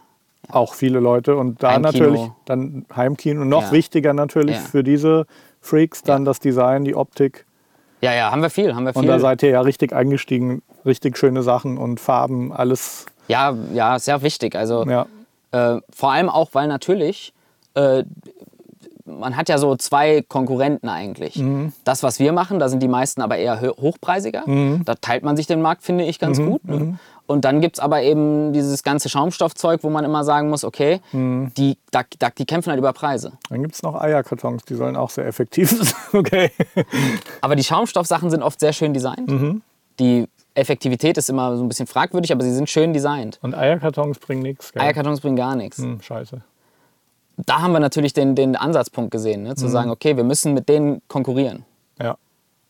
Auch 0.51 0.75
viele 0.75 1.01
Leute. 1.01 1.37
Und 1.37 1.63
da 1.63 1.71
Heimkino. 1.73 1.83
natürlich 2.05 2.31
dann 2.45 2.85
Heimkino. 2.95 3.45
Noch 3.47 3.63
Ja. 3.65 3.73
wichtiger 3.73 4.13
natürlich 4.13 4.57
Ja. 4.57 4.63
für 4.63 4.85
diese 4.85 5.27
Freaks 5.63 6.03
dann 6.03 6.25
das 6.27 6.41
Design, 6.41 6.85
die 6.85 6.95
Optik. 6.95 7.47
Ja, 8.01 8.15
ja, 8.15 8.31
haben 8.31 8.43
wir 8.43 8.51
viel, 8.51 8.75
haben 8.75 8.85
wir 8.85 8.93
viel. 8.93 9.03
Und 9.03 9.09
da 9.09 9.19
seid 9.19 9.43
ihr 9.43 9.51
ja 9.51 9.61
richtig 9.61 9.93
eingestiegen. 9.93 10.63
Richtig 10.87 11.19
schöne 11.19 11.43
Sachen 11.43 11.77
und 11.79 12.01
Farben, 12.01 12.53
alles. 12.53 13.07
ja, 13.27 13.55
ja, 13.75 13.99
sehr 13.99 14.23
wichtig. 14.23 14.55
Also 14.57 14.85
Ja. 14.87 15.07
äh, 15.53 15.81
vor 15.91 16.13
allem 16.13 16.29
auch, 16.29 16.51
weil 16.53 16.69
natürlich 16.69 17.33
äh, 17.75 18.05
man 19.05 19.37
hat 19.37 19.49
ja 19.49 19.59
so 19.59 19.75
zwei 19.77 20.23
Konkurrenten 20.29 20.89
eigentlich. 20.89 21.37
Mhm. 21.37 21.73
Das, 21.85 22.03
was 22.03 22.19
wir 22.21 22.33
machen, 22.33 22.59
da 22.59 22.69
sind 22.69 22.83
die 22.83 22.89
meisten 22.89 23.23
aber 23.23 23.37
eher 23.39 23.61
hochpreisiger. 23.61 24.43
Mhm. 24.47 24.83
Da 24.85 24.95
teilt 24.95 25.25
man 25.25 25.37
sich 25.37 25.47
den 25.47 25.63
Markt, 25.63 25.83
finde 25.83 26.05
ich, 26.05 26.19
ganz 26.19 26.39
gut. 26.39 26.65
Ne? 26.65 26.99
Und 27.29 27.45
dann 27.45 27.61
gibt 27.61 27.77
es 27.77 27.81
aber 27.81 28.03
eben 28.03 28.53
dieses 28.53 28.83
ganze 28.83 29.09
Schaumstoffzeug, 29.09 29.85
wo 29.85 29.91
man 29.91 30.05
immer 30.05 30.25
sagen 30.25 30.49
muss, 30.49 30.65
okay, 30.65 31.01
Mhm. 31.13 31.53
die, 31.57 31.77
da, 31.93 32.01
da, 32.19 32.31
die 32.31 32.47
kämpfen 32.47 32.71
halt 32.71 32.79
über 32.79 32.93
Preise. 32.93 33.33
Dann 33.51 33.63
gibt 33.63 33.75
es 33.75 33.83
noch 33.83 33.95
Eierkartons, 34.01 34.65
die 34.65 34.75
sollen 34.75 34.97
auch 34.97 35.11
sehr 35.11 35.27
effektiv 35.27 35.71
sein. 35.81 35.95
okay. 36.21 36.51
Aber 37.43 37.55
die 37.55 37.63
Schaumstoffsachen 37.65 38.31
sind 38.31 38.43
oft 38.43 38.59
sehr 38.59 38.73
schön 38.73 38.95
designt. 38.95 39.29
Mhm. 39.29 39.63
Die 40.01 40.27
Effektivität 40.55 41.19
ist 41.19 41.29
immer 41.29 41.57
so 41.57 41.63
ein 41.63 41.69
bisschen 41.69 41.87
fragwürdig, 41.87 42.33
aber 42.33 42.43
sie 42.43 42.53
sind 42.53 42.69
schön 42.69 42.93
designt. 42.93 43.39
Und 43.43 43.55
Eierkartons 43.55 44.19
bringen 44.19 44.43
nichts. 44.43 44.73
gell? 44.73 44.83
Eierkartons 44.83 45.21
bringen 45.21 45.37
gar 45.37 45.55
nichts. 45.55 45.79
Hm, 45.79 46.01
scheiße. 46.01 46.41
Da 47.37 47.61
haben 47.61 47.73
wir 47.73 47.79
natürlich 47.81 48.15
den, 48.15 48.35
den 48.35 48.57
Ansatzpunkt 48.57 49.11
gesehen, 49.13 49.43
ne? 49.45 49.55
zu 49.55 49.67
Mhm. 49.67 49.71
sagen, 49.71 49.91
okay, 49.91 50.17
wir 50.17 50.25
müssen 50.25 50.55
mit 50.55 50.69
denen 50.69 51.03
konkurrieren. 51.09 51.65
Ja. 52.01 52.17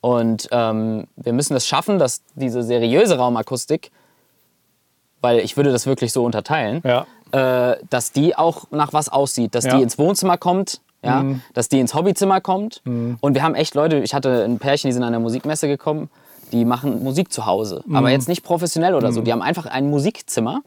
Und 0.00 0.48
ähm, 0.50 1.06
wir 1.16 1.32
müssen 1.32 1.56
es 1.56 1.66
schaffen, 1.66 1.98
dass 1.98 2.22
diese 2.34 2.62
seriöse 2.62 3.16
Raumakustik, 3.18 3.90
weil 5.20 5.38
ich 5.40 5.56
würde 5.56 5.72
das 5.72 5.86
wirklich 5.86 6.12
so 6.12 6.24
unterteilen, 6.24 6.82
Ja. 6.84 7.06
äh, 7.32 7.76
dass 7.90 8.12
die 8.12 8.36
auch 8.36 8.64
nach 8.70 8.92
was 8.92 9.08
aussieht, 9.08 9.54
dass 9.54 9.64
Ja. 9.64 9.74
Mhm. 9.74 9.76
die 9.78 9.82
ins 9.84 9.98
Wohnzimmer 9.98 10.36
kommt, 10.38 10.80
ja, 11.02 11.24
dass 11.54 11.68
die 11.68 11.78
ins 11.80 11.94
Hobbyzimmer 11.94 12.40
kommt. 12.40 12.82
Und 12.84 13.34
wir 13.34 13.42
haben 13.42 13.54
echt 13.54 13.74
Leute, 13.74 13.98
ich 13.98 14.14
hatte 14.14 14.44
ein 14.44 14.58
Pärchen, 14.58 14.88
die 14.88 14.92
sind 14.92 15.04
an 15.04 15.12
der 15.12 15.20
Musikmesse 15.20 15.68
gekommen, 15.68 16.10
die 16.52 16.64
machen 16.64 17.02
Musik 17.04 17.32
zu 17.32 17.46
Hause, 17.46 17.82
Mhm. 17.86 17.94
aber 17.96 18.10
jetzt 18.10 18.28
nicht 18.28 18.42
professionell 18.42 18.94
oder 18.94 19.12
so. 19.12 19.20
Die 19.22 19.30
haben 19.32 19.42
einfach 19.42 19.66
ein 19.66 19.90
Musikzimmer, 19.90 20.60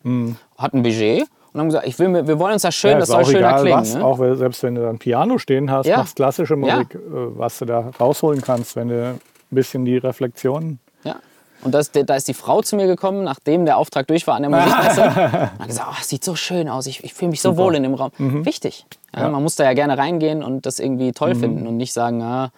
hatten 0.58 0.78
ein 0.78 0.84
Budget 0.84 1.28
und 1.54 1.60
haben 1.60 1.68
gesagt, 1.68 1.86
ich 1.88 2.00
will, 2.00 2.28
wir 2.28 2.40
wollen 2.40 2.54
uns 2.54 2.62
das 2.62 2.74
schön, 2.76 2.92
ja, 2.92 3.00
das 3.00 3.10
soll 3.10 3.24
auch 3.24 3.26
schöner 3.28 3.40
egal 3.50 3.62
klingen. 3.62 3.80
was, 3.80 3.96
ne? 3.96 4.06
auch 4.06 4.18
selbst 4.36 4.64
wenn 4.64 4.76
du 4.76 4.82
dann 4.84 5.00
Piano 5.00 5.38
stehen 5.38 5.70
hast, 5.70 5.86
Ja. 5.88 5.98
machst 5.98 6.16
klassische 6.16 6.54
Ja. 6.54 6.60
Musik, 6.60 6.96
äh, 6.96 7.00
was 7.04 7.60
du 7.60 7.66
da 7.66 7.90
rausholen 8.00 8.42
kannst, 8.42 8.76
wenn 8.78 8.88
du 8.88 9.08
ein 9.10 9.20
bisschen 9.50 9.84
die 9.84 9.98
Reflexion. 9.98 10.80
Ja. 11.04 11.16
Und 11.64 11.74
das, 11.74 11.92
da 11.92 12.16
ist 12.16 12.28
die 12.28 12.34
Frau 12.34 12.62
zu 12.62 12.76
mir 12.76 12.88
gekommen, 12.88 13.24
nachdem 13.24 13.66
der 13.66 13.78
Auftrag 13.78 14.08
durch 14.08 14.26
war 14.28 14.36
an 14.36 14.44
der 14.44 14.52
Musikmesse. 14.52 15.02
und 15.04 15.16
hat 15.16 15.68
gesagt, 15.68 15.90
oh, 15.92 15.96
es 16.00 16.10
sieht 16.10 16.24
so 16.24 16.36
schön 16.36 16.68
aus, 16.70 16.88
ich, 16.88 17.04
ich 17.04 17.14
fühle 17.14 17.32
mich 17.32 17.42
so 17.42 17.58
wohl 17.58 17.76
in 17.76 17.84
dem 17.84 17.94
Raum. 17.94 18.12
Wichtig. 18.18 18.86
Ja, 19.16 19.30
Man 19.30 19.44
muss 19.44 19.56
da 19.56 19.64
ja 19.66 19.74
gerne 19.74 19.98
reingehen 19.98 20.44
und 20.44 20.66
das 20.66 20.80
irgendwie 20.80 21.12
toll 21.12 21.36
finden 21.36 21.68
und 21.68 21.78
nicht 21.78 21.94
sagen, 21.94 22.22
ah, 22.24 22.52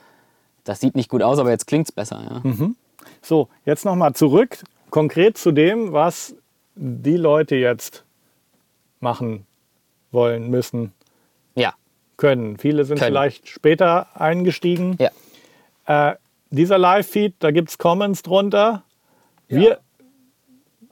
das 0.63 0.79
sieht 0.79 0.95
nicht 0.95 1.09
gut 1.09 1.21
aus, 1.21 1.39
aber 1.39 1.49
jetzt 1.49 1.67
klingt 1.67 1.87
es 1.87 1.91
besser. 1.91 2.41
Ja. 2.43 2.53
So, 3.21 3.49
jetzt 3.65 3.83
nochmal 3.85 4.13
zurück, 4.13 4.59
konkret 4.89 5.37
zu 5.37 5.51
dem, 5.51 5.91
was 5.91 6.35
die 6.75 7.17
Leute 7.17 7.55
jetzt 7.55 8.03
machen 8.99 9.45
wollen, 10.11 10.49
müssen, 10.49 10.93
ja. 11.55 11.73
können. 12.17 12.57
Viele 12.57 12.85
sind 12.85 12.97
Können. 12.99 13.09
vielleicht 13.09 13.49
später 13.49 14.07
eingestiegen. 14.15 14.97
ja. 14.99 15.09
Äh, 15.85 16.15
dieser 16.49 16.77
Live-Feed, 16.77 17.33
da 17.39 17.49
gibt 17.49 17.69
es 17.69 17.77
Comments 17.79 18.21
drunter. 18.21 18.83
Wir 19.47 19.82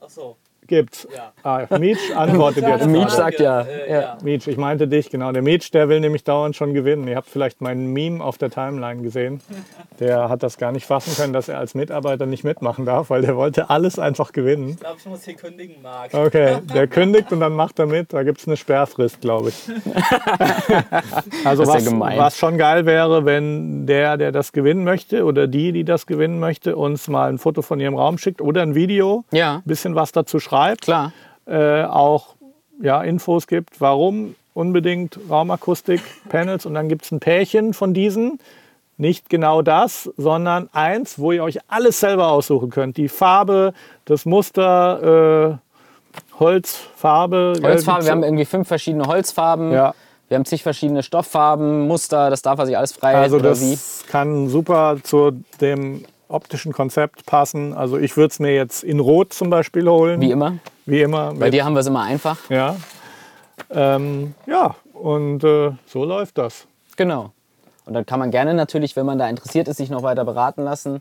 Ach 0.00 0.10
so. 0.10 0.36
Gibt's. 0.72 1.06
Ja. 1.14 1.32
Ah, 1.42 1.78
Meech 1.78 2.16
antwortet 2.16 2.64
jetzt. 2.66 2.88
Gerade. 2.88 3.10
sagt 3.10 3.40
ja. 3.40 3.60
Äh, 3.60 3.90
ja. 3.92 4.00
ja. 4.00 4.18
Meech, 4.24 4.46
ich 4.48 4.56
meinte 4.56 4.88
dich, 4.88 5.10
genau. 5.10 5.30
Der 5.32 5.42
Meech, 5.42 5.70
der 5.70 5.88
will 5.90 6.00
nämlich 6.00 6.24
dauernd 6.24 6.56
schon 6.56 6.72
gewinnen. 6.72 7.06
Ihr 7.08 7.16
habt 7.16 7.28
vielleicht 7.28 7.60
meinen 7.60 7.92
Meme 7.92 8.24
auf 8.24 8.38
der 8.38 8.48
Timeline 8.50 9.02
gesehen. 9.02 9.40
Der 10.00 10.30
hat 10.30 10.42
das 10.42 10.56
gar 10.56 10.72
nicht 10.72 10.86
fassen 10.86 11.14
können, 11.14 11.34
dass 11.34 11.48
er 11.50 11.58
als 11.58 11.74
Mitarbeiter 11.74 12.24
nicht 12.24 12.42
mitmachen 12.44 12.86
darf, 12.86 13.10
weil 13.10 13.20
der 13.22 13.36
wollte 13.36 13.68
alles 13.68 13.98
einfach 13.98 14.32
gewinnen. 14.32 14.70
Ich 14.70 14.80
glaube, 14.80 14.96
ich 14.98 15.06
muss 15.06 15.24
hier 15.24 15.34
kündigen, 15.34 15.76
Marc. 15.82 16.14
Okay, 16.14 16.56
der 16.74 16.86
kündigt 16.86 17.30
und 17.32 17.40
dann 17.40 17.52
macht 17.54 17.78
er 17.78 17.86
mit. 17.86 18.12
Da 18.14 18.22
gibt 18.22 18.38
es 18.40 18.46
eine 18.48 18.56
Sperrfrist, 18.56 19.20
glaube 19.20 19.50
ich. 19.50 19.68
Also 21.44 21.64
ja 21.64 21.68
was, 21.74 21.84
gemein. 21.84 22.18
was 22.18 22.36
schon 22.38 22.56
geil 22.58 22.86
wäre, 22.86 23.24
wenn 23.24 23.86
der, 23.86 24.16
der 24.16 24.32
das 24.32 24.52
gewinnen 24.52 24.84
möchte 24.84 25.24
oder 25.24 25.46
die, 25.46 25.72
die 25.72 25.84
das 25.84 26.06
gewinnen 26.06 26.38
möchte, 26.40 26.76
uns 26.76 27.08
mal 27.08 27.28
ein 27.28 27.38
Foto 27.38 27.62
von 27.62 27.80
ihrem 27.80 27.94
Raum 27.96 28.18
schickt 28.18 28.40
oder 28.40 28.62
ein 28.62 28.74
Video, 28.74 29.24
Ja. 29.32 29.56
ein 29.56 29.62
bisschen 29.64 29.94
was 29.94 30.12
dazu 30.12 30.38
schreibt, 30.38 30.61
Klar. 30.82 31.12
äh, 31.46 31.84
auch 31.84 32.34
ja, 32.80 33.02
Infos 33.02 33.46
gibt, 33.46 33.80
warum 33.80 34.34
unbedingt 34.54 35.18
Raumakustik, 35.30 36.00
Panels 36.28 36.66
und 36.66 36.74
dann 36.74 36.88
gibt 36.88 37.04
es 37.04 37.10
ein 37.12 37.20
Pärchen 37.20 37.74
von 37.74 37.94
diesen. 37.94 38.38
Nicht 38.98 39.30
genau 39.30 39.62
das, 39.62 40.10
sondern 40.16 40.68
eins, 40.72 41.18
wo 41.18 41.32
ihr 41.32 41.42
euch 41.42 41.58
alles 41.68 41.98
selber 41.98 42.28
aussuchen 42.28 42.70
könnt. 42.70 42.96
Die 42.98 43.08
Farbe, 43.08 43.72
das 44.04 44.26
Muster, 44.26 45.58
äh, 45.58 46.38
Holzfarbe. 46.38 47.54
Holzfarbe, 47.62 48.04
wir 48.04 48.12
haben 48.12 48.22
irgendwie 48.22 48.44
fünf 48.44 48.68
verschiedene 48.68 49.06
Holzfarben. 49.06 49.72
Ja. 49.72 49.94
Wir 50.28 50.36
haben 50.36 50.44
zig 50.44 50.62
verschiedene 50.62 51.02
Stofffarben, 51.02 51.86
Muster, 51.86 52.30
das 52.30 52.42
darf 52.42 52.58
er 52.58 52.66
sich 52.66 52.76
alles 52.76 52.92
frei 52.92 53.14
Also 53.16 53.36
oder 53.36 53.50
das 53.50 53.60
wie. 53.60 53.76
kann 54.10 54.48
super 54.48 54.96
zu 55.02 55.32
dem 55.60 56.04
optischen 56.32 56.72
Konzept 56.72 57.26
passen. 57.26 57.74
Also 57.74 57.98
ich 57.98 58.16
würde 58.16 58.32
es 58.32 58.38
mir 58.38 58.54
jetzt 58.54 58.82
in 58.82 59.00
Rot 59.00 59.32
zum 59.32 59.50
Beispiel 59.50 59.88
holen. 59.88 60.20
Wie 60.20 60.30
immer. 60.30 60.54
Wie 60.86 61.02
immer. 61.02 61.34
Bei 61.34 61.50
dir 61.50 61.64
haben 61.64 61.74
wir 61.74 61.80
es 61.80 61.86
immer 61.86 62.02
einfach. 62.02 62.38
Ja. 62.50 62.76
Ähm, 63.70 64.34
ja, 64.46 64.74
und 64.92 65.44
äh, 65.44 65.72
so 65.86 66.04
läuft 66.04 66.38
das. 66.38 66.66
Genau. 66.96 67.30
Und 67.84 67.94
dann 67.94 68.06
kann 68.06 68.18
man 68.18 68.30
gerne 68.30 68.54
natürlich, 68.54 68.96
wenn 68.96 69.06
man 69.06 69.18
da 69.18 69.28
interessiert 69.28 69.68
ist, 69.68 69.76
sich 69.78 69.90
noch 69.90 70.02
weiter 70.02 70.24
beraten 70.24 70.62
lassen. 70.62 71.00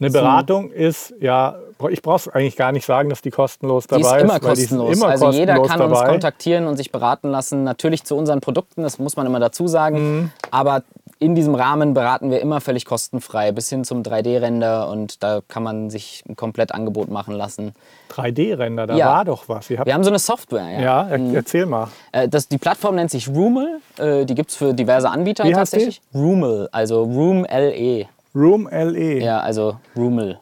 Eine 0.00 0.10
Beratung 0.10 0.72
ist, 0.72 1.14
ja, 1.20 1.56
ich 1.88 2.02
brauche 2.02 2.16
es 2.16 2.28
eigentlich 2.28 2.56
gar 2.56 2.72
nicht 2.72 2.84
sagen, 2.84 3.08
dass 3.08 3.22
die 3.22 3.30
kostenlos 3.30 3.86
Die 3.86 4.02
dabei 4.02 4.16
ist 4.16 4.22
immer 4.24 4.32
weil 4.32 4.40
die 4.40 4.46
kostenlos. 4.46 4.96
immer 4.96 5.08
also 5.08 5.30
jeder 5.30 5.54
kostenlos 5.54 5.68
kann 5.68 5.80
uns 5.90 5.98
dabei. 6.00 6.10
kontaktieren 6.10 6.66
und 6.66 6.76
sich 6.76 6.90
beraten 6.90 7.30
lassen. 7.30 7.62
Natürlich 7.62 8.02
zu 8.02 8.16
unseren 8.16 8.40
Produkten, 8.40 8.82
das 8.82 8.98
muss 8.98 9.14
man 9.14 9.26
immer 9.26 9.38
dazu 9.38 9.68
sagen. 9.68 9.98
Mhm. 9.98 10.30
Aber 10.50 10.82
in 11.22 11.34
diesem 11.34 11.54
Rahmen 11.54 11.94
beraten 11.94 12.30
wir 12.30 12.40
immer 12.40 12.60
völlig 12.60 12.84
kostenfrei, 12.84 13.52
bis 13.52 13.68
hin 13.68 13.84
zum 13.84 14.02
3D-Render 14.02 14.88
und 14.88 15.22
da 15.22 15.40
kann 15.46 15.62
man 15.62 15.88
sich 15.88 16.24
ein 16.28 16.34
Komplettangebot 16.36 17.08
machen 17.10 17.34
lassen. 17.34 17.74
3D-Render, 18.10 18.86
da 18.88 18.96
Ja. 18.96 19.06
war 19.06 19.24
doch 19.24 19.48
was. 19.48 19.70
Wir 19.70 19.78
haben 19.78 20.02
so 20.04 20.10
eine 20.10 20.18
Software. 20.18 20.68
Ja. 20.70 20.80
ja, 20.80 21.08
er, 21.08 21.34
erzähl 21.34 21.66
mal. 21.66 21.88
Äh, 22.10 22.28
Das, 22.28 22.48
die 22.48 22.58
Plattform 22.58 22.96
nennt 22.96 23.10
sich 23.10 23.28
Roomel. 23.28 23.78
Äh, 23.98 24.24
Die 24.26 24.34
gibt 24.34 24.50
es 24.50 24.56
für 24.56 24.74
diverse 24.74 25.08
Anbieter 25.08 25.44
Wie 25.44 25.54
heißt 25.54 25.72
die? 25.72 25.76
tatsächlich. 25.78 26.02
Roomel, 26.14 26.68
also 26.72 27.02
Room 27.04 27.46
LE. 27.48 28.06
Room 28.34 28.68
LE. 28.70 29.20
Ja, 29.22 29.40
also 29.40 29.76
Roomel. 29.96 30.38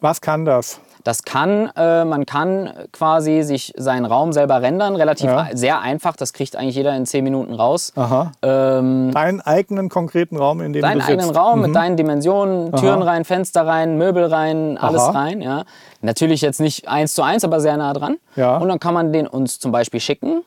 Was 0.00 0.20
kann 0.20 0.44
das? 0.44 0.80
Das 1.04 1.24
kann, 1.24 1.70
äh, 1.76 2.04
man 2.04 2.26
kann 2.26 2.70
quasi 2.92 3.42
sich 3.42 3.72
seinen 3.76 4.04
Raum 4.04 4.32
selber 4.32 4.62
rendern, 4.62 4.94
relativ 4.96 5.26
Ja. 5.30 5.48
sehr 5.52 5.80
einfach. 5.80 6.16
Das 6.16 6.32
kriegt 6.32 6.54
eigentlich 6.56 6.76
jeder 6.76 6.94
in 6.96 7.06
10 7.06 7.24
Minuten 7.24 7.54
raus. 7.54 7.92
Aha. 7.96 8.32
Ähm, 8.42 9.10
Deinen 9.12 9.40
eigenen 9.40 9.88
konkreten 9.88 10.36
Raum, 10.36 10.60
in 10.60 10.72
dem 10.72 10.82
deinen 10.82 11.00
du 11.00 11.04
eigenen 11.04 11.26
sitzt. 11.26 11.38
Raum 11.38 11.58
Mhm. 11.60 11.66
mit 11.66 11.74
deinen 11.74 11.96
Dimensionen, 11.96 12.72
Türen 12.72 13.02
rein, 13.02 13.24
Fenster 13.24 13.66
rein, 13.66 13.98
Möbel 13.98 14.26
rein, 14.26 14.78
alles 14.78 15.02
Aha. 15.02 15.10
rein. 15.10 15.40
Ja. 15.42 15.64
Natürlich 16.02 16.40
jetzt 16.40 16.60
nicht 16.60 16.88
eins 16.88 17.14
zu 17.14 17.22
eins, 17.22 17.44
aber 17.44 17.60
sehr 17.60 17.76
nah 17.76 17.92
dran. 17.92 18.16
Ja. 18.36 18.56
Und 18.58 18.68
dann 18.68 18.78
kann 18.80 18.94
man 18.94 19.12
den 19.12 19.26
uns 19.26 19.58
zum 19.58 19.72
Beispiel 19.72 20.00
schicken. 20.00 20.42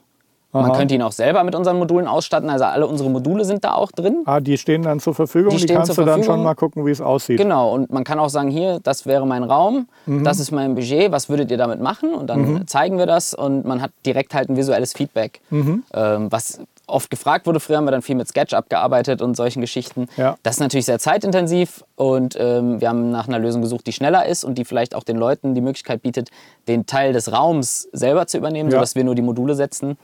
Man 0.62 0.72
Aha. 0.72 0.78
könnte 0.78 0.96
ihn 0.96 1.02
auch 1.02 1.12
selber 1.12 1.44
mit 1.44 1.54
unseren 1.54 1.78
Modulen 1.78 2.08
ausstatten. 2.08 2.50
Also 2.50 2.65
alle 2.65 2.88
unsere 2.88 3.10
Module 3.10 3.44
sind 3.46 3.63
da 3.65 3.74
auch 3.74 3.91
drin. 3.91 4.24
Ah, 4.26 4.39
die 4.39 4.58
stehen 4.58 4.84
dann 4.84 5.00
zur 5.00 5.13
Verfügung. 5.13 5.56
Die 5.56 5.65
Die, 5.65 5.74
kannst 5.74 5.98
du 5.98 6.04
dann 6.04 6.24
schon 6.24 6.41
mal 6.44 6.56
gucken, 6.56 6.86
wie 6.86 6.91
es 6.91 7.02
aussieht. 7.02 7.38
Genau, 7.38 7.74
und 7.74 7.91
man 7.91 8.04
kann 8.06 8.20
auch 8.20 8.30
sagen, 8.30 8.50
hier, 8.50 8.80
das 8.82 9.06
wäre 9.06 9.28
mein 9.28 9.44
Raum, 9.44 9.88
Mhm. 10.06 10.24
das 10.24 10.39
ist 10.39 10.52
mein 10.52 10.74
Budget, 10.76 11.12
was 11.12 11.28
würdet 11.30 11.52
ihr 11.52 11.58
damit 11.58 11.82
machen? 11.82 12.13
Und 12.13 12.28
dann 12.28 12.65
zeigen 12.68 12.98
wir 12.98 13.06
das 13.06 13.34
und 13.34 13.65
man 13.65 13.82
hat 13.82 13.91
direkt 14.06 14.34
halt 14.34 14.50
ein 14.50 14.56
visuelles 14.56 14.94
Feedback. 14.94 15.41
Mhm. 15.50 15.84
Ähm, 15.94 16.32
was 16.32 16.60
oft 16.88 17.10
gefragt 17.10 17.48
wurde, 17.48 17.60
früher 17.60 17.78
haben 17.78 17.86
wir 17.86 17.91
dann 17.91 18.04
viel 18.04 18.15
mit 18.15 18.28
SketchUp 18.28 18.70
gearbeitet 18.70 19.22
und 19.24 19.36
solchen 19.36 19.60
Geschichten. 19.60 20.08
Ja. 20.18 20.38
Das 20.44 20.56
ist 20.56 20.60
natürlich 20.60 20.86
sehr 20.86 21.00
zeitintensiv 21.00 21.84
und 21.96 22.38
ähm, 22.39 22.80
wir 22.80 22.89
haben 22.89 23.10
nach 23.10 23.28
einer 23.28 23.39
Lösung 23.39 23.62
gesucht, 23.63 23.88
die 23.88 23.91
schneller 23.91 24.26
ist 24.28 24.44
und 24.44 24.58
die 24.60 24.65
vielleicht 24.65 24.94
auch 24.94 25.04
den 25.04 25.18
Leuten 25.18 25.56
die 25.56 25.62
Möglichkeit 25.62 26.04
bietet, 26.04 26.30
den 26.68 26.86
Teil 26.86 27.12
des 27.12 27.32
Raums 27.32 27.89
selber 27.91 28.28
zu 28.28 28.38
übernehmen, 28.38 28.70
Ja. 28.70 28.78
sodass 28.78 28.94
wir 28.96 29.04
nur 29.04 29.15
die 29.15 29.24
Module 29.24 29.56
setzen. 29.56 29.98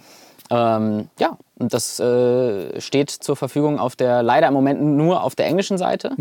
Ähm, 0.51 1.07
ja, 1.17 1.37
und 1.57 1.73
das 1.73 1.99
äh, 1.99 2.79
steht 2.81 3.09
zur 3.09 3.35
Verfügung 3.37 3.79
auf 3.79 3.95
der, 3.95 4.21
leider 4.21 4.47
im 4.47 4.53
Moment 4.53 4.81
nur 4.81 5.23
auf 5.23 5.33
der 5.33 5.45
englischen 5.45 5.77
Seite. 5.77 6.11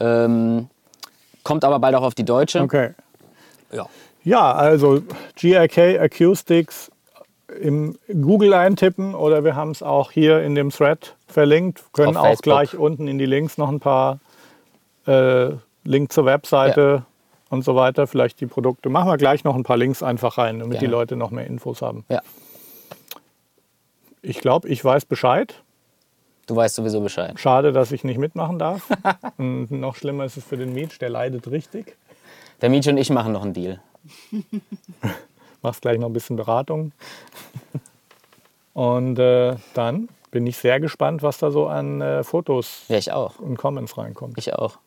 Ähm, 0.00 0.68
kommt 1.42 1.64
aber 1.64 1.80
bald 1.80 1.94
auch 1.96 2.02
auf 2.02 2.14
die 2.14 2.24
deutsche. 2.24 2.60
Okay. 2.60 2.90
Ja. 3.72 3.86
Ja, 4.22 4.52
also 4.52 5.02
GRK 5.36 5.98
Acoustics 5.98 6.90
im 7.60 7.98
Google 8.08 8.54
eintippen 8.54 9.14
oder 9.14 9.44
wir 9.44 9.54
haben 9.54 9.72
es 9.72 9.82
auch 9.82 10.10
hier 10.10 10.42
in 10.42 10.54
dem 10.54 10.70
Thread 10.70 11.14
verlinkt. 11.26 11.84
Können 11.92 12.16
auch 12.16 12.40
gleich 12.40 12.76
unten 12.76 13.06
in 13.06 13.18
die 13.18 13.26
Links 13.26 13.58
noch 13.58 13.68
ein 13.68 13.80
paar 13.80 14.20
äh, 15.06 15.50
Link 15.84 16.12
zur 16.12 16.24
Webseite 16.24 17.04
und 17.50 17.64
so 17.64 17.76
weiter, 17.76 18.06
vielleicht 18.06 18.40
die 18.40 18.46
Produkte. 18.46 18.88
Machen 18.88 19.08
wir 19.08 19.18
gleich 19.18 19.44
noch 19.44 19.54
ein 19.54 19.62
paar 19.62 19.76
Links 19.76 20.02
einfach 20.02 20.38
rein, 20.38 20.60
damit 20.60 20.76
die 20.76 20.86
Gerne. 20.86 20.92
Leute 20.92 21.16
noch 21.16 21.30
mehr 21.30 21.46
Infos 21.46 21.82
haben. 21.82 22.04
ja, 22.08 22.22
Ich 24.26 24.40
glaube, 24.40 24.68
ich 24.68 24.82
weiß 24.84 25.04
Bescheid. 25.04 25.62
du 26.46 26.56
weißt 26.56 26.74
sowieso 26.76 27.00
Bescheid. 27.00 27.38
Schade, 27.38 27.72
dass 27.72 27.92
ich 27.92 28.04
nicht 28.04 28.18
mitmachen 28.18 28.58
darf. 28.58 28.88
und 29.38 29.70
noch 29.70 29.96
schlimmer 29.96 30.24
ist 30.24 30.36
es 30.38 30.44
für 30.44 30.56
den 30.56 30.72
Mietsch, 30.72 30.98
der 31.00 31.10
leidet 31.10 31.50
richtig. 31.50 31.96
Der 32.62 32.70
Mietje 32.70 32.92
und 32.92 32.98
ich 32.98 33.10
machen 33.10 33.32
noch 33.32 33.42
einen 33.42 33.52
Deal. 33.52 33.80
machst 35.62 35.82
gleich 35.82 35.98
noch 35.98 36.08
ein 36.08 36.12
bisschen 36.12 36.36
Beratung. 36.36 36.92
Und 38.72 39.18
äh, 39.18 39.56
dann 39.74 40.08
bin 40.30 40.46
ich 40.46 40.56
sehr 40.56 40.80
gespannt, 40.80 41.22
was 41.22 41.38
da 41.38 41.50
so 41.50 41.66
an 41.66 42.00
äh, 42.00 42.24
Fotos 42.24 42.84
Ja, 42.88 42.96
ich 42.98 43.12
auch. 43.12 43.38
und 43.38 43.56
Comments 43.58 43.96
reinkommt. 43.96 44.38
Ich 44.38 44.54
auch. 44.54 44.78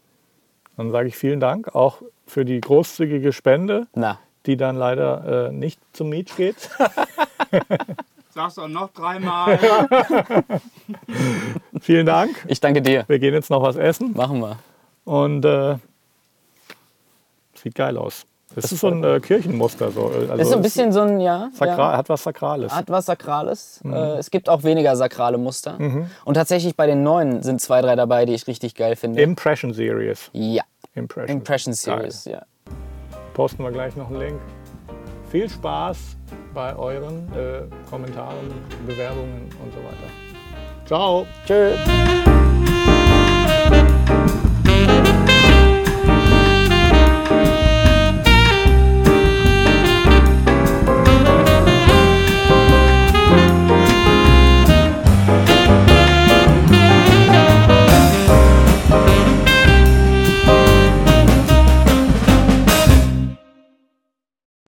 Dann 0.78 0.92
sage 0.92 1.08
ich 1.08 1.16
vielen 1.16 1.40
Dank 1.40 1.74
auch 1.76 2.02
für 2.26 2.44
die 2.46 2.60
großzügige 2.60 3.34
Spende, 3.34 3.88
Na, 3.96 4.20
die 4.46 4.58
dann 4.58 4.76
leider 4.76 5.48
äh, 5.48 5.52
nicht 5.52 5.80
zum 5.94 6.10
Mietsch 6.10 6.36
geht. 6.36 6.70
Sag's 8.38 8.54
doch 8.54 8.68
noch 8.68 8.94
dreimal. 8.94 9.58
vielen 11.82 12.06
Dank. 12.06 12.46
ich 12.48 12.60
danke 12.60 12.84
dir. 12.84 13.04
Wir 13.08 13.18
gehen 13.18 13.34
jetzt 13.34 13.50
noch 13.50 13.64
was 13.64 13.78
essen 13.78 14.14
Machen 14.14 14.42
wir. 14.42 14.60
und 15.06 15.44
äh, 15.44 15.78
sieht 17.56 17.74
geil 17.74 17.98
aus. 17.98 18.28
Das, 18.54 18.72
ist 18.72 18.82
so 18.82 18.90
ein 18.90 19.04
äh, 19.04 19.20
Kirchenmuster. 19.22 19.90
So. 19.90 20.10
Also 20.10 20.28
Das 20.28 20.42
ist 20.42 20.50
so 20.50 20.56
ein 20.56 20.62
bisschen 20.62 20.92
so 20.92 21.02
ein, 21.02 21.20
ja. 21.20 21.50
sakral, 21.52 21.94
ja. 21.94 21.98
hat 21.98 22.10
was 22.10 22.22
Sakrales. 22.22 22.72
Hat 22.72 22.92
was 22.92 23.08
Sakrales. 23.08 23.80
Mhm. 23.84 23.94
Äh, 23.94 24.18
es 24.18 24.30
gibt 24.30 24.50
auch 24.50 24.62
weniger 24.62 24.96
sakrale 24.96 25.40
Muster. 25.40 25.80
Und 26.24 26.36
tatsächlich 26.36 26.76
bei 26.76 26.86
den 26.86 27.02
neuen 27.02 27.42
sind 27.42 27.60
zwei, 27.60 27.82
drei 27.82 27.96
dabei, 27.96 28.28
die 28.28 28.36
ich 28.36 28.46
richtig 28.46 28.76
geil 28.76 28.96
finde. 28.96 29.20
Impression 29.20 29.74
Series. 29.74 30.30
ja. 30.34 30.62
Impression, 30.94 31.40
Impression 31.40 31.74
Geil. 31.74 32.12
Series, 32.12 32.26
ja. 32.26 32.44
posten 33.34 33.64
wir 33.64 33.72
gleich 33.72 33.96
noch 33.96 34.12
einen 34.12 34.20
Link. 34.20 34.42
Viel 35.32 35.50
Spaß 35.50 35.98
bei 36.58 36.76
euren 36.76 37.32
äh, 37.36 37.62
Kommentaren, 37.88 38.52
Bewerbungen 38.88 39.44
und 39.64 39.72
so 39.72 39.80
weiter. 39.84 40.10
Ciao. 40.88 41.28
Tschüss. 41.46 41.78